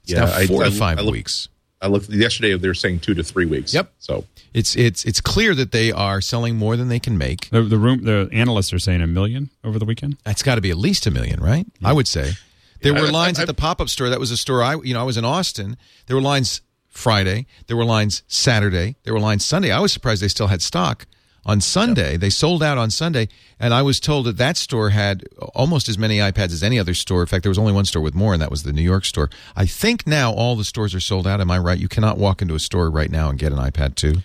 [0.03, 1.49] It's yeah, now four I, to five I, I weeks.
[1.81, 2.57] I looked yesterday.
[2.57, 3.72] They were saying two to three weeks.
[3.72, 3.93] Yep.
[3.99, 7.51] So it's it's it's clear that they are selling more than they can make.
[7.51, 10.16] The, the room the analysts are saying a million over the weekend.
[10.24, 11.66] That's got to be at least a million, right?
[11.81, 11.89] Yeah.
[11.89, 12.33] I would say.
[12.81, 14.09] There yeah, were lines at the pop up store.
[14.09, 15.76] That was a store I you know I was in Austin.
[16.07, 17.47] There were lines Friday.
[17.66, 18.97] There were lines Saturday.
[19.05, 19.70] There were lines Sunday.
[19.70, 21.07] I was surprised they still had stock
[21.49, 22.12] on Sunday.
[22.12, 22.20] Yep.
[22.20, 23.26] They sold out on Sunday,
[23.59, 25.24] and I was told that that store had
[25.55, 27.22] almost as many iPads as any other store.
[27.22, 29.07] In fact, there was only one store with more, and that was the New York
[29.07, 29.30] store.
[29.57, 31.40] I think now all the stores are sold out.
[31.40, 31.78] Am I right?
[31.78, 34.18] You cannot walk into a store right now and get an iPad 2.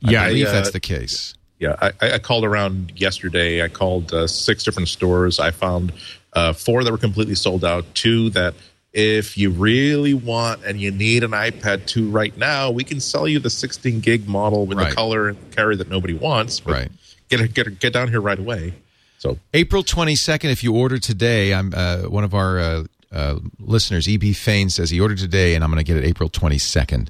[0.00, 1.34] Yeah, I believe uh, that's the case.
[1.60, 3.62] Yeah, I, I, called around yesterday.
[3.62, 5.38] I called uh, six different stores.
[5.38, 5.92] I found
[6.32, 8.54] uh, four that were completely sold out, two that–
[8.92, 13.26] if you really want and you need an iPad 2 right now, we can sell
[13.26, 14.90] you the 16 gig model with right.
[14.90, 16.64] the color and carry that nobody wants.
[16.66, 16.90] right.
[17.28, 18.74] Get get get down here right away.
[19.18, 24.06] So April 22nd, if you order today, I'm uh, one of our uh, uh, listeners,
[24.08, 27.08] EB Fain, says he ordered today, and I'm going to get it April 22nd.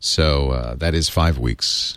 [0.00, 1.96] So uh, that is five weeks.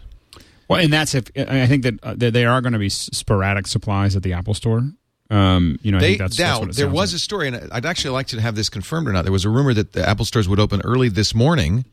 [0.70, 4.16] Well, and that's if I think that uh, they are going to be sporadic supplies
[4.16, 4.84] at the Apple Store.
[5.30, 7.18] Um, you know, they, that's, now, that's there was like.
[7.18, 9.24] a story, and I'd actually like to have this confirmed or not.
[9.24, 11.84] There was a rumor that the Apple stores would open early this morning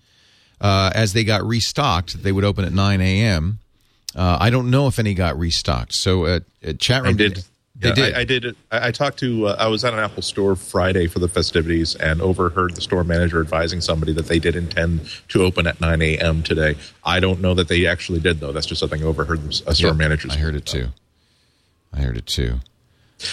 [0.61, 2.23] uh, as they got restocked.
[2.23, 3.59] They would open at 9 a.m.
[4.15, 5.95] Uh, I don't know if any got restocked.
[5.95, 7.45] So uh, uh, chat room I did.
[7.77, 8.15] They Yeah, did.
[8.15, 8.57] I, I did.
[8.71, 9.49] I, I talked to.
[9.49, 13.03] Uh, I was at an Apple store Friday for the festivities, and overheard the store
[13.03, 16.45] manager advising somebody that they did intend to open at 9 a.m.
[16.45, 16.77] today.
[17.03, 18.53] I don't know that they actually did, though.
[18.53, 20.29] That's just something I overheard a store Yep, manager.
[20.31, 20.91] I heard it too.
[21.93, 22.61] I heard it too.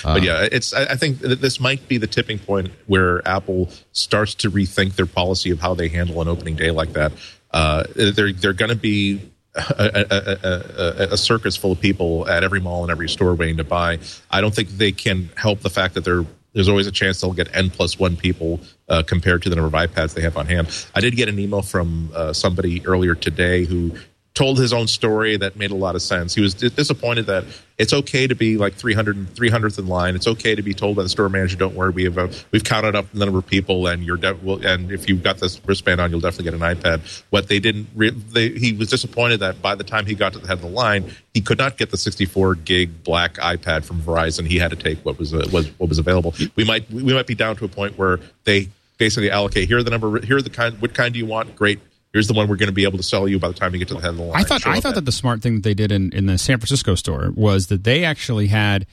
[0.04, 0.74] But yeah, it's.
[0.74, 4.96] I I think that this might be the tipping point where Apple starts to rethink
[4.96, 7.12] their policy of how they handle an opening day like that.
[7.52, 9.22] Uh, they're they're going to be
[9.56, 13.36] a, a, a, a, a circus full of people at every mall and every store
[13.36, 14.00] waiting to buy.
[14.30, 16.26] I don't think they can help the fact that they're.
[16.54, 18.60] There's always a chance they'll get n plus one people
[18.90, 20.68] uh, compared to the number of iPads they have on hand.
[20.94, 23.96] I did get an email from uh, somebody earlier today who
[24.34, 26.34] told his own story that made a lot of sense.
[26.34, 27.44] He was dis- disappointed that
[27.78, 30.16] it's okay to be like 300 and 300th in line.
[30.16, 32.64] It's okay to be told by the store manager, "Don't worry, we have a, we've
[32.64, 35.60] counted up the number of people, and you're de- will, and if you've got this
[35.66, 39.42] wristband on, you'll definitely get an iPad." What they didn't, re- they, he was disappointed
[39.42, 41.78] that by the time he got to the head of the line, he could not
[41.78, 44.48] get the 64 gig black iPad from Verizon.
[44.48, 46.34] He had to take what was uh, was what was available.
[46.56, 49.84] We might we might be down to a point where they basically allocate here are
[49.84, 51.80] the number here are the kind what kind do you want great
[52.14, 53.80] here's the one we're going to be able to sell you by the time you
[53.80, 54.40] get to the head of the line.
[54.40, 56.26] I thought Show I thought at- that the smart thing that they did in, in
[56.26, 58.86] the San Francisco store was that they actually had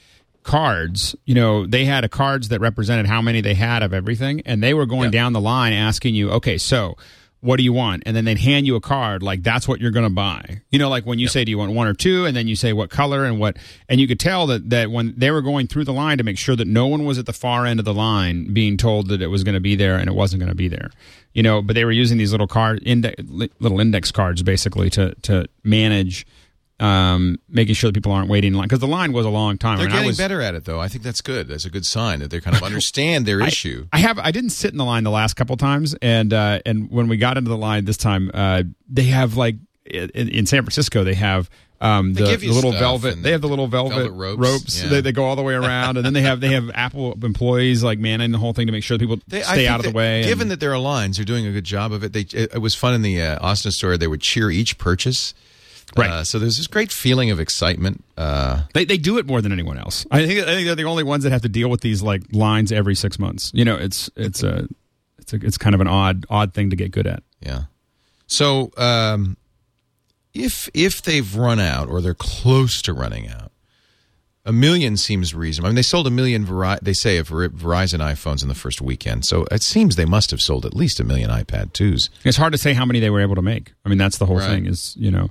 [0.43, 1.15] cards.
[1.25, 4.63] You know, they had a cards that represented how many they had of everything, and
[4.63, 6.95] they were going down the line asking you, okay, so
[7.41, 8.03] what do you want?
[8.05, 10.61] And then they'd hand you a card like that's what you're going to buy.
[10.71, 12.25] You know, like when you say, do you want one or two?
[12.25, 13.57] And then you say what color and what,
[13.87, 16.37] and you could tell that that when they were going through the line to make
[16.37, 19.21] sure that no one was at the far end of the line being told that
[19.21, 20.91] it was going to be there and it wasn't going to be there.
[21.33, 24.89] You know, but they were using these little card, inde- li- little index cards basically
[24.91, 26.25] to to manage.
[26.79, 29.57] Um, making sure that people aren't waiting in line because the line was a long
[29.57, 29.79] time.
[29.79, 30.79] They're I mean, I getting was- better at it, though.
[30.79, 31.49] I think that's good.
[31.49, 33.87] That's a good sign that they kind of understand their issue.
[33.91, 36.89] I have I didn't sit in the line the last couple times, and uh, and
[36.89, 40.63] when we got into the line this time, uh, they have like in, in San
[40.63, 41.49] Francisco they have.
[41.81, 43.23] Um, the, the little velvet.
[43.23, 44.83] They have the little velvet, velvet ropes, ropes.
[44.83, 44.89] yeah.
[44.89, 47.83] They, they go all the way around, and then they have they have Apple employees
[47.83, 49.91] like manning the whole thing to make sure that people They- stay out of the
[49.97, 50.23] way.
[50.23, 52.11] Given and- that there are lines, they're doing a good job of it.
[52.11, 53.95] They, it, it was fun in the uh, Austin store.
[53.97, 55.33] They would cheer each purchase.
[55.97, 56.09] Right.
[56.09, 58.03] Uh, so there's this great feeling of excitement.
[58.17, 60.05] Uh, They they do it more than anyone else.
[60.11, 62.21] I think I think they're the only ones that have to deal with these like
[62.31, 63.51] lines every six months.
[63.53, 64.67] You know, it's it's a
[65.17, 67.23] it's a, it's kind of an odd odd thing to get good at.
[67.41, 67.63] yeah.
[68.27, 69.37] So um,
[70.33, 73.51] if if they've run out or they're close to running out,
[74.45, 75.67] a million seems reasonable.
[75.67, 76.45] I mean, they sold a million.
[76.45, 80.29] Veri- they say of Verizon iPhones in the first weekend, so it seems they must
[80.31, 82.09] have sold at least a million iPad twos.
[82.23, 83.73] It's hard to say how many they were able to make.
[83.85, 84.47] I mean, that's the whole Right.
[84.47, 84.65] thing.
[84.67, 85.29] Is you know,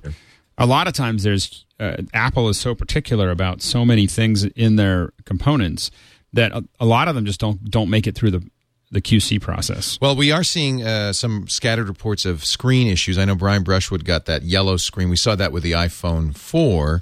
[0.59, 4.75] a lot of times there's uh, Apple is so particular about so many things in
[4.75, 5.89] their components
[6.33, 8.49] that a, a lot of them just don't don't make it through the
[8.91, 9.99] the QC process.
[10.01, 13.17] Well, we are seeing uh, some scattered reports of screen issues.
[13.17, 15.09] I know Brian Brushwood got that yellow screen.
[15.09, 16.99] We saw that with the iPhone 4.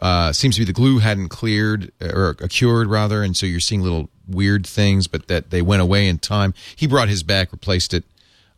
[0.00, 3.60] Uh, seems to be the glue hadn't cleared uh, or cured rather, and so you're
[3.60, 6.52] seeing little weird things, but that they went away in time.
[6.74, 8.04] He brought his back, replaced it.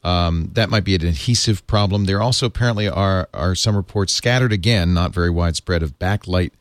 [0.04, 2.04] Um, that might be an adhesive problem.
[2.04, 6.52] There also apparently are are some reports scattered again, not very widespread, of backlight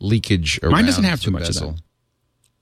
[0.00, 0.58] leakage.
[0.62, 1.80] Around Mine doesn't around have too the much of that.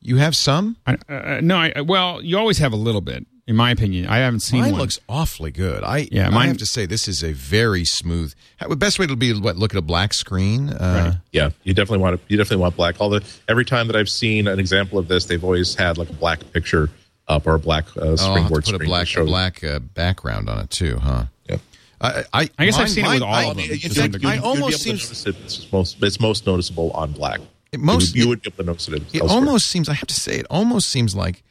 [0.01, 0.77] You have some.
[0.86, 4.06] I, uh, no, I, well, you always have a little bit, in my opinion.
[4.06, 4.65] I haven't seen one.
[4.66, 4.81] Mine one.
[4.82, 5.82] looks awfully good.
[5.82, 8.35] I Yeah, mine, I mine- have to say this is a very smooth.
[8.69, 10.69] The best way to be what look at a black screen.
[10.69, 13.97] Uh, yeah you definitely want to you definitely want black all the every time that
[13.97, 16.89] i've seen an example of this they've always had like a black picture
[17.29, 19.65] up or a black uh, Oh, I'll have to springboard put a black a black
[19.65, 21.25] uh, background on it too, huh?
[21.49, 21.57] yeah.
[22.01, 23.89] I I, I guess I've mine- seen it with all I- of them, In to
[23.89, 24.31] some fact, degree.
[24.31, 25.37] I You'd be almost able to seems notice it.
[25.45, 27.41] It's most it's most noticeable on black
[27.73, 29.31] It most- you, you would be able to notice it, it elsewhere.
[29.31, 29.89] almost seems.
[29.89, 31.43] I have to say, it almost seems like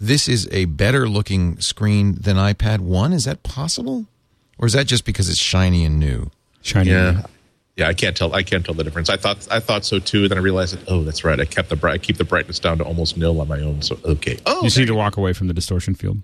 [0.00, 3.12] this is a better looking screen than iPad One.
[3.12, 4.06] Is that possible,
[4.58, 6.30] or is that just because it's shiny and new?
[6.62, 6.90] shiny.
[6.90, 7.22] yeah
[7.80, 10.28] yeah i can't tell i can't tell the difference i thought i thought so too
[10.28, 12.58] then i realized that oh that's right i kept the bright I keep the brightness
[12.58, 15.16] down to almost nil on my own so okay oh You just need to walk
[15.16, 16.18] away from the distortion field.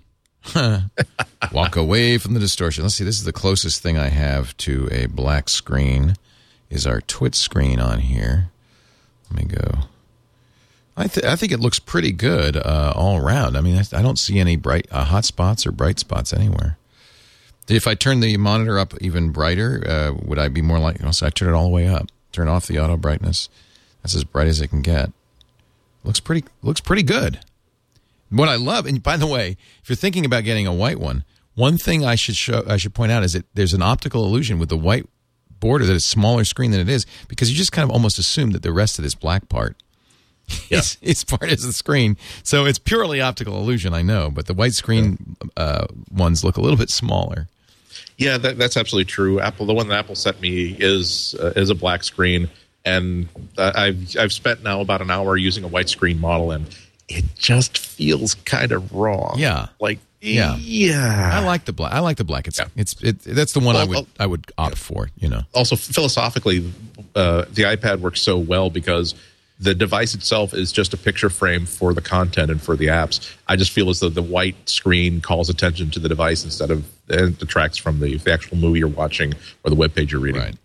[1.51, 2.83] Walk away from the distortion.
[2.83, 3.03] Let's see.
[3.03, 6.15] This is the closest thing I have to a black screen.
[6.69, 8.49] Is our twit screen on here?
[9.29, 9.79] Let me go.
[10.95, 13.55] I, th- I think it looks pretty good uh, all around.
[13.57, 16.77] I mean, I, I don't see any bright uh, hot spots or bright spots anywhere.
[17.69, 21.03] If I turn the monitor up even brighter, uh, would I be more like?
[21.03, 22.07] Oh, so I turn it all the way up.
[22.31, 23.49] Turn off the auto brightness.
[24.01, 25.11] That's as bright as it can get.
[26.03, 26.47] Looks pretty.
[26.61, 27.39] Looks pretty good.
[28.29, 31.23] What I love, and by the way, if you're thinking about getting a white one,
[31.55, 34.59] one thing I should show, I should point out is that there's an optical illusion
[34.59, 35.07] with the white
[35.59, 38.51] border that is smaller screen than it is because you just kind of almost assume
[38.51, 39.75] that the rest of this black part
[40.69, 42.17] is, is part of the screen.
[42.43, 46.61] So it's purely optical illusion, I know, but the white screen uh, ones look a
[46.61, 47.47] little bit smaller.
[48.17, 49.39] Yeah, that, that's absolutely true.
[49.39, 52.49] Apple, the one that Apple sent me is uh, is a black screen,
[52.83, 53.27] and
[53.57, 56.65] uh, I've I've spent now about an hour using a white screen model, and
[57.07, 59.35] it just feels kind of wrong.
[59.37, 59.67] Yeah.
[59.79, 60.55] like Yeah.
[60.59, 61.29] yeah.
[61.33, 61.93] I like the black.
[61.93, 62.47] I like the black.
[62.47, 62.67] It's Yeah.
[62.75, 65.09] it's it, that's the one I Well, would well, I would opt for.
[65.19, 65.41] You know.
[65.53, 66.73] also philosophically,
[67.15, 69.13] uh, the iPad works so well because
[69.59, 73.33] the device itself is just a picture frame for the content and for the apps.
[73.47, 76.85] I just feel as though the white screen calls attention to the device instead of
[77.09, 80.41] and detracts from the, the actual movie you're watching or the web page you're reading.
[80.41, 80.55] Right.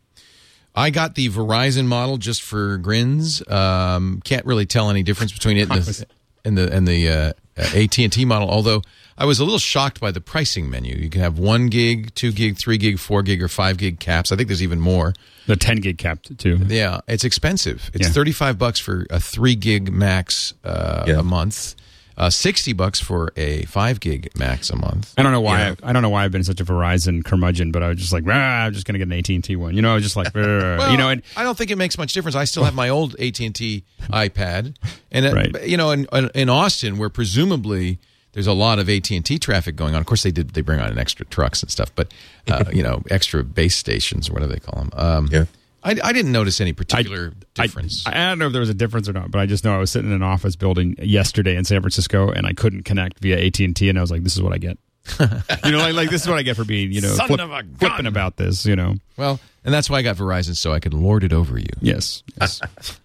[0.74, 3.46] I got the Verizon model just for grins.
[3.48, 6.06] Um, can't really tell any difference between it and the
[6.44, 8.48] and the, and the uh, AT and T model.
[8.50, 8.82] Although
[9.18, 10.96] I was a little shocked by the pricing menu.
[10.96, 14.32] You can have one gig, two gig, three gig, four gig, or five gig caps.
[14.32, 15.14] I think there's even more.
[15.46, 16.60] The 10 gig cap too.
[16.68, 17.90] Yeah, it's expensive.
[17.94, 18.12] It's Yeah.
[18.12, 21.18] 35 bucks for a 3 gig max uh, Yeah.
[21.18, 21.74] a month.
[22.16, 25.14] Uh, 60 bucks for a 5 gig max a month.
[25.16, 25.68] I don't know why.
[25.68, 28.12] I, I don't know why I've been such a Verizon curmudgeon, but I was just
[28.12, 28.30] like, ah,
[28.64, 29.74] I'm just gonna get an AT and T one.
[29.74, 31.96] You know, I was just like, "Rah." you know, and I don't think it makes
[31.96, 32.34] much difference.
[32.36, 34.74] I still have my old AT and T iPad,
[35.10, 35.66] and uh, Right.
[35.66, 37.98] you know, in, in Austin, where presumably
[38.32, 40.00] there's a lot of AT and T traffic going on.
[40.00, 42.12] Of course, they did they bring on an extra trucks and stuff, but
[42.48, 44.90] uh, you know, extra base stations, what do they call them?
[44.94, 45.44] Um, Yeah.
[45.84, 48.06] I, I didn't notice any I, particular difference.
[48.06, 49.74] I, I don't know if there was a difference or not, but I just know
[49.74, 53.18] I was sitting in an office building yesterday in San Francisco, and I couldn't connect
[53.20, 54.78] via AT and T, and I was like, "This is what I get."
[55.64, 57.50] you know, like, like this is what I get for being, you know, flip- of
[57.50, 57.74] a gun.
[57.76, 58.64] flipping about this.
[58.64, 61.58] You know, well, and that's why I got Verizon, so I could lord it over
[61.58, 61.66] you.
[61.80, 62.60] yes, yes.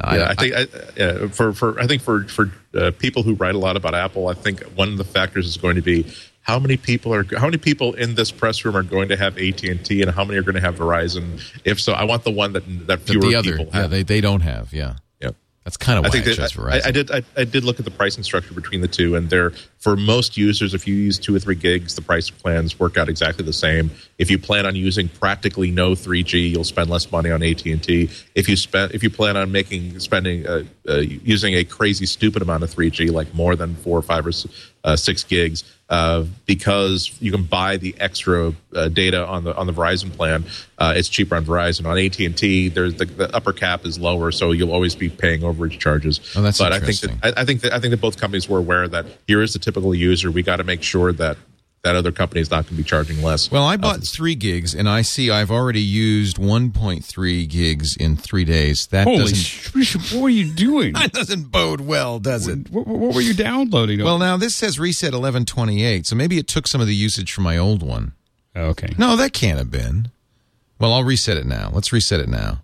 [0.00, 0.66] yeah, I think I,
[0.96, 4.28] yeah, for for I think for for uh, people who write a lot about Apple,
[4.28, 6.06] I think one of the factors is going to be
[6.44, 9.36] how many people are how many people in this press room are going to have
[9.38, 11.42] AT and T, and how many are going to have Verizon.
[11.64, 13.90] If so, I want the one that that The, fewer the other, people yeah, have.
[13.90, 14.72] they they don't have.
[14.72, 15.30] Yeah, yeah.
[15.64, 16.86] that's kind of why I think that, I, Verizon.
[16.86, 17.10] I did.
[17.10, 19.52] I, I did look at the pricing structure between the two, and they're
[19.84, 20.72] for most users.
[20.72, 23.90] If you use two or three gigs, the price plans work out exactly the same.
[24.16, 27.82] If you plan on using practically no 3G, you'll spend less money on AT and
[27.82, 28.08] T.
[28.34, 32.40] If you spend, if you plan on making spending uh, uh, using a crazy stupid
[32.40, 34.32] amount of 3G, like more than four, or five, or
[34.84, 39.66] uh, six gigs, uh, because you can buy the extra uh, data on the on
[39.66, 40.44] the Verizon plan,
[40.78, 41.86] uh, it's cheaper on Verizon.
[41.86, 45.08] On AT and T, there's the, the upper cap is lower, so you'll always be
[45.08, 46.20] paying overage charges.
[46.34, 48.48] Oh, that's but I think that I, I think that I think that both companies
[48.48, 50.30] were aware that here is the typical user.
[50.30, 51.36] We got to make sure that
[51.82, 53.50] that other company is not going to be charging less.
[53.50, 58.44] Well, I bought three gigs, and I see I've already used 1.3 gigs in three
[58.44, 58.86] days.
[58.86, 60.12] That Holy doesn't sh!
[60.14, 60.92] What were you doing?
[60.94, 62.70] that doesn't bode well, does it?
[62.70, 64.02] what, what were you downloading?
[64.02, 67.44] Well, now this says reset 1128, so maybe it took some of the usage from
[67.44, 68.12] my old one.
[68.56, 68.94] Okay.
[68.96, 70.10] No, that can't have been.
[70.78, 71.70] Well, I'll reset it now.
[71.72, 72.62] Let's reset it now.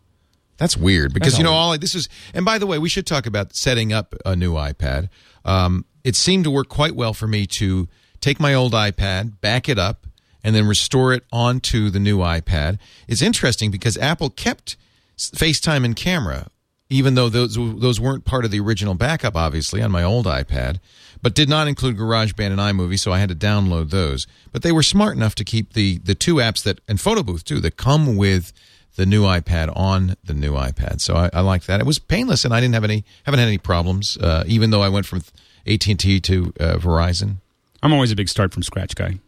[0.57, 2.09] That's weird because That's you know all- all this is.
[2.33, 5.09] And by the way, we should talk about setting up a new iPad.
[5.45, 7.89] Um, it seemed to work quite well for me to
[8.21, 10.07] take my old iPad, back it up,
[10.43, 12.79] and then restore it onto the new iPad.
[13.09, 14.77] It's interesting because Apple kept
[15.19, 16.49] FaceTime and camera,
[16.89, 20.79] even though those those weren't part of the original backup, obviously on my old iPad,
[21.23, 24.27] but did not include GarageBand and iMovie, so I had to download those.
[24.53, 27.45] But they were smart enough to keep the the two apps that and Photo Booth
[27.45, 28.53] too that come with
[28.97, 31.01] the new iPad on the new iPad.
[31.01, 31.81] So I, I like that.
[31.81, 34.83] It was painless, and I didn't have any haven't had any problems, uh, even though
[34.83, 35.25] I went from AT
[35.71, 37.37] and T to uh, Verizon.
[37.83, 39.19] I'm always a big start from scratch guy.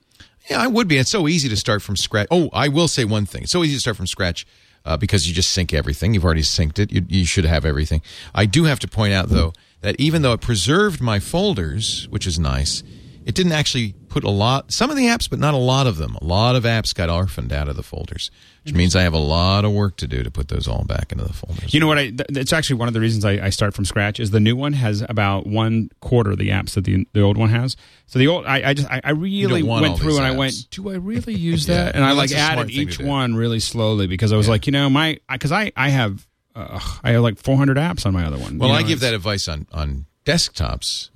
[0.50, 0.98] Yeah, I would be.
[0.98, 2.26] It's so easy to start from scratch.
[2.30, 3.42] Oh, I will say one thing.
[3.44, 4.46] It's so easy to start from scratch
[4.84, 6.14] uh, because you just sync everything.
[6.14, 6.92] You've already synced it.
[6.92, 8.02] You, you should have everything.
[8.34, 9.52] I do have to point out, though,
[9.82, 12.82] that even though it preserved my folders, which is nice,
[13.24, 15.96] it didn't actually put a lot, some of the apps, but not a lot of
[15.96, 16.16] them.
[16.20, 18.30] A lot of apps got orphaned out of the folders,
[18.64, 21.12] which means I have a lot of work to do to put those all back
[21.12, 21.72] into the folders.
[21.72, 21.96] You know what?
[21.96, 24.20] I th- it's actually one of the reasons I, I start from scratch.
[24.20, 27.38] Is the new one has about one quarter of the apps that the the old
[27.38, 27.74] one has.
[28.06, 30.90] So the old, I, I just, I, I really went through and I went, do
[30.90, 31.84] I really use Yeah.
[31.84, 31.94] that?
[31.94, 34.66] And I like that's a smart added each one really slowly because I was like,
[34.66, 38.26] you know, my, because I, I have, uh, I have like 400 apps on my
[38.26, 38.58] other one.
[38.58, 41.08] Well, You I give that advice on on desktops.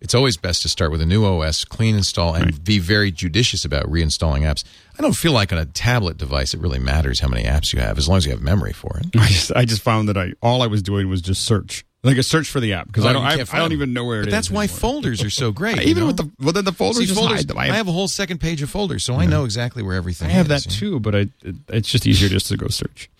[0.00, 3.64] It's always best to start with a new OS, clean install, and be very judicious
[3.64, 4.62] about reinstalling apps.
[4.98, 7.80] I don't feel like on a tablet device it really matters how many apps you
[7.80, 9.06] have, as long as you have memory for it.
[9.16, 12.16] I just, I just found that I, all I was doing was just search, like
[12.16, 14.22] a search for the app because Oh, I don't, I, I don't even know where
[14.22, 14.78] but that's why anymore.
[14.78, 15.82] folders are so great.
[15.82, 16.06] Even know?
[16.06, 17.58] with the, well, then the folders See, just folders, hide them.
[17.58, 19.96] I I have, have a whole second page of folders, so I know exactly where
[19.96, 20.62] everything I have is.
[20.64, 23.10] that too, but I, it, it's just easier just to go search.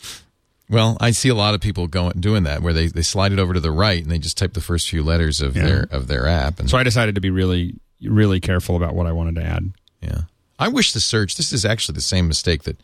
[0.71, 3.39] Well, I see a lot of people going doing that, where they, they slide it
[3.39, 5.65] over to the right and they just type the first few letters of Yeah.
[5.67, 9.07] their of their app, and So I decided to be really, really careful about what
[9.07, 9.73] I wanted to add.
[10.03, 10.21] Yeah.
[10.59, 12.79] I wish the search, this is actually the same mistake that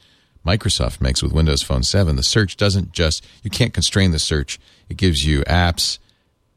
[0.47, 2.16] Microsoft makes with Windows Phone 7.
[2.16, 4.59] The search doesn't just, you can't constrain the search.
[4.89, 5.98] It gives you apps,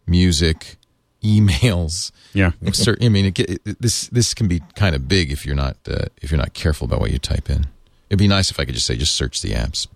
[0.05, 0.75] music,
[1.23, 2.11] emails.
[2.33, 2.51] Yeah.
[3.01, 6.05] I mean, it, it, this this can be kind of big if you're not uh,
[6.21, 7.65] if you're not careful about what you type in.
[8.09, 9.87] It'd be nice if I could just say just search the apps.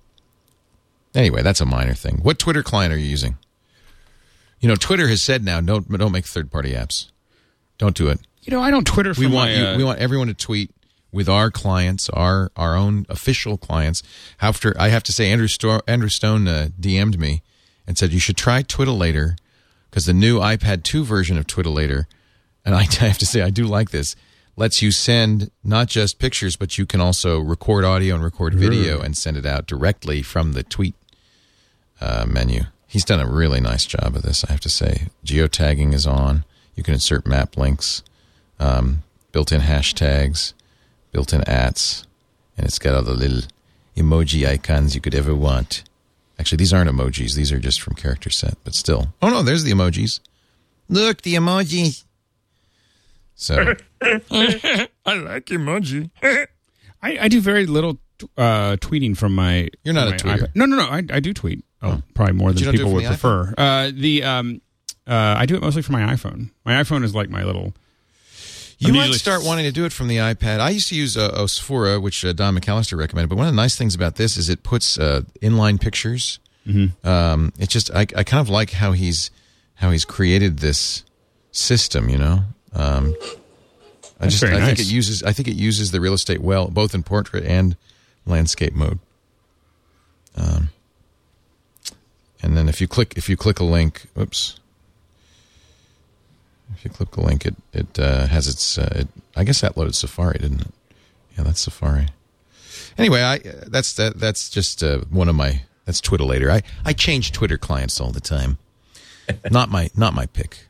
[1.13, 2.19] Anyway, that's a minor thing.
[2.21, 3.37] What Twitter client are you using?
[4.59, 7.09] You know, Twitter has said now don't don't make third party apps.
[7.77, 8.19] Don't do it.
[8.43, 10.33] You know, I don't Twitter for We want my, you, uh, we want everyone to
[10.33, 10.71] tweet
[11.11, 14.03] with our clients, our our own official clients.
[14.41, 17.41] After I have to say, Andrew Sto- Andrew Stone uh, DM'd me
[17.87, 19.35] and said you should try Twittelator
[19.89, 22.05] because the new iPad 2 version of Twittelator,
[22.63, 24.15] and I, I have to say I do like this.
[24.57, 29.01] Lets you send not just pictures, but you can also record audio and record video
[29.01, 30.93] and send it out directly from the tweet
[32.01, 32.63] uh, menu.
[32.87, 35.07] He's done a really nice job of this, I have to say.
[35.25, 36.43] Geotagging is on.
[36.75, 38.03] You can insert map links,
[38.59, 40.53] um, built-in hashtags,
[41.11, 42.05] built-in ats,
[42.57, 43.41] and it's got all the little
[43.95, 45.83] emoji icons you could ever want.
[46.39, 48.57] Actually, these aren't emojis; these are just from character set.
[48.63, 50.19] But still, oh no, there's the emojis.
[50.89, 52.03] Look, the emojis.
[53.35, 56.09] So I like emoji.
[56.23, 56.47] I,
[57.03, 57.99] I do very little
[58.37, 59.69] uh, tweeting from my.
[59.83, 60.39] You're not a tweeter.
[60.39, 60.51] iPad.
[60.55, 60.83] No, no, no.
[60.83, 61.63] I, I do tweet.
[61.81, 63.53] Oh, probably more than people would the prefer.
[63.57, 64.61] Uh, the um,
[65.07, 66.51] uh, I do it mostly for my iPhone.
[66.63, 67.73] My iPhone is like my little.
[68.77, 70.59] You might start wanting to do it from the iPad.
[70.59, 73.29] I used to use uh, Osfoora, which uh, Don McAllister recommended.
[73.29, 76.39] But one of the nice things about this is it puts uh, inline pictures.
[76.65, 77.07] Mm-hmm.
[77.07, 79.29] Um, it's just I, I kind of like how he's
[79.75, 81.03] how he's created this
[81.51, 82.09] system.
[82.09, 82.39] You know,
[82.73, 83.15] um,
[84.19, 86.67] I That's just I think it uses I think it uses the real estate well,
[86.67, 87.75] both in portrait and
[88.25, 88.99] landscape mode.
[90.35, 90.69] Um,
[92.41, 94.59] and then if you click if you click a link, oops.
[96.73, 98.77] If you click a link, it it uh, has its.
[98.77, 100.73] Uh, it, I guess that loaded Safari, didn't it?
[101.37, 102.07] Yeah, that's Safari.
[102.97, 106.49] Anyway, I that's that that's just uh, one of my that's Twittelator.
[106.49, 108.57] I I change Twitter clients all the time.
[109.51, 110.67] not my not my pick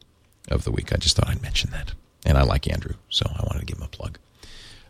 [0.50, 0.92] of the week.
[0.92, 1.94] I just thought I'd mention that,
[2.26, 4.18] and I like Andrew, so I wanted to give him a plug.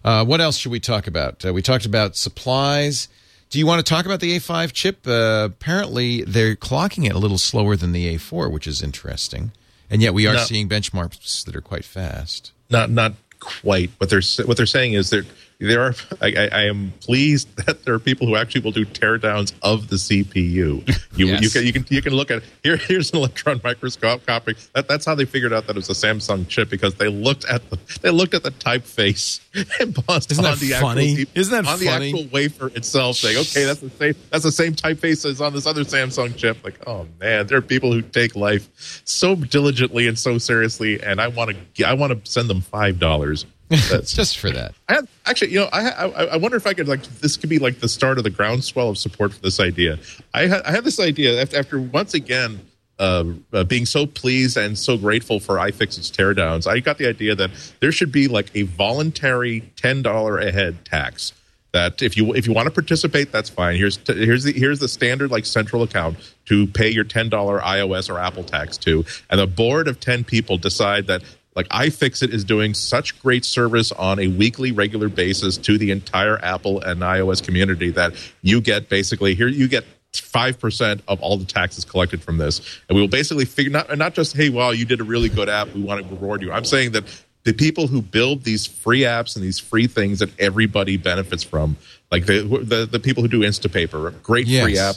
[0.03, 1.45] Uh, what else should we talk about?
[1.45, 3.07] Uh, we talked about supplies.
[3.51, 5.05] Do you want to talk about the A5 chip?
[5.05, 9.51] Uh, apparently, they're clocking it a little slower than the A4, which is interesting.
[9.89, 10.43] And yet, we are No.
[10.43, 12.51] seeing benchmarks that are quite fast.
[12.69, 13.91] not not quite.
[13.97, 15.25] What they're what they're saying is that
[15.61, 15.93] there are.
[16.21, 19.97] I, I, am pleased that there are people who actually will do teardowns of the
[19.97, 20.87] CPU.
[21.15, 22.77] You you can you can you can look at here.
[22.77, 24.55] Here's an electron microscope copy.
[24.73, 27.45] That, that's how they figured out that it was a Samsung chip because they looked
[27.45, 29.39] at the they looked at the typeface
[29.79, 31.11] and paused Isn't on the funny?
[31.11, 32.11] actual Isn't that on funny?
[32.11, 35.53] the actual wafer itself, saying, "Okay, that's the same that's the same typeface as on
[35.53, 40.07] this other Samsung chip." Like, oh man, there are people who take life so diligently
[40.07, 43.45] and so seriously, and I want to I want to send them five dollars.
[43.89, 44.73] That's Just for that.
[44.89, 47.49] I have, actually, you know, I, I I wonder if I could like this could
[47.49, 49.97] be like the start of the groundswell of support for this idea.
[50.33, 52.59] I had I had this idea after, after once again
[52.99, 53.23] uh,
[53.53, 56.67] uh, being so pleased and so grateful for iFixit's teardowns.
[56.67, 60.85] I got the idea that there should be like a voluntary ten dollar a head
[60.85, 61.33] tax.
[61.71, 63.77] That if you if you want to participate, that's fine.
[63.77, 67.59] Here's t- here's the here's the standard like central account to pay your ten dollar
[67.61, 71.23] iOS or Apple tax to, and the board of ten people decide that
[71.55, 76.37] like iFixit is doing such great service on a weekly regular basis to the entire
[76.43, 79.83] Apple and iOS community that you get basically here you get
[80.13, 83.97] five percent of all the taxes collected from this, and we will basically figure not
[83.97, 86.51] not just hey, well, you did a really good app, we want to reward you.
[86.51, 87.03] I'm saying that
[87.43, 91.77] the people who build these free apps and these free things that everybody benefits from,
[92.11, 94.95] like the the, the people who do Instapaper, great free app.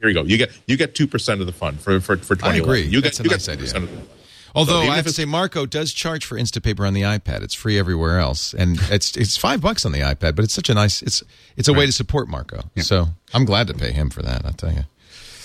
[0.00, 0.22] Here you go.
[0.22, 2.58] You get you get two percent of the fund for for for I 20.
[2.58, 2.82] agree.
[2.82, 3.68] You That's get a you nice get idea.
[3.68, 4.08] 2% of the fund.
[4.56, 7.42] Although even I have to say, Marco does charge for Instapaper on the iPad.
[7.42, 10.34] It's free everywhere else, and it's it's five bucks on the iPad.
[10.34, 11.22] But it's such a nice it's
[11.56, 12.62] it's a way to support Marco.
[12.78, 14.44] So I'm glad to pay him for that.
[14.44, 14.84] I'll tell you.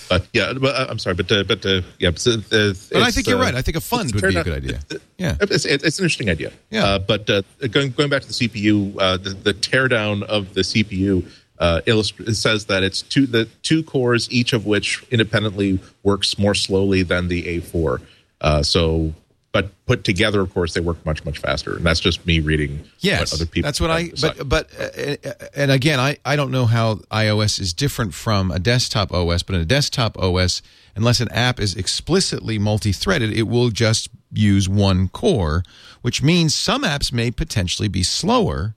[0.08, 2.10] But yeah, but uh, I'm sorry, but uh, but uh, yeah.
[2.16, 3.54] So, uh, But I think you're uh, right.
[3.54, 4.80] I think a fund would be a good idea.
[5.16, 5.36] Yeah.
[5.40, 6.52] it's, it's, an interesting idea.
[6.70, 6.84] Yeah.
[6.84, 10.62] Uh, but uh, going going back to the CPU, uh, the, the teardown of the
[10.62, 11.26] CPU
[11.62, 16.56] uh, it says that it's two the two cores, each of which independently works more
[16.56, 18.00] slowly than the A4.
[18.42, 19.14] Uh, so,
[19.52, 21.76] but put together, of course, they work much much faster.
[21.76, 22.84] And that's just me reading.
[23.00, 24.08] Yes, what other people that's what I.
[24.08, 24.48] decided.
[24.48, 28.58] But but uh, and again, I I don't know how iOS is different from a
[28.58, 29.42] desktop OS.
[29.42, 30.60] But in a desktop OS,
[30.96, 35.62] unless an app is explicitly multi-threaded, it will just use one core,
[36.00, 38.74] which means some apps may potentially be slower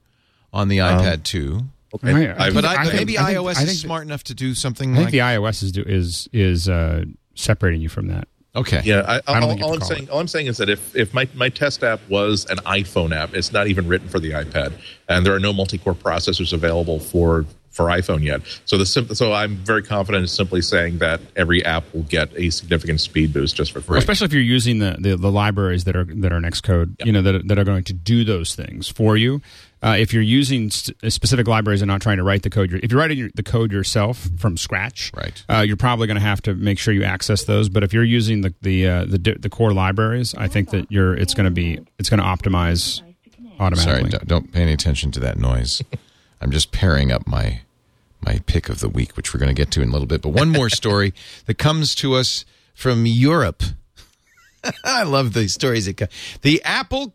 [0.52, 1.60] on the iPad 2.
[1.94, 2.28] Okay.
[2.30, 4.34] I- I But I, I maybe I think- iOS I is think- smart enough to
[4.34, 8.08] do something I think like the iOS is do, is is uh, separating you from
[8.08, 8.28] that.
[8.56, 8.80] Okay.
[8.84, 11.28] Yeah, I, I all, all I'm saying, all I'm saying is that if, if my,
[11.34, 14.72] my test app was an iPhone app, it's not even written for the iPad,
[15.08, 17.46] and there are no multi-core processors available for
[17.76, 18.40] for iPhone yet.
[18.64, 22.48] So the so I'm very confident in simply saying that every app will get a
[22.48, 23.98] significant speed boost just for free.
[23.98, 27.20] especially if you're using the, the, the libraries that are that are Xcode, you know
[27.20, 29.42] that that are going to do those things for you.
[29.82, 32.90] Uh, if you're using st- specific libraries and not trying to write the code, if
[32.90, 35.44] you're writing your, the code yourself from scratch, Right.
[35.50, 37.68] uh, you're probably going to have to make sure you access those.
[37.68, 40.90] But if you're using the the uh, the, di- the core libraries, I think that
[40.90, 43.14] you're it's going to be it's going to optimize Sorry,
[43.60, 44.10] automatically.
[44.10, 45.82] don't, don't pay any attention to that noise.
[46.40, 47.60] I'm just pairing up my
[48.22, 50.22] my pick of the week, which we're going to get to in a little bit.
[50.22, 51.12] But one more story
[51.44, 52.44] that comes to us
[52.74, 53.62] from Europe.
[54.84, 56.08] I love these stories that come.
[56.42, 57.12] The Apple,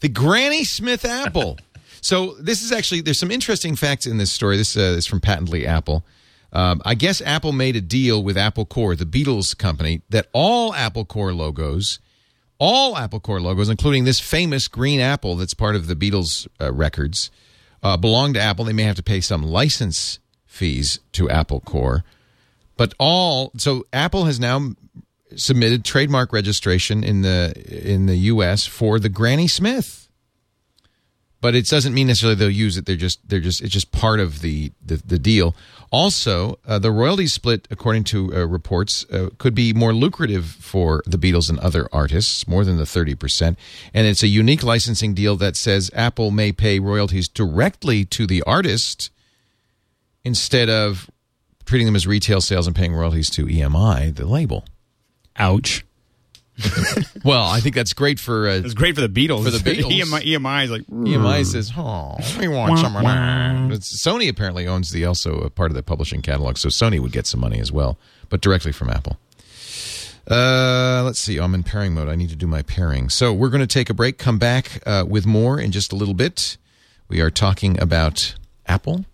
[0.00, 1.58] the Granny Smith Apple.
[2.04, 4.56] So this is actually there's some interesting facts in this story.
[4.56, 6.04] This uh, is from Patently Apple.
[6.52, 10.74] Um, I guess Apple made a deal with Apple Corps, the Beatles company, that all
[10.74, 11.98] Apple Corps logos
[12.58, 16.72] all Apple Corps logos, including this famous green apple that's part of the Beatles uh,
[16.72, 17.30] records,
[17.82, 18.64] uh, belong to Apple.
[18.64, 22.04] They may have to pay some license fees to Apple Corps,
[22.76, 24.74] but all so Apple has now
[25.36, 28.66] submitted trademark registration in the in the U.S.
[28.66, 30.03] for the Granny Smith.
[31.44, 32.86] But it doesn't mean necessarily they'll use it.
[32.86, 35.54] They're just they're just it's just part of the the, the deal.
[35.90, 41.02] Also, uh, the royalty split, according to uh, reports, uh, could be more lucrative for
[41.04, 43.58] the Beatles and other artists, more than the thirty percent.
[43.92, 48.40] And it's a unique licensing deal that says Apple may pay royalties directly to the
[48.44, 49.10] artist
[50.24, 51.10] instead of
[51.66, 54.64] treating them as retail sales and paying royalties to EMI, the label.
[55.36, 55.84] Ouch!
[57.24, 59.44] Well, I think that's great for uh, It's great for the Beatles.
[59.44, 59.90] For the Beatles.
[59.98, 62.92] EMI, EMI is like EMI says, "Oh, we want some.
[62.94, 67.26] Sony apparently owns the also a part of the publishing catalog, so Sony would get
[67.26, 67.98] some money as well,
[68.28, 69.18] but directly from Apple.
[70.30, 71.38] Uh, let's see.
[71.38, 72.08] I'm in pairing mode.
[72.08, 73.08] I need to do my pairing.
[73.10, 74.18] So we're going to take a break.
[74.18, 76.56] Come back uh, with more in just a little bit.
[77.08, 78.34] We are talking about
[78.66, 79.04] Apple.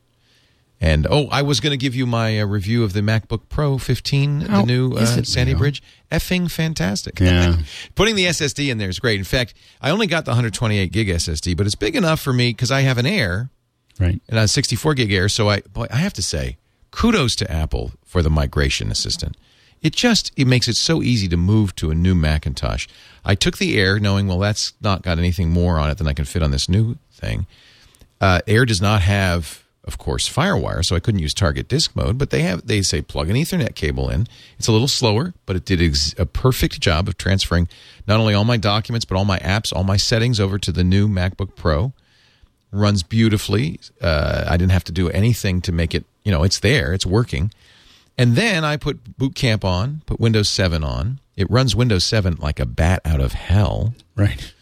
[0.83, 3.77] And oh, I was going to give you my uh, review of the MacBook Pro
[3.77, 5.53] 15, the new uh, it Sandy?
[5.53, 5.83] Bridge.
[6.11, 7.21] Effing fantastic.
[7.21, 7.59] Yeah.
[7.95, 9.19] Putting the SSD in there is great.
[9.19, 9.53] In fact,
[9.83, 12.81] I only got the 128 gig SSD, but it's big enough for me because I
[12.81, 13.51] have an Air
[13.99, 14.23] right.
[14.29, 15.29] and a 64 gig Air.
[15.29, 16.57] So I, boy, I have to say,
[16.91, 19.37] kudos to Apple for the migration assistant.
[19.83, 22.87] It just it makes it so easy to move to a new Macintosh.
[23.25, 26.13] I took the Air, knowing well that's not got anything more on it than I
[26.13, 27.47] can fit on this new thing.
[28.21, 32.19] Uh, Air does not have, of course, FireWire, so I couldn't use Target Disk Mode.
[32.19, 34.27] But they have they say plug an Ethernet cable in.
[34.59, 37.69] It's a little slower, but it did ex- a perfect job of transferring
[38.07, 40.85] not only all my documents but all my apps, all my settings over to the
[40.85, 41.93] new MacBook Pro
[42.73, 43.81] runs beautifully.
[44.01, 47.07] Uh, I didn't have to do anything to make it, you know, it's there, it's
[47.07, 47.51] working.
[48.17, 51.21] And then I put Boot Camp on, put Windows 7 on.
[51.37, 53.95] It runs Windows 7 like a bat out of hell.
[54.15, 54.53] Right.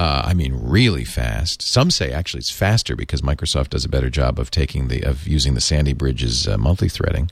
[0.00, 1.60] Uh, I mean, really fast.
[1.60, 5.28] Some say actually it's faster because Microsoft does a better job of taking the of
[5.28, 7.30] using the Sandy Bridges uh, multi-threading.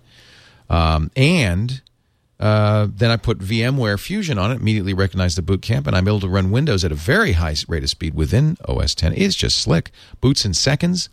[0.69, 1.81] Um, and
[2.39, 6.07] uh, then I put VMware Fusion on it, immediately recognized the boot camp, and I'm
[6.07, 9.15] able to run Windows at a very high rate of speed within OS 10.
[9.17, 9.91] It's just slick.
[10.21, 11.09] Boots in seconds.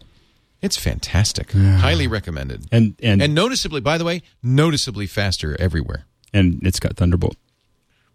[0.61, 1.51] It's fantastic.
[1.53, 2.65] Highly recommended.
[2.71, 6.05] And and And noticeably, by the way, noticeably faster everywhere.
[6.33, 7.37] and it's got Thunderbolt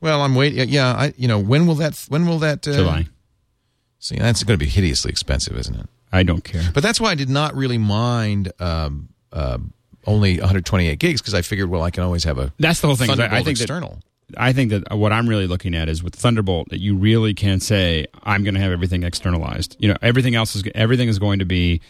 [0.02, 0.68] Well, I'm waiting.
[0.68, 1.14] Yeah, I.
[1.16, 1.94] You know, when will that?
[2.08, 2.68] When will that?
[2.68, 3.06] Uh, July.
[4.01, 5.86] See, that's going to be hideously expensive, isn't it?
[6.12, 6.64] I don't care.
[6.74, 9.59] But that's why I did not really mind um, uh,
[10.06, 12.97] only 128 gigs because I figured, well, I can always have a That's the whole
[12.97, 13.10] thing.
[13.10, 14.01] I- I think that external.
[14.36, 17.59] I think that what I'm really looking at is with Thunderbolt that you really can
[17.60, 19.77] say I'm going to have everything externalized.
[19.81, 21.81] You know, everything else is everything is going to be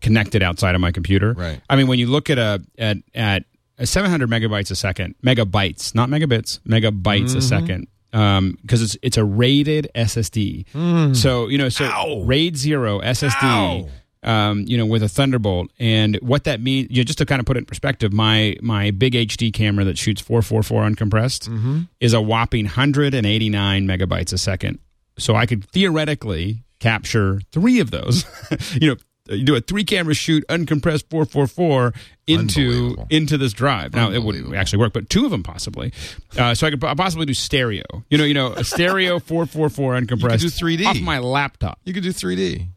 [0.00, 1.32] connected outside of my computer.
[1.32, 1.60] Right.
[1.70, 3.44] I mean, when you look at a at at
[3.82, 7.38] 700 megabytes a second, megabytes, not megabits, megabytes Mm-hmm.
[7.38, 7.86] a second.
[8.14, 11.14] Um, because it's it's a RAIDed SSD, hmm.
[11.14, 13.90] so you know, so RAID zero SSD,
[14.22, 17.40] um, you know, with a Thunderbolt, and what that means, you know, just to kind
[17.40, 21.80] of put it in perspective, my my big HD camera that shoots 444 uncompressed mm-hmm.
[22.00, 24.78] is a whopping 189 megabytes a second.
[25.18, 28.24] So I could theoretically capture three of those.
[28.80, 28.96] you know,
[29.28, 31.92] you do a three camera shoot uncompressed 444
[32.26, 33.94] into into this drive.
[33.94, 35.92] Now it wouldn't actually work, but two of them possibly.
[36.36, 37.84] Uh, so I could possibly do stereo.
[38.10, 40.40] You know, you know, a stereo 444 uncompressed.
[40.40, 40.86] do 3D.
[40.86, 41.78] off my laptop.
[41.84, 42.68] You could do 3D.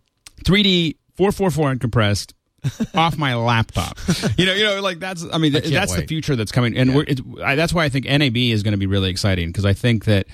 [0.43, 2.33] 3D 444 uncompressed
[2.95, 3.97] off my laptop.
[4.37, 5.25] You know, you know, like that's.
[5.31, 7.89] I mean, can't that's the future that's coming, and we're, it's, I, that's why I
[7.89, 10.27] think NAB is going to be really exciting because I think that.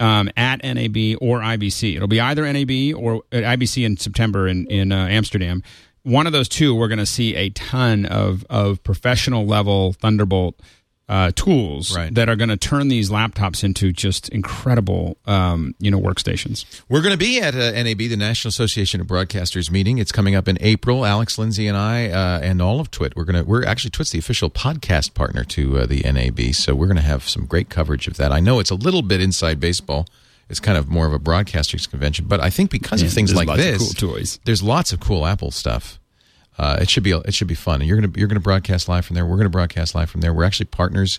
[0.00, 4.66] Um, at NAB or IBC, it'll be either NAB or at IBC in September in
[4.66, 5.62] in uh, Amsterdam.
[6.02, 10.58] One of those two, we're going to see a ton of of professional level Thunderbolt
[11.10, 12.14] uh, tools Right.
[12.14, 16.64] that are going to turn these laptops into just incredible, um, you know, workstations.
[16.88, 19.98] We're going to be at uh, NAB, the National Association of Broadcasters meeting.
[19.98, 21.04] It's coming up in April.
[21.04, 23.48] Alex Lindsay and I, uh, and all of Twit, we're going to.
[23.48, 27.02] We're actually Twit's the official podcast partner to uh, the NAB, so we're going to
[27.02, 28.32] have some great coverage of that.
[28.32, 30.06] I know it's a little bit inside baseball.
[30.48, 33.46] It's kind of more of a broadcasters convention, but I think because of things like
[33.56, 34.40] this, cool toys.
[34.44, 35.99] there's lots of cool Apple stuff.
[36.60, 37.80] Uh, it should be it should be fun.
[37.80, 39.24] And you're gonna you're gonna broadcast live from there.
[39.24, 40.34] We're gonna broadcast live from there.
[40.34, 41.18] We're actually partners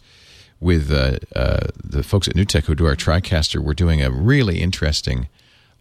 [0.60, 3.60] with uh, uh, the folks at NewTek who do our TriCaster.
[3.60, 5.30] We're doing a really interesting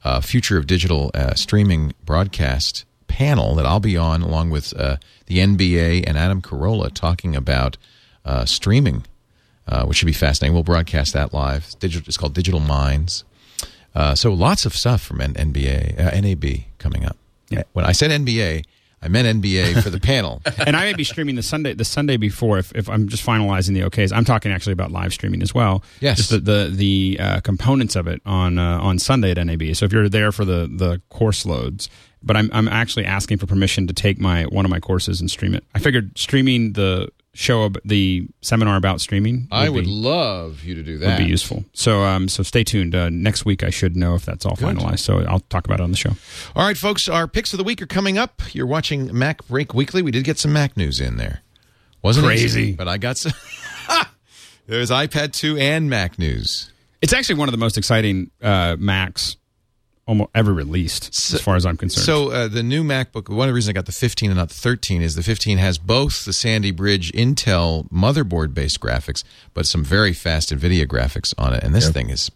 [0.02, 4.96] uh, future of digital uh, streaming broadcast panel that I'll be on along with uh,
[5.26, 7.76] the NBA and Adam Carolla talking about
[8.24, 9.04] uh, streaming,
[9.68, 10.54] uh, which should be fascinating.
[10.54, 11.64] We'll broadcast that live.
[11.64, 13.24] It's, digital, it's called Digital Minds.
[13.94, 17.18] Uh, so lots of stuff from N- NBA, uh, NAB coming up.
[17.50, 17.64] Yeah.
[17.74, 18.64] When I said NBA,
[19.02, 20.42] I meant NBA for the panel.
[20.66, 23.74] and I may be streaming the Sunday the Sunday before if, if I'm just finalizing
[23.74, 24.12] the OKs.
[24.12, 25.82] I'm talking actually about live streaming as well.
[26.00, 26.18] Yes.
[26.18, 29.74] just the the, the uh, components of it on uh, on Sunday at NAB.
[29.74, 31.88] So if you're there for the the course loads,
[32.22, 35.30] but I'm I'm actually asking for permission to take my one of my courses and
[35.30, 35.64] stream it.
[35.74, 37.08] I figured streaming the
[37.40, 39.48] show ab- the seminar about streaming.
[39.50, 41.18] I would be, love you to do that.
[41.18, 41.64] would be useful.
[41.72, 42.94] So um so stay tuned.
[42.94, 44.76] Uh, next week I should know if that's all Good.
[44.76, 45.00] finalized.
[45.00, 46.10] So I'll talk about it on the show.
[46.54, 48.42] All right, folks, our picks of the week are coming up.
[48.54, 50.02] You're watching MacBreak Weekly.
[50.02, 51.40] We did get some Mac news in there.
[52.02, 52.44] Wasn't Crazy.
[52.44, 53.32] easy, but I got some.
[54.66, 56.70] There's iPad 2 and Mac news.
[57.02, 59.36] It's actually one of the most exciting uh, Macs
[60.10, 62.04] almost ever released, So- as far as I'm concerned.
[62.04, 64.48] So uh, the new MacBook, one of the reasons I got the 15 and not
[64.48, 69.22] the 13 is the 15 has both the Sandy Bridge Intel motherboard-based graphics,
[69.54, 72.30] but some very fast NVIDIA graphics on it, and this thing is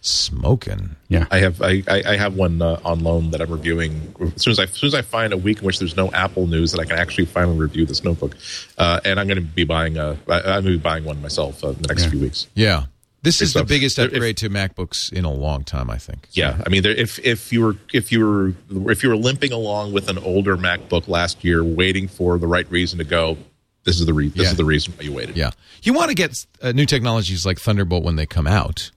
[0.00, 0.96] smoking.
[1.08, 4.42] yeah, I have I, I I have one uh, on loan that I'm reviewing as
[4.42, 6.46] soon as I as soon as I find a week in which there's no Apple
[6.46, 8.36] news that I can actually finally review this notebook,
[8.78, 11.20] uh, and I'm going to be buying uh, I, I'm going to be buying one
[11.22, 12.10] myself uh, in the next Yeah.
[12.10, 12.46] few weeks.
[12.54, 12.84] Yeah.
[13.22, 16.28] This is the biggest If- upgrade to MacBooks in a long time, I think.
[16.32, 18.52] Yeah, I mean, there, if if you were if you were
[18.92, 22.70] if you were limping along with an older MacBook last year, waiting for the right
[22.70, 23.36] reason to go,
[23.84, 24.50] this is the re- this Yeah.
[24.52, 25.36] is the reason why you waited.
[25.36, 25.50] Yeah.
[25.82, 28.90] You want to get uh, new technologies like Thunderbolt when they come out,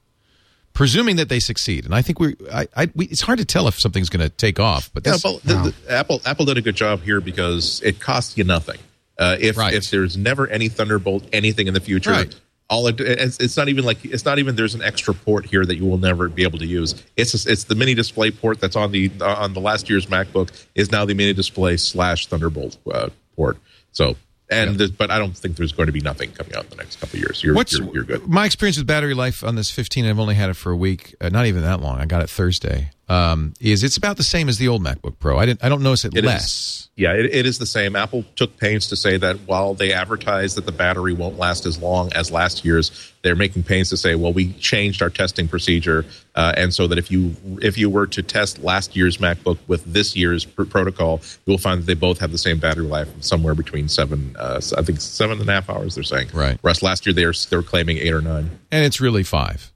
[0.74, 1.86] presuming that they succeed.
[1.86, 4.30] And I think we, I, I, we it's hard to tell if something's going to
[4.30, 4.92] take off.
[4.94, 8.38] But Yeah, but the, the, Apple Apple did a good job here because it costs
[8.38, 8.78] you nothing.
[9.18, 9.74] Uh, if Right.
[9.74, 12.36] if there's never any Thunderbolt anything in the future, Right.
[12.70, 15.66] All it, it's, it's not even like it's not even there's an extra port here
[15.66, 17.04] that you will never be able to use.
[17.18, 20.06] It's just, it's the mini display port that's on the uh, on the last year's
[20.06, 23.58] MacBook is now the mini display slash Thunderbolt uh, port.
[23.92, 24.16] So
[24.52, 26.76] and there's- but I don't think there's going to be nothing coming out in the
[26.76, 27.44] next couple of years.
[27.44, 28.28] You're, What's you're, you're good.
[28.28, 30.06] my experience with battery life on this 15?
[30.06, 32.00] I've only had it for a week, uh, not even that long.
[32.00, 32.90] I got it Thursday.
[33.10, 35.38] Um, is it's about the same as the old MacBook Pro?
[35.40, 35.64] I didn't.
[35.64, 36.86] I don't notice it, It is- less.
[36.96, 37.96] Yeah, it, it is the same.
[37.96, 41.78] Apple took pains to say that while they advertise that the battery won't last as
[41.82, 46.04] long as last year's, they're making pains to say, well, we changed our testing procedure,
[46.36, 49.82] uh, and so that if you if you were to test last year's MacBook with
[49.86, 53.08] this year's pr- protocol, you will find that they both have the same battery life,
[53.22, 55.96] somewhere between seven, uh, I think seven and a half hours.
[55.96, 56.58] They're saying, Right.
[56.62, 58.60] Whereas last year they were they were claiming eight or nine.
[58.74, 59.72] and it's really five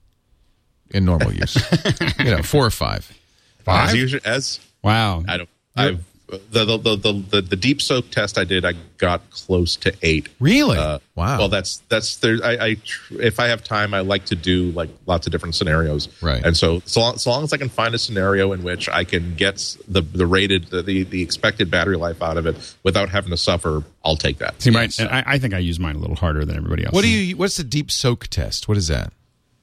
[0.91, 1.55] in normal use.
[2.19, 3.09] you know, four or five.
[3.67, 5.23] As, usual, as wow.
[5.27, 6.03] I don't, I've
[6.49, 9.93] the the, the the the the deep soak test I did, I got close to
[10.01, 10.29] eight.
[10.39, 10.77] Really?
[10.77, 11.37] Uh, wow.
[11.39, 12.37] Well, that's that's there.
[12.43, 12.77] I, I
[13.11, 16.09] if I have time, I like to do like lots of different scenarios.
[16.21, 16.43] Right.
[16.43, 19.03] And so, so long, so long as I can find a scenario in which I
[19.03, 23.09] can get the the rated the, the the expected battery life out of it without
[23.09, 24.61] having to suffer, I'll take that.
[24.61, 24.99] See, my, Yes.
[24.99, 26.93] and I, I think I use mine a little harder than everybody else.
[26.93, 27.37] what do you?
[27.37, 28.67] What's the deep soak test?
[28.67, 29.13] What is that?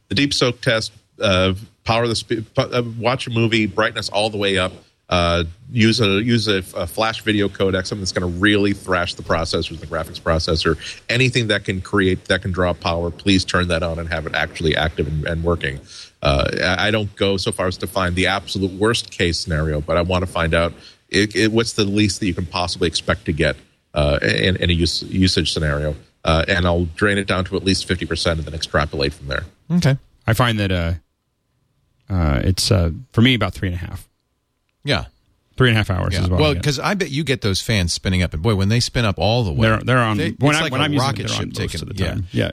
[0.09, 1.55] The deep soak test, uh,
[1.91, 4.73] power the uh, watch a movie, brightness all the way up.
[5.09, 5.43] Uh,
[5.73, 9.25] use a use a, a flash video codec, something that's going to really thrash the
[9.25, 10.79] processors, the graphics processor.
[11.09, 14.35] Anything that can create that can draw power, please turn that on and have it
[14.37, 15.81] actually active and, and working.
[16.23, 19.97] Uh, I don't go so far as to find the absolute worst case scenario, but
[19.97, 20.73] I want to find out
[21.09, 23.57] it, it, what's the least that you can possibly expect to get
[23.95, 27.65] uh, in, in a use, usage scenario, uh, and I'll drain it down to at
[27.65, 29.45] least fifty percent and then extrapolate from there.
[29.73, 29.99] Okay.
[30.25, 30.71] I find that
[32.11, 34.09] uh, uh, it's uh, for me about three and a half.
[34.85, 35.05] Yeah.
[35.57, 36.23] Three and a half hours Yeah.
[36.23, 38.69] is what Well, because I bet you get those fans spinning up, and boy, when
[38.71, 40.81] they spin up all the way, they're they're on they- when, it's I, like when
[40.81, 42.27] a I'm rocket it, ship taking the time.
[42.33, 42.51] Yeah.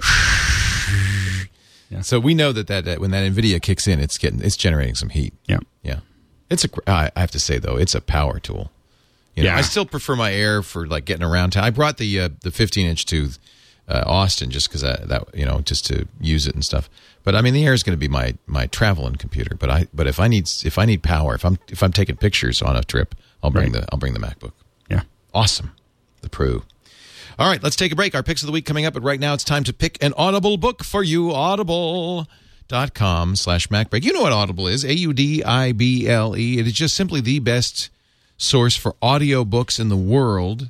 [2.01, 4.95] So we know that, that that when that Nvidia kicks in, it's getting it's generating
[4.95, 5.33] some heat.
[5.47, 5.59] Yeah.
[5.83, 5.99] Yeah,
[6.49, 6.69] it's a.
[6.85, 8.71] I I have to say though, it's a power tool.
[9.35, 9.57] You know, Yeah.
[9.57, 11.63] I still prefer my Air for like getting around town.
[11.63, 13.29] I brought the uh, the 15 inch to
[13.87, 16.89] uh, Austin just because that you know just to use it and stuff.
[17.27, 19.53] But I mean, the Air is going to be my my traveling computer.
[19.53, 22.15] But I but if I need if I need power, if I'm if I'm taking
[22.15, 23.81] pictures on a trip, I'll bring Right.
[23.81, 24.53] the I'll bring the MacBook.
[24.89, 25.01] Yeah.
[25.33, 25.73] Awesome,
[26.21, 26.63] the Pro.
[27.37, 28.15] All right, let's take a break.
[28.15, 30.13] Our picks of the week coming up, but right now it's time to pick an
[30.15, 31.33] Audible book for you.
[31.33, 34.05] Audible.com slash MacBreak.
[34.05, 34.85] You know what Audible is.
[34.85, 36.59] A-U-D-I-B-L-E.
[36.59, 37.89] It is just simply the best
[38.37, 40.69] source for audio books in the world.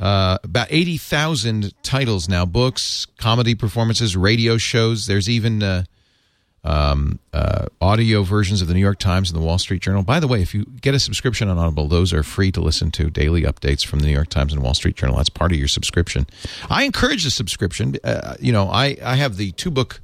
[0.00, 5.06] Uh, about 80,000 titles now books, comedy performances, radio shows.
[5.06, 5.84] There's even uh,
[6.64, 10.02] um, uh, audio versions of the New York Times and the Wall Street Journal.
[10.02, 12.90] By the way, if you get a subscription on Audible, those are free to listen
[12.92, 15.16] to daily updates from the New York Times and Wall Street Journal.
[15.16, 16.26] That's part of your subscription.
[16.70, 17.96] I encourage the subscription.
[18.02, 20.00] Uh, you know, I, I have the two book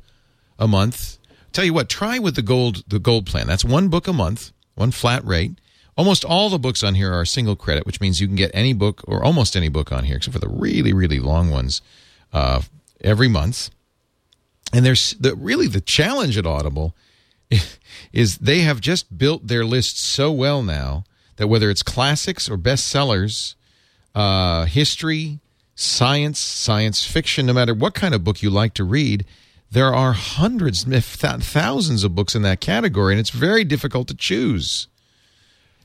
[0.58, 1.18] a month.
[1.52, 3.46] Tell you what, try with the gold the gold plan.
[3.46, 5.58] That's one book a month, one flat rate.
[5.96, 8.74] Almost all the books on here are single credit, which means you can get any
[8.74, 11.80] book or almost any book on here, except for the really, really long ones,
[12.32, 12.60] uh,
[13.00, 13.70] every month.
[14.72, 16.94] And there's the really the challenge at Audible
[18.12, 21.04] is they have just built their list so well now
[21.36, 23.54] that whether it's classics or bestsellers,
[24.14, 25.38] uh, history,
[25.74, 29.24] science, science fiction, no matter what kind of book you like to read,
[29.70, 34.08] there are hundreds, if th- thousands of books in that category, and it's very difficult
[34.08, 34.88] to choose.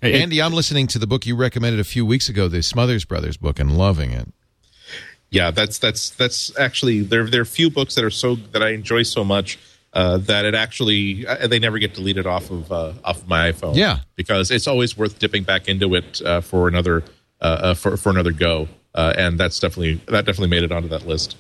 [0.02, 3.06] Hey, Andy, I'm listening to the book you recommended a few weeks ago, the Smothers
[3.06, 4.28] Brothers book, and loving it.
[5.30, 8.70] yeah that's that's that's actually there there are few books that are so that i
[8.72, 9.58] enjoy so much
[9.94, 13.52] uh, that it actually uh, they never get deleted off of uh, off of my
[13.52, 14.00] iphone Yeah.
[14.16, 17.04] because it's always worth dipping back into it uh, for another
[17.40, 21.06] uh, for for another go uh, and that's definitely that definitely made it onto that
[21.08, 21.38] list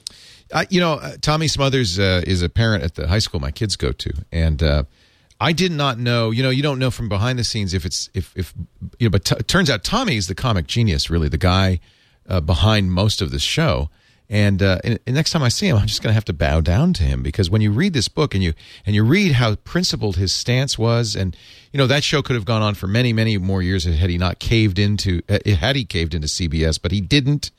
[0.70, 3.78] you know, uh, Tommy Smothers uh, is a parent at the high school my kids
[3.78, 4.84] go to, and uh,
[5.42, 6.30] I did not know.
[6.30, 8.54] You know, you don't know from behind the scenes if it's if if
[9.00, 9.12] you know.
[9.12, 11.80] But t- it turns out Tommy is the comic genius, really, the guy
[12.30, 13.90] uh, behind most of this show.
[14.30, 16.34] And, uh, and, and next time I see him, I'm just going to have to
[16.34, 18.54] bow down to him because when you read this book and you
[18.86, 21.36] and you read how principled his stance was, and
[21.74, 24.18] you know that show could have gone on for many many more years had he
[24.18, 27.52] not caved into uh, had he caved into CBS, but he didn't.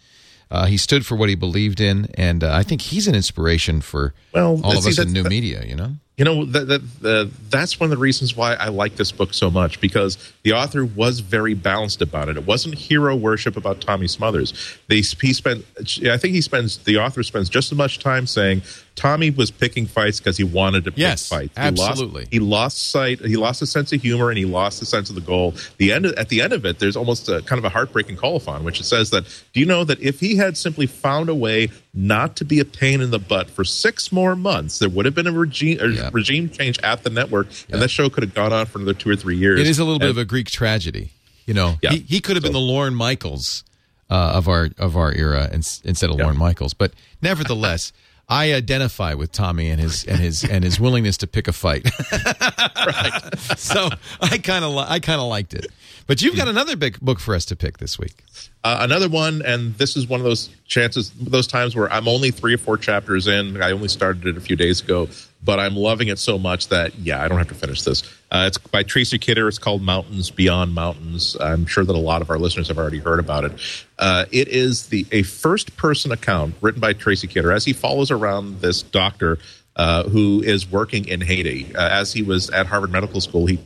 [0.50, 3.82] Uh, he stood for what he believed in, and uh, I think he's an inspiration
[3.82, 5.64] for Well, all of see, us in new media.
[5.66, 8.96] You know, You know that, that uh, that's one of the reasons why I like
[8.96, 12.36] this book so much because the author was very balanced about it.
[12.36, 14.52] It wasn't hero worship about Tommy Smothers.
[14.88, 15.64] They he spent
[16.04, 18.60] I think he spends the author spends just as much time saying
[18.94, 21.56] Tommy was picking fights because he wanted to pick Yes, fights.
[21.56, 22.22] He absolutely.
[22.22, 23.20] Lost, he lost sight.
[23.20, 25.54] He lost a sense of humor and he lost a sense of the goal.
[25.78, 28.64] The end at the end of it, there's almost a kind of a heartbreaking colophon,
[28.64, 29.24] which it says that
[29.54, 32.64] do you know that if he had simply found a way not to be a
[32.64, 35.88] pain in the butt for six more months, there would have been a regime a
[35.88, 36.10] Yeah.
[36.12, 37.74] regime change at the network, Yeah.
[37.74, 39.60] and that show could have gone on for another two or three years.
[39.60, 41.10] it is a little bit of a Greek tragedy.
[41.46, 41.90] You know, Yeah.
[41.90, 43.64] he, he could have been the Lorne Michaels
[44.10, 46.24] uh, of our of our era in, instead of Yeah.
[46.24, 47.92] Lorne Michaels, but nevertheless.
[48.28, 51.84] I identify with Tommy and his and his and his willingness to pick a fight.
[52.12, 53.22] right.
[53.58, 53.90] So
[54.20, 55.66] I kind of li- I kind of liked it.
[56.12, 58.22] But you've got another big book for us to pick this week.
[58.62, 62.30] Uh, another one, and this is one of those chances, those times where I'm only
[62.30, 63.62] three or four chapters in.
[63.62, 65.08] I only started it a few days ago,
[65.42, 68.02] but I'm loving it so much that yeah, I don't have to finish this.
[68.30, 69.48] Uh, it's by Tracy Kidder.
[69.48, 71.34] It's called Mountains Beyond Mountains.
[71.40, 73.52] I'm sure that a lot of our listeners have already heard about it.
[73.98, 78.10] Uh, it is the a first person account written by Tracy Kidder as he follows
[78.10, 79.38] around this doctor
[79.76, 81.74] uh, who is working in Haiti.
[81.74, 83.58] Uh, as he was at Harvard Medical School, he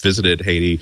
[0.00, 0.80] visited Haiti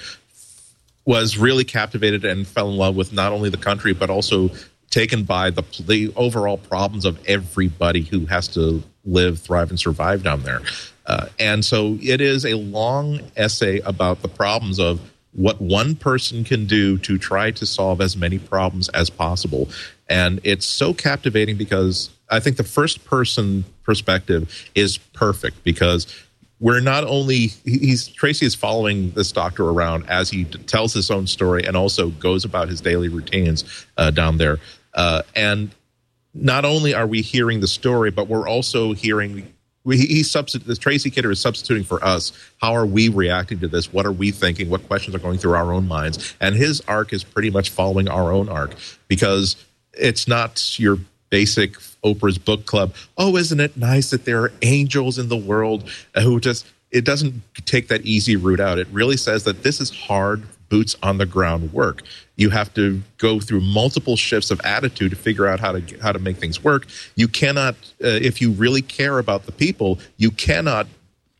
[1.04, 4.50] was really captivated and fell in love with not only the country but also
[4.90, 10.22] taken by the the overall problems of everybody who has to live, thrive, and survive
[10.22, 10.60] down there.
[11.06, 15.00] Uh, and so it is a long essay about the problems of
[15.32, 19.68] what one person can do to try to solve as many problems as possible.
[20.08, 26.06] And it's so captivating because I think the first person perspective is perfect because
[26.62, 31.26] we're not only he's Tracy is following this doctor around as he tells his own
[31.26, 34.60] story and also goes about his daily routines uh, down there.
[34.94, 35.74] Uh, and
[36.32, 39.52] not only are we hearing the story, but we're also hearing.
[39.84, 40.78] We, he, substitute.
[40.78, 42.30] Tracy Kidder is substituting for us.
[42.60, 43.92] How are we reacting to this?
[43.92, 44.70] What are we thinking?
[44.70, 46.36] What questions are going through our own minds?
[46.40, 48.76] And his arc is pretty much following our own arc
[49.08, 49.56] because
[49.92, 50.98] it's not your
[51.32, 51.72] basic
[52.04, 52.94] Oprah's book club.
[53.16, 57.42] Oh, isn't it nice that there are angels in the world who just it doesn't
[57.64, 58.78] take that easy route out.
[58.78, 62.02] It really says that this is hard boots on the ground work.
[62.36, 66.12] You have to go through multiple shifts of attitude to figure out how to how
[66.12, 66.86] to make things work.
[67.16, 70.86] You cannot uh, if you really care about the people, you cannot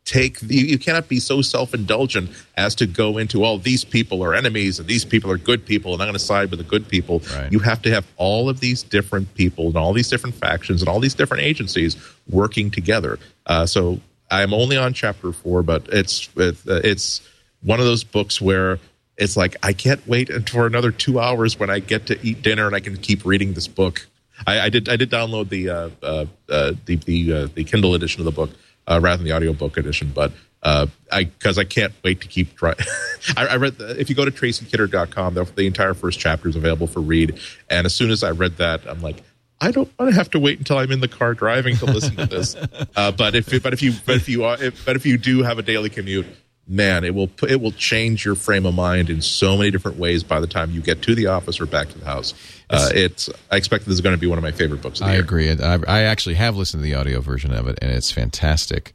[0.05, 4.35] take you, you cannot be so self-indulgent as to go into all these people are
[4.35, 6.89] enemies and these people are good people and i'm going to side with the good
[6.89, 7.23] people.
[7.35, 7.53] Right.
[7.53, 10.89] you have to have all of these different people and all these different factions and
[10.89, 11.97] all these different agencies
[12.29, 13.19] working together.
[13.47, 14.01] Uh, so
[14.31, 17.20] i'm only on chapter four but it's it's
[17.62, 18.81] one of those books where
[19.19, 22.66] it's like i can't wait for another two hours when i get to eat dinner
[22.66, 24.07] and i can keep reading this book.
[24.47, 27.95] I, I did I did download the uh, uh, uh, the the uh, the Kindle
[27.95, 28.51] edition of the book
[28.87, 30.33] uh, rather than the audiobook edition, but
[30.63, 32.77] uh, I because I can't wait to keep trying.
[33.37, 36.57] I, I read the, if you go to tracykidder.com, the, the entire first chapter is
[36.57, 37.39] available for read,
[37.69, 39.23] and as soon as I read that, I'm like.
[39.61, 42.17] I don't want to have to wait until I'm in the car driving to listen
[42.17, 42.57] to this.
[42.97, 45.45] Uh, but if but if you but if you are if, but if you do
[45.45, 46.27] have a daily commute,
[46.69, 50.23] man, it will it will change your frame of mind in so many different ways
[50.23, 52.35] by the time you get to the office or back to the house.
[52.71, 55.01] Uh, it's I expect this is going to be one of my favorite books.
[55.01, 55.23] Of the I year.
[55.23, 55.51] agree.
[55.51, 58.93] I, I actually have listened to the audio version of it, and it's fantastic.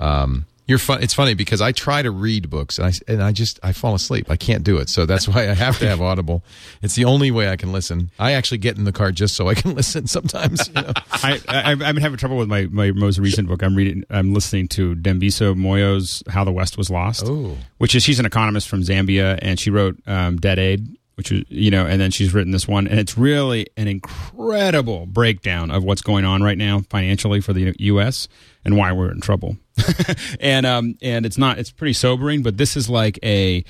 [0.00, 1.02] Um, you're fun.
[1.02, 3.94] It's funny because I try to read books, and I and I just I fall
[3.94, 4.26] asleep.
[4.30, 6.44] I can't do it, so that's why I have to have Audible.
[6.82, 8.10] It's the only way I can listen.
[8.18, 10.06] I actually get in the car just so I can listen.
[10.06, 10.92] Sometimes, you know.
[11.12, 13.62] I, I, I've been having trouble with my, my most recent book.
[13.62, 14.04] I'm reading.
[14.10, 17.56] I'm listening to Dambisa Moyo's "How the West Was Lost," Oh.
[17.78, 21.44] which is she's an economist from Zambia, and she wrote um, "Dead Aid," which is
[21.48, 25.82] you know, and then she's written this one, and it's really an incredible breakdown of
[25.82, 28.28] what's going on right now financially for the U.S.
[28.64, 29.56] and why we're in trouble.
[30.40, 33.64] and um and it's not it's pretty sobering, but this is like a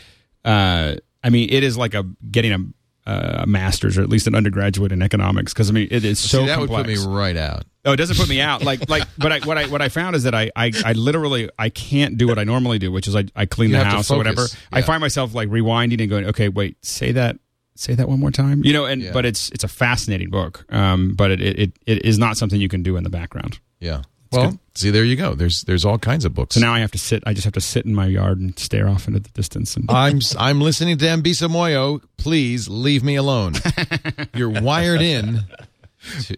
[0.45, 4.35] uh I mean it is like a getting a a master's or at least an
[4.35, 6.87] undergraduate in economics because I mean it is so See, that complex.
[6.87, 7.65] would put me right out.
[7.89, 8.63] Oh, it doesn't put me out.
[8.63, 11.49] Like, like, but I, what I, what I found is that I, I, I literally,
[11.59, 13.93] I can't do what I normally do, which is I, I clean You the have
[13.93, 14.43] to house or whatever.
[14.43, 14.57] focus.
[14.73, 14.85] I Yeah.
[14.85, 17.39] find myself like rewinding and going, okay, wait, say that,
[17.75, 18.85] say that one more time, you know.
[18.85, 19.13] And Yeah.
[19.13, 20.65] but it's, it's a fascinating book.
[20.73, 23.59] Um, but it, it, it is not something you can do in the background.
[23.81, 24.03] Yeah.
[24.31, 25.35] Well, see, there you go.
[25.35, 26.55] There's there's all kinds of books.
[26.57, 27.23] So now I have to sit.
[27.25, 29.75] I just have to sit in my yard and stare off into the distance.
[29.75, 32.03] And I'm I'm listening to Dambisa Moyo.
[32.19, 33.55] Please leave me alone.
[34.35, 35.41] You're wired in.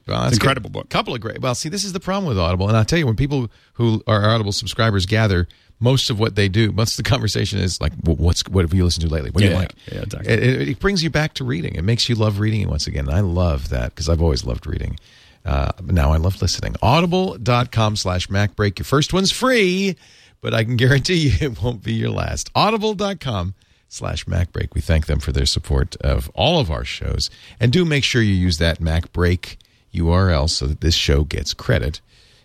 [0.06, 0.74] Well, that's incredible good.
[0.74, 0.88] book.
[0.90, 1.40] Couple of great.
[1.40, 4.02] Well, see, this is the problem with Audible, and I'll tell you, when people who
[4.06, 5.46] are Audible subscribers gather,
[5.78, 8.74] most of what they do, most of the conversation is like, well, "What's what have
[8.74, 9.30] you listened to lately?
[9.30, 10.32] What do you Yeah, like?" yeah, exactly.
[10.32, 11.74] It, it, it brings you back to reading.
[11.76, 13.06] It makes you love reading once again.
[13.06, 14.98] And I love that because I've always loved reading.
[15.44, 16.76] Uh, now I love listening.
[16.82, 18.78] Audible.com slash MacBreak.
[18.78, 19.96] Your first one's free,
[20.42, 22.50] but I can guarantee you it won't be your last.
[22.54, 23.54] Audible.com
[23.90, 24.72] slash MacBreak.
[24.72, 27.28] We thank them for their support of all of our shows.
[27.58, 29.56] And do make sure you use that MacBreak
[29.92, 32.00] URL so that this show gets credit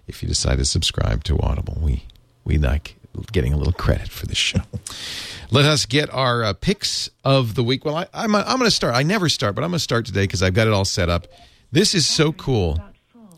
[0.07, 1.77] if you decide to subscribe to Audible.
[1.80, 2.03] We,
[2.43, 2.95] we like
[3.31, 4.59] getting a little credit for this show.
[5.51, 7.85] Let us get our uh, picks of the week.
[7.85, 8.95] Well, I, I'm, I'm going to start.
[8.95, 11.09] I never start, but I'm going to start today because I've got it all set
[11.09, 11.27] up.
[11.72, 12.81] This is so cool.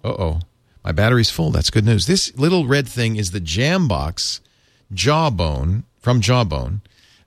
[0.04, 0.40] Uh oh.
[0.84, 1.52] My battery's full.
[1.52, 2.08] That's good news.
[2.08, 4.40] This little red thing is the Jambox
[4.94, 6.80] Jawbone from Jawbone.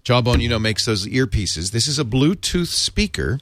[0.04, 1.72] Jawbone, you know, makes those earpieces.
[1.72, 3.38] This is a Bluetooth speaker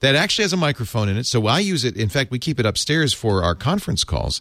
[0.00, 1.26] that actually has a microphone in it.
[1.26, 1.96] So I use it.
[1.96, 4.40] In fact, we keep it upstairs for our conference calls.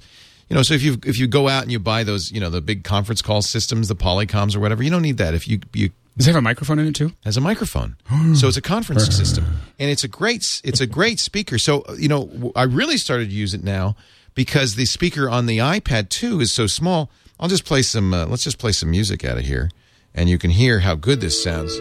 [0.49, 2.49] You know, so if you if you go out and you buy those, you know,
[2.49, 5.33] the big conference call systems, the Polycoms or whatever, you don't need that.
[5.33, 7.13] If you you does it have a microphone in it too?
[7.23, 7.95] has a microphone.
[8.35, 9.45] so it's a conference system,
[9.79, 11.57] and it's a great it's a great speaker.
[11.57, 13.95] So you know, I really started to use it now
[14.35, 17.09] because the speaker on the iPad 2 is so small.
[17.39, 18.13] I'll just play some.
[18.13, 19.71] Uh, let's just play some music out of here,
[20.15, 21.73] and you can hear how good this sounds.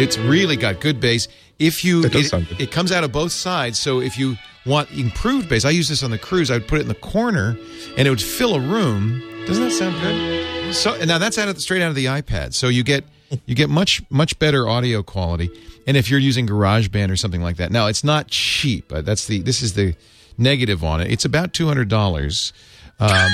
[0.00, 1.28] It's really got good bass.
[1.58, 2.60] If you, It does it, sound good.
[2.60, 3.78] it comes out of both sides.
[3.80, 6.50] So if you want improved bass, I use this on the cruise.
[6.50, 7.56] I would put it in the corner,
[7.96, 9.20] and it would fill a room.
[9.46, 10.74] Doesn't that sound good?
[10.74, 12.54] So and now that's out of straight out of the iPad.
[12.54, 13.04] So you get
[13.46, 15.50] you get much much better audio quality.
[15.86, 18.90] And if you're using GarageBand or something like that, now it's not cheap.
[18.90, 19.94] That's the this is the
[20.36, 21.10] negative on it.
[21.10, 22.52] It's about two hundred dollars.
[23.00, 23.30] Um,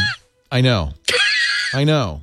[0.53, 0.93] I know,
[1.75, 2.23] I know,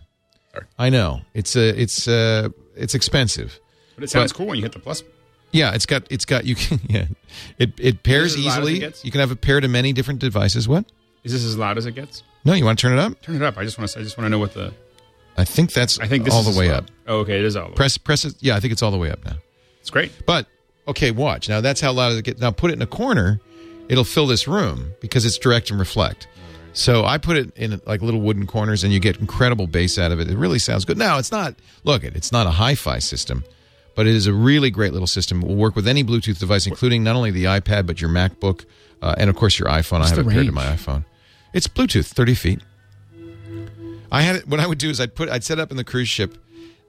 [0.77, 1.21] I know.
[1.33, 3.59] It's a it's uh it's expensive.
[3.95, 5.03] But it sounds But- cool when you hit the plus.
[5.53, 7.05] Yeah, it's got it's got you can yeah.
[7.57, 8.79] It it pairs it as loud as it easily.
[8.79, 9.05] gets?
[9.05, 10.67] You can have it paired to many different devices.
[10.67, 10.85] What?
[11.23, 12.23] Is this as loud as it gets?
[12.45, 13.21] No, you want to turn it up?
[13.21, 13.57] Turn it up.
[13.57, 13.99] I just want to.
[13.99, 14.73] I just want to know what the.
[15.37, 16.77] I think that's I think this all the way loud.
[16.85, 16.89] up.
[17.07, 17.75] Oh, okay, it is all the way.
[17.75, 18.35] Press press it.
[18.39, 19.35] Yeah, I think it's all the way up now.
[19.79, 20.11] It's great.
[20.25, 20.47] But
[20.87, 21.61] okay, watch now.
[21.61, 22.39] That's how loud it gets.
[22.41, 23.39] Now put it in a corner.
[23.89, 26.27] It'll fill this room because it's direct and reflect.
[26.73, 30.11] So I put it in like little wooden corners, and you get incredible bass out
[30.11, 30.29] of it.
[30.29, 30.97] It really sounds good.
[30.97, 31.55] Now it's not.
[31.83, 32.15] Look, it.
[32.15, 33.43] It's not a hi-fi system,
[33.95, 35.41] but it is a really great little system.
[35.41, 38.65] It will work with any Bluetooth device, including not only the iPad but your MacBook,
[39.01, 40.01] uh, and of course your iPhone.
[40.01, 41.03] I have it paired to my iPhone.
[41.53, 42.61] It's Bluetooth, thirty feet.
[44.09, 44.47] I had it.
[44.47, 46.37] What I would do is I'd put I'd set up in the cruise ship,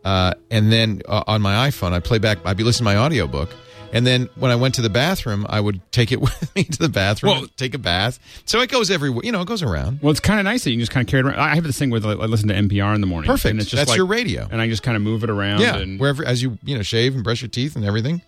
[0.05, 2.39] uh, and then uh, on my iPhone I'd play back.
[2.45, 3.51] I'd be listening to my audiobook,
[3.93, 6.79] and then when I went to the bathroom, I would take it with me to
[6.79, 8.19] the bathroom, Well- take a bath.
[8.47, 9.23] So it goes everywhere.
[9.25, 10.01] You know, it goes around.
[10.03, 11.39] Well, it's kind of nice that you can just kind of carry it around.
[11.39, 13.29] I have this thing with I listen to NPR in the morning.
[13.29, 13.51] Perfect.
[13.51, 14.49] And it's just That's like- your radio.
[14.51, 15.61] and I just kind of move it around.
[15.61, 18.23] Yeah, and wherever as you you know shave and brush your teeth and everything.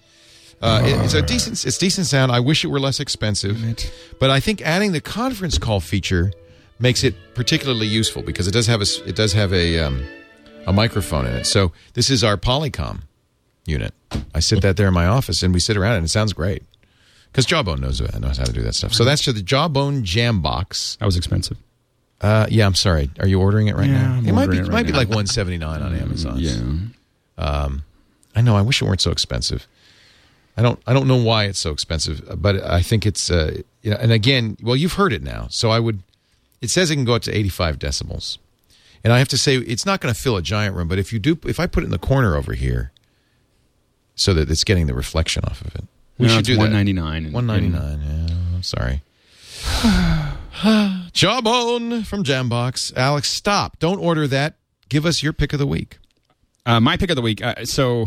[0.62, 2.31] Uh, it- it's a decent it's decent sound.
[2.31, 3.59] I wish it were less expensive,
[4.20, 6.32] but I think adding the conference call feature
[6.78, 10.05] makes it particularly useful because it does have a it does have a um,
[10.66, 11.45] a microphone in it.
[11.47, 13.01] So this is our Polycom
[13.66, 13.93] unit.
[14.35, 16.62] I sit that there in my office and we sit around and it sounds great.
[17.32, 18.93] because Jawbone knows knows how to do that stuff.
[18.93, 20.99] So that's to the Jawbone Jambox.
[20.99, 21.57] That was expensive.
[22.20, 23.11] Uh, yeah, I'm sorry.
[23.20, 24.15] Are you ordering it right Yeah, now?
[24.15, 26.36] I'm it might be it right might be like 179 on Amazon.
[26.39, 26.57] Yeah.
[27.36, 27.85] Um,
[28.35, 28.57] I know.
[28.57, 29.66] I wish it weren't so expensive.
[30.57, 30.81] I don't.
[30.86, 33.31] I don't know why it's so expensive, but I think it's.
[33.31, 36.01] Uh, you know, and again, well, you've heard it now, so I would.
[36.62, 38.39] It says it can go up to 85 decibels,
[39.03, 40.86] and I have to say it's not going to fill a giant room.
[40.89, 42.93] But if you do, if I put it in the corner over here,
[44.15, 45.85] so that it's getting the reflection off of it,
[46.19, 46.61] we No, should do that.
[46.61, 48.28] 199 and- 199.
[48.28, 49.03] Yeah, I'm sorry.
[51.12, 52.97] Jawbone from Jambox.
[52.97, 53.78] Alex, stop!
[53.78, 54.55] Don't order that.
[54.89, 55.99] Give us your pick of the week.
[56.66, 57.43] Uh, my pick of the week.
[57.43, 58.07] Uh, so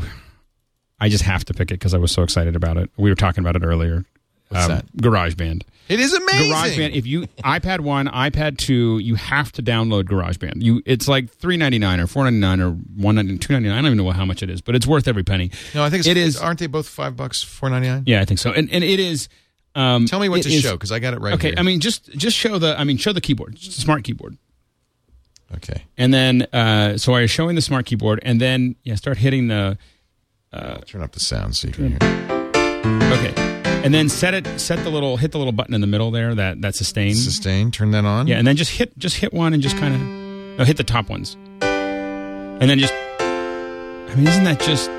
[1.00, 2.90] I just have to pick it because I was so excited about it.
[2.98, 4.06] We were talking about it earlier.
[4.50, 4.86] What's that?
[4.98, 5.64] GarageBand.
[5.90, 6.52] It is amazing.
[6.52, 6.96] GarageBand.
[6.96, 10.62] If you iPad one, iPad two, you have to download GarageBand.
[10.62, 13.70] You, it's like three ninety nine or four ninety nine or one ninety two ninety
[13.70, 13.78] nine.
[13.78, 15.52] I don't even know how much it is, but it's worth every penny.
[15.74, 16.38] No, I think it's, it is.
[16.38, 18.04] Aren't they both five bucks, four ninety nine?
[18.06, 18.52] Yeah, I think so.
[18.52, 19.30] And and it is.
[19.76, 21.56] Um, Tell me what to is- show because I got it right Okay, here.
[21.58, 22.78] I mean just just show the.
[22.80, 24.38] I mean show the keyboard, smart keyboard.
[25.56, 25.84] okay.
[25.98, 29.48] And then, uh, so I was showing the smart keyboard, and then yeah, start hitting
[29.48, 29.78] the
[30.88, 32.00] Turn up the sound so you can hear.
[33.14, 33.57] okay,
[33.88, 36.36] and then set it, set the little, hit the little button in the middle there,
[36.36, 37.16] that that sustain.
[37.16, 37.72] Sustain.
[37.72, 38.28] Turn that on.
[38.28, 40.02] Yeah, and then just hit, just hit one, and just kind of,
[40.60, 42.94] no, hit the top ones, and then just.
[43.22, 44.90] I mean, isn't that just?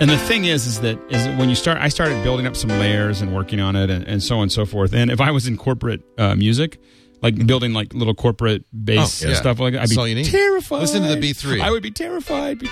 [0.00, 2.54] And the thing is, is that is that when you start, I started building up
[2.56, 4.92] some layers and working on it, and, and so on and so forth.
[4.94, 6.78] And if I was in corporate uh, music,
[7.22, 9.34] like building like little corporate bass Oh, yeah.
[9.34, 10.26] stuff like that, I'd That's be all you need.
[10.26, 10.80] terrified.
[10.80, 11.60] Listen to the B3.
[11.60, 12.58] I would be terrified.
[12.60, 12.68] be-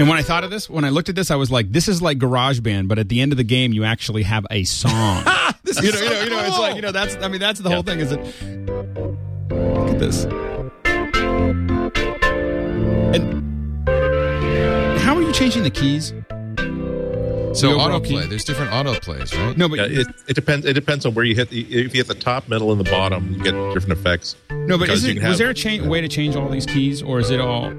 [0.00, 1.86] and when I thought of this, when I looked at this, I was like, "This
[1.88, 5.24] is like GarageBand, but at the end of the game, you actually have a song."
[5.62, 6.46] This is you know, so you know, you know.
[6.48, 7.16] It's like you know, that's.
[7.16, 8.00] I mean, that's the whole thing.
[8.00, 8.18] Is it?
[9.50, 10.24] Look at this.
[13.14, 16.08] And how are you changing the keys?
[17.58, 18.22] So the overall autoplay.
[18.22, 18.26] key.
[18.28, 19.56] There's different autoplays, right?
[19.56, 20.64] No, but Yeah, it, it depends.
[20.66, 21.50] It depends on where you hit.
[21.50, 24.36] The, if you hit the top, middle, and the bottom, you get different effects.
[24.50, 26.66] no, but is it, can was have- there a cha- way to change all these
[26.66, 27.72] keys, or is it all?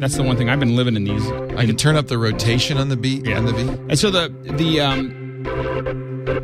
[0.00, 1.26] That's the one thing I've been living in these.
[1.56, 3.26] I can turn up the rotation on the beat.
[3.26, 3.38] Yeah.
[3.38, 3.68] On the beat.
[3.68, 5.18] And so the the um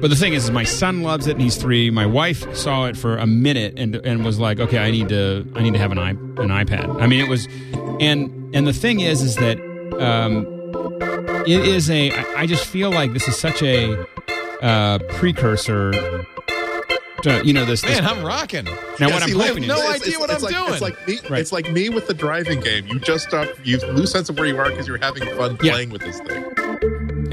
[0.01, 1.90] but the thing is, is my son loves it and he's three.
[1.90, 5.46] My wife saw it for a minute and and was like, okay, I need to
[5.55, 7.01] I need to have an i an iPad.
[7.01, 7.46] I mean, it was,
[8.01, 9.59] and and the thing is, is that
[10.01, 10.46] um,
[11.46, 12.12] it is a.
[12.12, 14.06] I, I just feel like this is such a
[14.62, 16.26] uh, precursor.
[17.24, 17.82] To, you know this.
[17.82, 18.64] this Man, I'm rocking.
[18.64, 20.72] now Yeah, what I'm hoping no is, idea what it's I'm like, doing.
[20.72, 21.18] It's like me.
[21.30, 21.40] Right.
[21.40, 22.86] It's like me with the driving game.
[22.86, 23.48] You just stop.
[23.64, 25.72] You lose sense of where you are because you're having fun Yeah.
[25.72, 26.44] playing with this thing.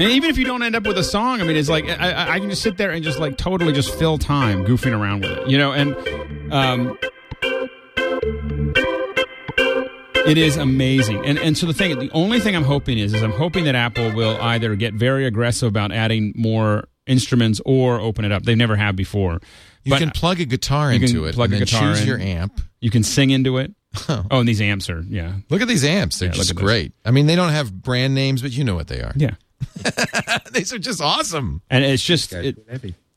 [0.10, 2.32] even if you don't end up with a song, I mean, it's like I, I-
[2.34, 5.30] I can just sit there and just like totally just fill time goofing around with
[5.32, 5.72] it, you know.
[5.72, 5.94] And
[6.52, 6.98] um,
[10.26, 11.24] it is amazing.
[11.26, 13.74] And and so the thing, the only thing I'm hoping is, is I'm hoping that
[13.74, 18.44] Apple will either get very aggressive about adding more instruments or open it up.
[18.44, 19.40] They never have before.
[19.84, 21.34] You But can plug a guitar you can into it.
[21.34, 22.06] plug and a then guitar choose in.
[22.08, 22.60] your amp.
[22.80, 23.74] you can sing into it.
[24.08, 26.18] Oh, and these amps are yeah, Look at these amps.
[26.18, 26.64] They're Yeah, just at this.
[26.64, 26.92] great.
[27.04, 29.12] I mean, they don't have brand names, but you know what they are.
[29.16, 29.34] yeah.
[30.52, 31.62] These are just awesome.
[31.70, 32.58] And it's just it,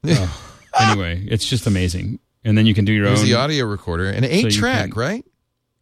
[0.80, 2.20] anyway, it's just amazing.
[2.44, 3.26] And then you can do your There's own.
[3.26, 5.26] the audio recorder, an eight you track, can- right?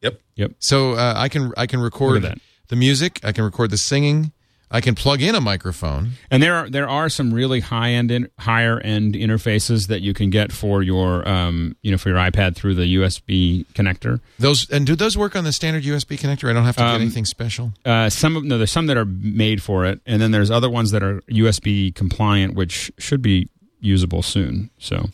[0.02, 0.22] Yep.
[0.36, 0.52] Yep.
[0.60, 2.38] So uh, I can I can record that.
[2.70, 3.20] the music.
[3.24, 4.32] I can record the singing.
[4.76, 6.14] I can plug in a microphone.
[6.32, 10.14] And there are there are some really high end in, higher end interfaces that you
[10.16, 14.20] can get for your um you know for your iPad through the USB connector.
[14.40, 16.50] Those and do those work on the standard USB connector?
[16.50, 17.72] I don't have to get Um, anything special.
[17.86, 20.70] Uh, some of no, there's some that are made for it, and then there's other
[20.72, 24.72] ones that are USB compliant, which should be usable soon.
[24.80, 25.10] So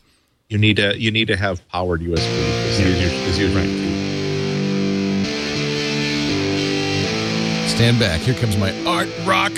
[0.47, 0.97] You need to.
[0.97, 2.15] You need to have powered USB.
[2.15, 3.27] Is Yeah, usually- yeah.
[3.27, 3.98] is usually- Right.
[7.79, 8.19] Stand back.
[8.19, 9.53] Here comes my art rock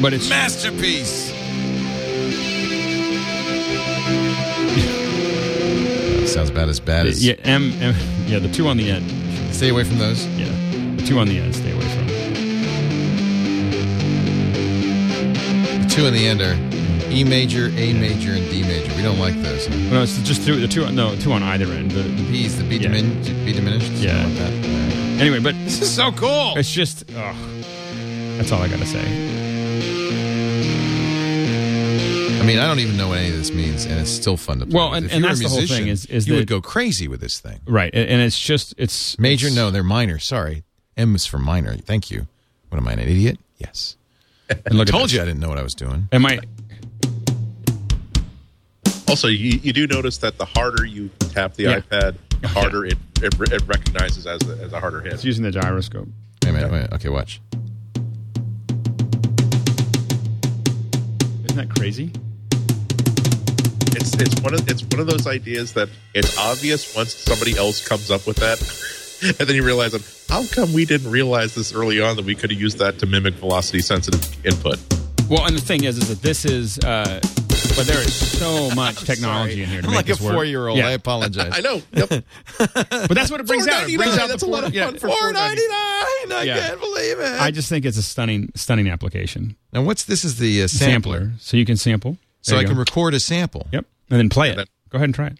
[0.00, 1.30] but it's masterpiece.
[6.32, 7.26] Sounds about as bad as.
[7.26, 7.96] yeah M, M
[8.26, 9.04] yeah the two on the end
[9.52, 10.24] Stay away from those.
[10.38, 10.46] yeah
[10.94, 12.06] the two on the end stay away from.
[15.82, 16.54] The two on the end are
[17.10, 18.94] E major, A major, and D major.
[18.94, 19.68] We don't like those.
[19.68, 21.90] No, it's just two, the two no two on either end.
[21.90, 22.90] The, the- B's the B, Yeah.
[22.90, 23.90] dimin- B diminished.
[23.94, 24.24] Yeah.
[24.24, 24.52] like that.
[24.52, 24.89] All right.
[25.20, 26.56] Anyway, but This is so cool.
[26.56, 27.36] It's just, ugh.
[28.36, 29.00] that's all I gotta say.
[32.40, 34.60] I mean, I don't even know what any of this means, and it's still fun
[34.60, 34.74] to play.
[34.74, 34.96] Well, with.
[34.98, 36.46] and- if and you were that's a the whole musician, thing is- is you would
[36.46, 37.60] go crazy with this thing.
[37.66, 40.18] Right, and, and it's just it's Major, it's- no, they're minor.
[40.18, 40.64] Sorry,
[40.96, 41.76] M is for minor.
[41.76, 42.26] Thank you.
[42.70, 43.38] What am I, an idiot?
[43.58, 43.96] Yes.
[44.66, 45.12] And look I at told this.
[45.12, 46.08] you I didn't know what I was doing.
[46.12, 46.40] Am I?
[49.06, 51.80] Also, you, you do notice that the harder you tap the Yeah.
[51.80, 52.16] iPad,
[52.48, 55.14] harder it, it, it recognizes as a, as a harder hit.
[55.14, 56.08] It's using the gyroscope.
[56.42, 56.72] Wait a minute.
[56.72, 56.92] Wait.
[56.92, 57.40] Okay, watch.
[61.44, 62.12] Isn't that crazy?
[63.92, 67.86] It's it's one of it's one of those ideas that it's obvious once somebody else
[67.86, 68.60] comes up with that,
[69.40, 72.34] and then you realize that how come we didn't realize this early on that we
[72.34, 74.78] could have used that to mimic velocity sensitive input.
[75.28, 77.20] Well, and the thing is, is that this is, uh,
[77.76, 80.34] but there is so much technology in here to I'm make like a this work.
[80.34, 80.78] four-year-old.
[80.78, 80.88] Yeah.
[80.88, 81.52] I apologize.
[81.56, 81.80] I know.
[81.92, 82.08] Yep.
[82.58, 83.88] but that's what it brings out.
[83.88, 84.84] It brings out the That's a lot four- of yeah.
[84.86, 86.32] fun for Four ninety nine.
[86.32, 86.58] I Yeah.
[86.68, 87.40] can't believe it.
[87.40, 89.56] I just think it's a stunning, stunning application.
[89.72, 90.24] now, what's this?
[90.24, 92.16] Is the uh, sampler, Sampler, so you can sample.
[92.42, 93.66] so I you can record a sample.
[93.72, 94.56] Yep, and then play it.
[94.56, 95.38] then- Go ahead and try it.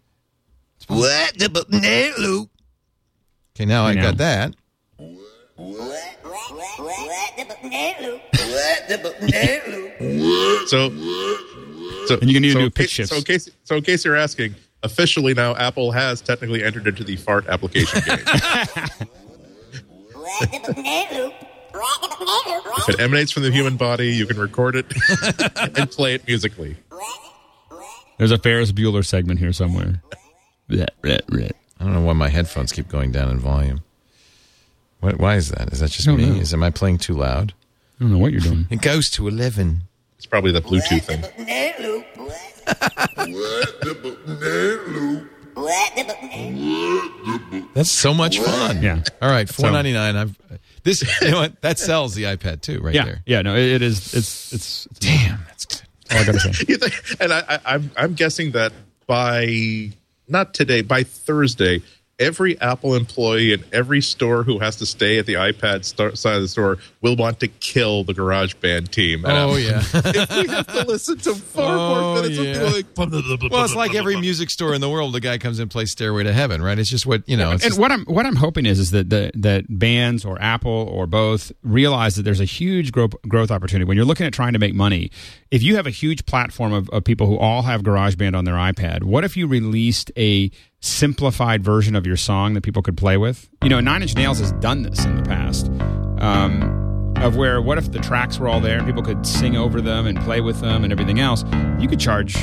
[0.89, 2.47] What the banana?
[3.57, 4.02] Okay, now I Now.
[4.02, 4.55] got that.
[4.97, 6.01] What
[8.89, 10.69] the b loop.
[10.69, 10.90] So,
[12.07, 13.11] so And you can even so do in pitch case- shifts.
[13.11, 17.05] So in case so in case you're asking, officially now Apple has technically entered into
[17.05, 18.19] the fart application game.
[21.73, 24.87] if it emanates from the human body, you can record it
[25.79, 26.77] and play it musically.
[28.19, 30.03] There's a Ferris Bueller segment here somewhere.
[30.71, 31.19] I
[31.81, 33.83] don't know why my headphones keep going down in volume.
[35.01, 35.73] What, why is that?
[35.73, 36.17] Is that just me?
[36.27, 36.35] know.
[36.35, 37.55] Is am I playing too loud?
[37.99, 38.67] I don't know what you're doing.
[38.71, 39.83] It goes to eleven.
[40.19, 41.25] It's probably the Bluetooth thing.
[47.75, 48.83] That's so much fun.
[48.83, 49.03] Yeah.
[49.23, 50.17] All right, four ninety nine.
[50.17, 50.37] I've
[50.83, 51.03] this.
[51.23, 51.61] You know what?
[51.63, 53.23] That sells the iPad too, right Yeah, there.
[53.27, 53.43] yeah.
[53.43, 54.15] No, it, it is.
[54.15, 54.87] It's it's.
[54.87, 55.83] it's Damn, that's good.
[56.13, 56.65] all I gotta say.
[56.69, 58.73] You think- and I, I, I'm I'm guessing that
[59.07, 59.91] by
[60.29, 61.83] not today, by Thursday,
[62.21, 66.37] every Apple employee in every store who has to stay at the iPad sto- side
[66.37, 69.25] of the store will want to kill the GarageBand team.
[69.25, 69.59] at Oh Apple.
[69.59, 69.83] yeah.
[69.95, 72.61] if we have to listen to four Oh, more minutes yeah.
[72.63, 75.13] of like, well, it's like every music store in the world.
[75.15, 76.79] The guy comes in and plays Stairway to Heaven, right?
[76.79, 77.53] It's just what you know.
[77.53, 80.41] It's and just, what I'm what I'm hoping is is that the, that bands or
[80.41, 84.33] Apple or both realize that there's a huge growth growth opportunity when you're looking at
[84.35, 85.11] trying to make money.
[85.51, 88.55] If you have a huge platform of, of people who all have GarageBand on their
[88.55, 93.16] iPad, what if you released a simplified version of your song that people could play
[93.16, 93.48] with?
[93.62, 95.69] You know, Nine Inch Nails has done this in the past.
[96.19, 99.81] Um, of where what if the tracks were all there and people could sing over
[99.81, 101.44] them and play with them and everything else?
[101.78, 102.36] You could charge,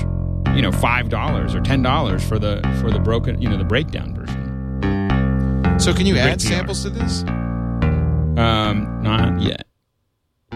[0.55, 3.63] you know, five dollars or ten dollars for the for the broken, you know, the
[3.63, 5.79] breakdown version.
[5.79, 7.23] so can you add samples to this?
[8.37, 9.65] Um, not yet.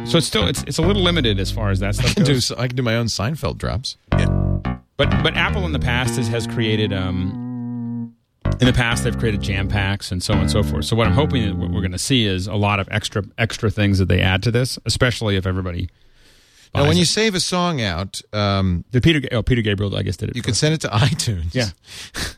[0.05, 2.23] So it's still it's it's a little limited as far as that stuff I can
[2.23, 2.33] do.
[2.33, 2.51] goes.
[2.51, 3.97] I can do my own Seinfeld drops.
[4.17, 4.27] Yeah.
[4.97, 7.50] But but Apple in the past has, has created um
[8.59, 10.85] in the past they've created jam packs and so on and so forth.
[10.85, 13.23] So what I'm hoping that what we're going to see is a lot of extra
[13.37, 15.89] extra things that they add to this, especially if everybody.
[16.73, 20.03] Now, buys when you save a song out, um, Did Peter oh Peter Gabriel I
[20.03, 20.35] guess did it.
[20.35, 21.53] you can send it to iTunes.
[21.53, 21.69] Yeah.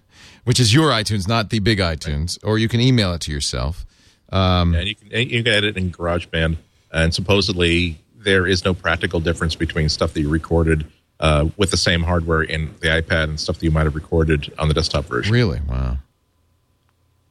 [0.44, 3.85] which is your iTunes, not the big iTunes, or you can email it to yourself.
[4.30, 6.57] Um, and you can and you can edit in GarageBand.
[6.91, 10.85] And supposedly there is no practical difference between stuff that you recorded
[11.23, 14.53] uh, with the same hardware in the iPad and stuff that you might have recorded
[14.59, 15.33] on the desktop version.
[15.33, 15.61] Really?
[15.67, 15.97] Wow.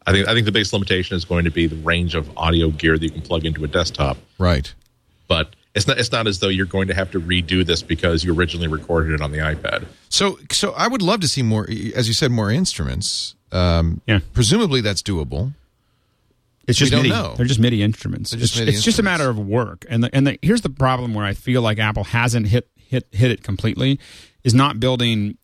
[0.06, 2.70] I think I think the biggest limitation is going to be the range of audio
[2.70, 4.16] gear that you can plug into a desktop.
[4.38, 4.72] Right.
[5.28, 8.24] But it's not it's not as though you're going to have to redo this because
[8.24, 9.86] you originally recorded it on the iPad.
[10.08, 13.36] So, so I would love to see more, as you said, more instruments.
[13.52, 14.20] Um, Yeah.
[14.32, 15.52] Presumably that's doable.
[16.66, 17.14] It's just We don't MIDI.
[17.14, 17.34] know.
[17.36, 18.30] They're just MIDI instruments.
[18.30, 19.84] Just it's MIDI it's just a matter of work.
[19.88, 23.06] And the, and the, here's the problem where I feel like Apple hasn't hit hit
[23.10, 23.98] hit it completely
[24.44, 25.36] is not building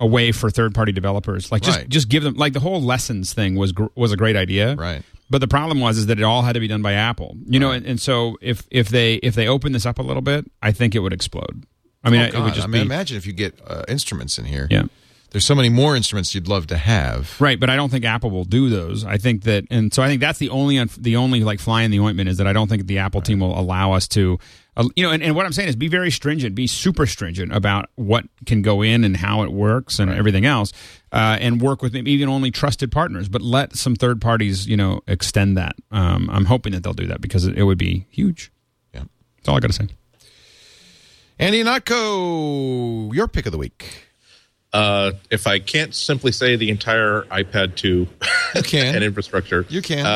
[0.00, 1.50] a way for third party developers.
[1.52, 1.88] Like just Right.
[1.88, 4.74] just give them like the whole lessons thing was gr- was a great idea.
[4.74, 5.02] Right.
[5.30, 7.36] But the problem was is that it all had to be done by Apple.
[7.46, 10.20] You know, and, and so if if they if they open this up a little
[10.22, 11.64] bit, I think it would explode.
[12.04, 14.36] I mean, Oh, it would just I mean, be imagine if you get uh, instruments
[14.38, 14.66] in here.
[14.70, 14.84] yeah.
[15.30, 17.40] There's so many more instruments you'd love to have.
[17.40, 19.02] Right, but I don't think Apple will do those.
[19.02, 21.90] I think that, and so I think that's the only the only like fly in
[21.90, 24.38] the ointment is that I don't think the Apple team will allow us to,
[24.76, 27.52] uh, you know, and, and what I'm saying is be very stringent, be super stringent
[27.54, 30.72] about what can go in and how it works and everything else,
[31.12, 34.76] uh, and work with maybe even only trusted partners, but let some third parties, you
[34.76, 35.76] know, extend that.
[35.90, 38.50] Um, I'm hoping that they'll do that because it, it would be huge.
[38.94, 39.04] Yeah.
[39.36, 39.88] That's all I got to say.
[41.38, 44.06] Andy Ihnatko, your pick of the week.
[44.72, 48.08] Uh, if I can't simply say the entire iPad 2
[48.54, 48.94] You can.
[48.94, 50.06] and infrastructure, You can.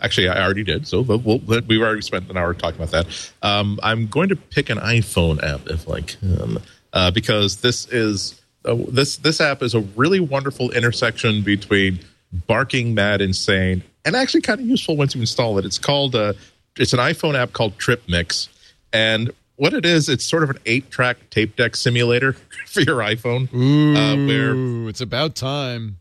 [0.00, 0.86] Actually, I already did.
[0.86, 3.32] So we'll, we've already spent an hour talking about that.
[3.42, 6.58] Um, I'm going to pick an iPhone app if I can,
[6.92, 12.00] uh, because this is uh, this this app is a really wonderful intersection between
[12.46, 15.64] barking mad insane and actually kind of useful once you install it.
[15.64, 16.34] It's called uh,
[16.76, 18.48] it's an iPhone app called Trip Mix,
[18.92, 22.32] and what it is, it's sort of an eight track tape deck simulator
[22.66, 25.98] for your iPhone, uh, where Ooh, it's about time.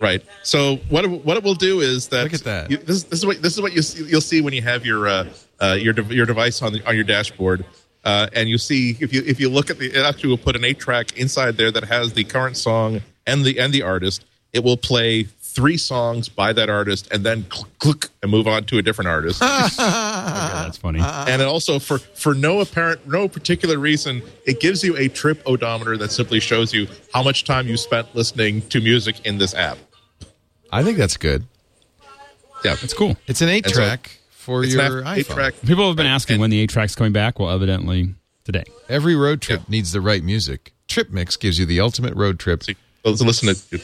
[0.00, 0.22] Right.
[0.44, 2.70] So what it, what it will do is that Look at that.
[2.70, 4.86] You, this, this is what this is what you see, you'll see when you have
[4.86, 5.28] your uh,
[5.60, 7.64] uh, your de- your device on the, on your dashboard,
[8.04, 10.54] uh, and you see if you if you look at the it actually will put
[10.54, 14.24] an eight track inside there that has the current song and the and the artist.
[14.52, 18.64] It will play three songs by that artist and then click, click and move on
[18.64, 19.42] to a different artist.
[19.78, 21.00] Yeah, that's funny.
[21.00, 25.42] and it also for for no apparent no particular reason it gives you a trip
[25.46, 29.54] odometer that simply shows you how much time you spent listening to music in this
[29.54, 29.78] app
[30.72, 31.44] I think that's good.
[32.64, 33.16] yeah It's cool.
[33.26, 35.16] It's an eight And so track for it's your an iPhone.
[35.18, 37.38] eight track People have been asking when the eight track's coming back.
[37.38, 38.14] Well, evidently
[38.44, 38.64] today.
[38.88, 39.70] Every road trip Yeah.
[39.70, 40.72] needs the right music.
[40.88, 42.62] Trip Mix gives you the ultimate road trip.
[43.04, 43.80] let's listen to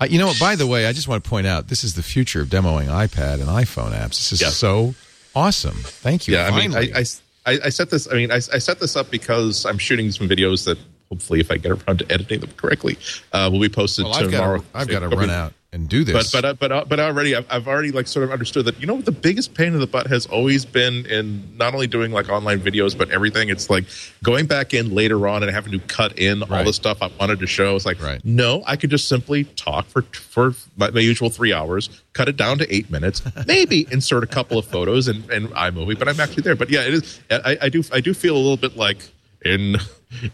[0.00, 0.40] Uh, you know what?
[0.40, 2.86] By the way, I just want to point out this is the future of demoing
[2.88, 4.10] iPad and iPhone apps.
[4.18, 4.48] This is Yeah.
[4.48, 4.94] so
[5.36, 5.76] awesome.
[5.84, 6.34] Thank you.
[6.34, 7.04] yeah i mean I, I
[7.46, 10.28] I I set this i mean I, I set this up because i'm shooting some
[10.28, 10.78] videos that
[11.10, 12.98] hopefully if i get around to editing them correctly
[13.32, 16.04] uh, will be posted well, I've tomorrow to, I've got to run out and do
[16.04, 16.30] this.
[16.30, 18.80] But but uh, but uh, but already I've, I've already like sort of understood that
[18.80, 21.88] you know what the biggest pain in the butt has always been in not only
[21.88, 23.48] doing like online videos but everything.
[23.48, 23.84] It's like
[24.22, 27.40] going back in later on and having to cut in all the stuff I wanted
[27.40, 27.74] to show.
[27.74, 28.24] It's like Right.
[28.24, 32.36] no, I could just simply talk for for my, my usual three hours, cut it
[32.36, 36.20] down to eight minutes, maybe insert a couple of photos and and iMovie, but I'm
[36.20, 36.54] actually there.
[36.54, 37.20] But yeah, it is.
[37.30, 38.98] I, I do I do feel a little bit like
[39.44, 39.76] in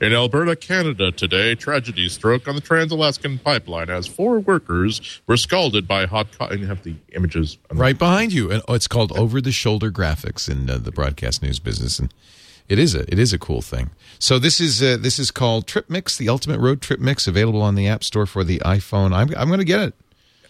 [0.00, 5.86] in Alberta, Canada today, tragedy struck on the Trans-Alaskan pipeline as four workers were scalded
[5.88, 8.88] by hot co- and you have the images the- right behind you, and oh, it's
[8.88, 12.12] called over-the-shoulder graphics in uh, the broadcast news business, and
[12.68, 13.90] it is a it is a cool thing.
[14.18, 17.62] So this is uh, this is called Trip Mix, the ultimate road trip mix, available
[17.62, 19.12] on the App Store for the iPhone.
[19.12, 19.94] I'm I'm going to get it.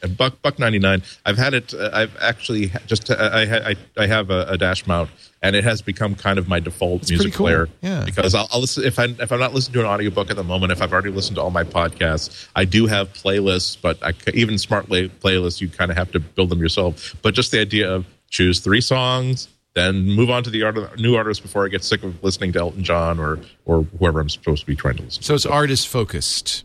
[0.03, 4.07] And buck buck 99 i've had it uh, i've actually just uh, i I, I
[4.07, 5.11] have a, a dash mount
[5.43, 7.47] and it has become kind of my default music cool.
[7.47, 8.05] player Yeah.
[8.05, 10.45] because I'll, I'll listen if i if i'm not listening to an audiobook at the
[10.45, 14.13] moment if i've already listened to all my podcasts i do have playlists but I,
[14.35, 17.91] even smart playlists you kind of have to build them yourself but just the idea
[17.91, 21.85] of choose three songs then move on to the art, new artist before I get
[21.85, 25.03] sick of listening to Elton John or or whoever I'm supposed to be trying to
[25.05, 25.21] listen.
[25.23, 25.27] to.
[25.27, 26.65] So it's artist focused.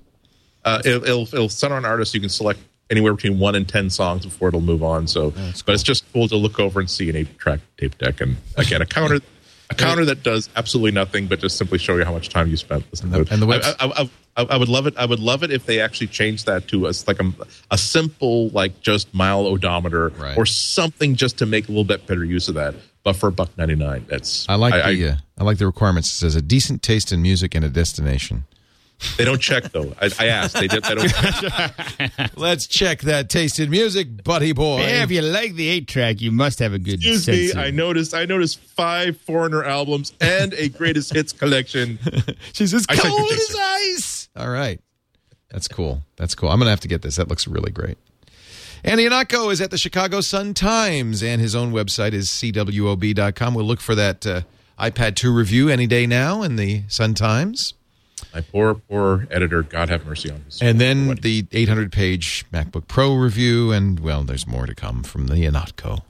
[0.63, 2.15] Uh, it'll, it'll, it'll center on artists.
[2.15, 2.59] You can select
[2.89, 5.07] anywhere between one and ten songs before it'll move on.
[5.07, 5.31] So,
[5.65, 8.81] but it's just cool to look over and see an eight-track tape deck, and again,
[8.81, 9.19] a counter,
[9.69, 12.57] a counter that does absolutely nothing, but just simply show you how much time you
[12.57, 13.33] spent listening And the- to it.
[13.33, 14.95] and the webs- I, I, I, I would love it.
[14.97, 17.31] I would love it if they actually changed that to us like a,
[17.71, 20.37] a simple, like just mile odometer Right.
[20.37, 22.75] or something, just to make a little bit better use of that.
[23.03, 25.67] But for a buck ninety nine, that's I like I, the uh, I like the
[25.67, 26.09] requirements.
[26.09, 28.45] It says a decent taste in music and a destination.
[29.17, 29.93] They don't check though.
[30.01, 30.55] I, I asked.
[30.55, 30.83] They did.
[30.83, 32.37] They don't.
[32.37, 34.81] Let's check that taste in music, buddy boy.
[34.81, 38.13] If you like the eight track, you must have a good Excuse me, I noticed.
[38.13, 41.99] I noticed five foreigner albums and a greatest hits collection.
[42.53, 44.29] She's as I cold as ice.
[44.35, 44.79] All right.
[45.49, 46.01] That's cool.
[46.17, 46.49] That's cool.
[46.49, 47.15] I'm going to have to get this.
[47.15, 47.97] That looks really great.
[48.83, 53.53] Andy Ihnatko is at the Chicago Sun-Times, and his own website is cwob.com.
[53.53, 54.41] We'll look for that uh,
[54.77, 57.73] iPad 2 review any day now in the Sun-Times.
[58.35, 59.63] My poor, poor editor.
[59.63, 60.61] God have mercy on his.
[60.61, 65.35] And then the 800-page MacBook Pro review, and, well, there's more to come from the
[65.35, 66.01] Ihnatko.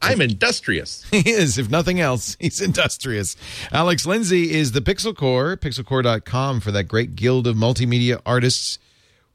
[0.00, 1.04] I'm industrious.
[1.10, 2.38] He is, if nothing else.
[2.40, 3.36] He's industrious.
[3.70, 8.78] Alex Lindsay is the Pixel Corps, pixelcorps.com for that great guild of multimedia artists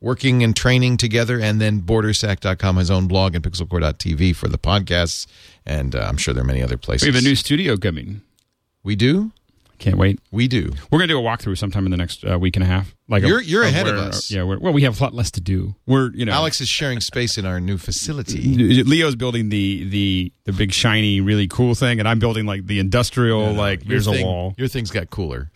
[0.02, 5.28] working and training together, and then bordersack.com, his own blog, and pixelcorps.tv for the podcasts.
[5.68, 7.08] And uh, I'm sure there are many other places.
[7.08, 8.22] We have a new studio coming.
[8.82, 9.34] We do?
[9.80, 10.20] Can't wait.
[10.32, 10.72] We do.
[10.92, 12.96] We're gonna do a walkthrough sometime in the next uh, week and a half.
[13.10, 14.30] Like You're- you're ahead of where- us.
[14.30, 14.44] Yeah.
[14.44, 15.74] We're, well, we have a lot less to do.
[15.88, 18.40] We're you know Alex is sharing space in our new facility.
[18.84, 22.80] Leo's building the the the big shiny really cool thing, and I'm building like the
[22.80, 24.54] industrial like Your here's thing- a wall.
[24.58, 25.50] Your thing's got cooler.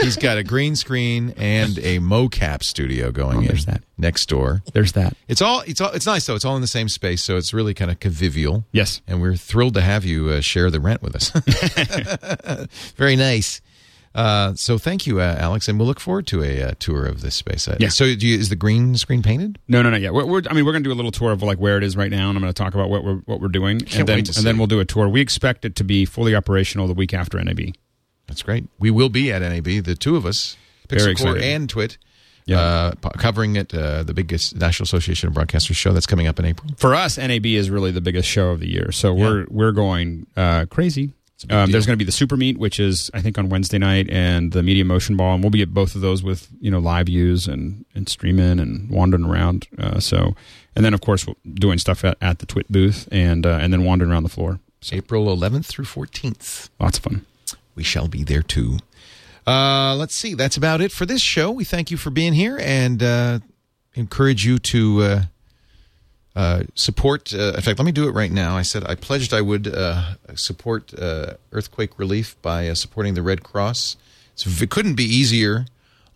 [0.00, 3.82] He's got a green screen and a mocap studio going Oh, in there's that.
[3.96, 4.62] next door.
[4.72, 5.16] There's that.
[5.28, 6.34] It's all it's all it's nice though.
[6.34, 8.64] It's all in the same space, so it's really kind of convivial.
[8.72, 9.00] Yes.
[9.06, 11.30] and we're thrilled to have you uh, share the rent with us.
[12.96, 13.60] Very nice.
[14.16, 17.20] Uh, so thank you, uh, Alex, and we'll look forward to a uh, tour of
[17.20, 17.68] this space.
[17.68, 17.88] Uh, Yeah.
[17.90, 19.58] So do you, is the green screen painted?
[19.68, 19.98] No, no, no.
[19.98, 21.76] Yeah, we're, we're, I mean, we're going to do a little tour of like where
[21.76, 23.78] it is right now, and I'm going to talk about what we're what we're doing,
[23.80, 25.06] Can't and then and then we'll do a tour.
[25.08, 27.74] We expect it to be fully operational the week after NAB.
[28.26, 28.64] That's great.
[28.78, 30.56] We will be at NAB, the two of us,
[30.88, 31.42] Very Core excited.
[31.42, 31.98] and Twit,
[32.46, 32.58] Yeah.
[32.60, 36.46] uh, covering it, uh, the biggest National Association of Broadcasters show that's coming up in
[36.46, 36.70] April.
[36.78, 40.26] For us, NAB is really the biggest show of the year, so we're we're going
[40.38, 41.12] uh, crazy.
[41.50, 44.08] Um, there's going to be the Super Meet, which is I think on Wednesday night,
[44.10, 46.78] and the Media Motion Ball, and we'll be at both of those with you know
[46.78, 49.68] live views and and streaming and wandering around.
[49.78, 50.34] Uh, so,
[50.74, 53.72] and then of course we're doing stuff at, at the Twit booth and uh, and
[53.72, 54.60] then wandering around the floor.
[54.92, 56.70] April 11th through 14th.
[56.78, 57.26] Lots of fun.
[57.74, 58.78] We shall be there too.
[59.46, 60.34] Uh, let's see.
[60.34, 61.50] That's about it for this show.
[61.50, 62.58] We thank you for being here.
[62.60, 63.38] And uh,
[63.94, 65.22] encourage you to
[66.36, 67.32] uh, support.
[67.34, 68.56] Uh, in fact, let me do it right now.
[68.56, 73.22] I said I pledged I would uh, support uh, earthquake relief by uh, supporting the
[73.22, 73.96] Red Cross.
[74.34, 75.64] It's, it couldn't be easier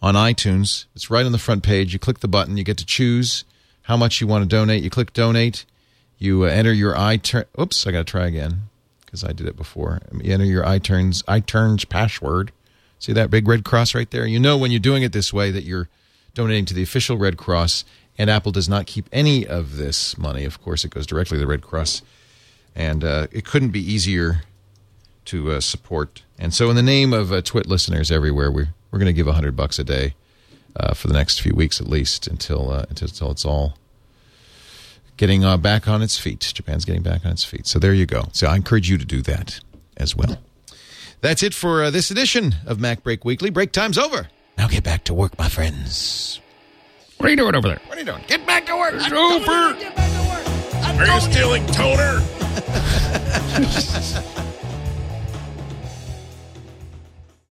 [0.03, 0.85] on iTunes.
[0.95, 1.95] It's right on the front page.
[1.95, 3.45] You click the button, you get to choose
[3.85, 4.83] how much you want to donate.
[4.83, 5.65] You click donate.
[6.19, 7.47] You enter your iTurn.
[7.59, 8.65] Oops, I got to try again
[9.01, 10.03] because I did it before.
[10.13, 12.53] You enter your iTurns iTurns password.
[12.99, 14.27] See that big red cross right there?
[14.27, 15.89] You know when you're doing it this way that you're
[16.35, 17.85] donating to the official Red Cross,
[18.19, 20.45] and Apple does not keep any of this money.
[20.45, 22.03] Of course, it goes directly to the Red Cross,
[22.75, 24.43] and uh, it couldn't be easier
[25.27, 26.23] to uh, support.
[26.39, 29.27] And so, in the name of uh, Twit listeners everywhere, we're we're going to give
[29.27, 30.15] hundred bucks a day
[30.77, 33.77] uh, for the next few weeks at least until uh, until, until it's all
[35.17, 36.41] getting uh, back on its feet.
[36.41, 37.67] Japan's getting back on its feet.
[37.67, 38.29] So there you go.
[38.33, 39.61] So I encourage you to do that
[39.97, 40.39] as well.
[41.21, 43.51] That's it for this edition of MacBreak Weekly.
[43.51, 44.29] Break time's over.
[44.57, 46.41] Now get back to work, my friends.
[47.21, 47.81] What are you doing over there?
[47.87, 48.25] What are you doing?
[48.29, 48.95] Get back to work.
[48.95, 49.75] It's over.
[49.79, 52.23] get back to work Are you stealing toner?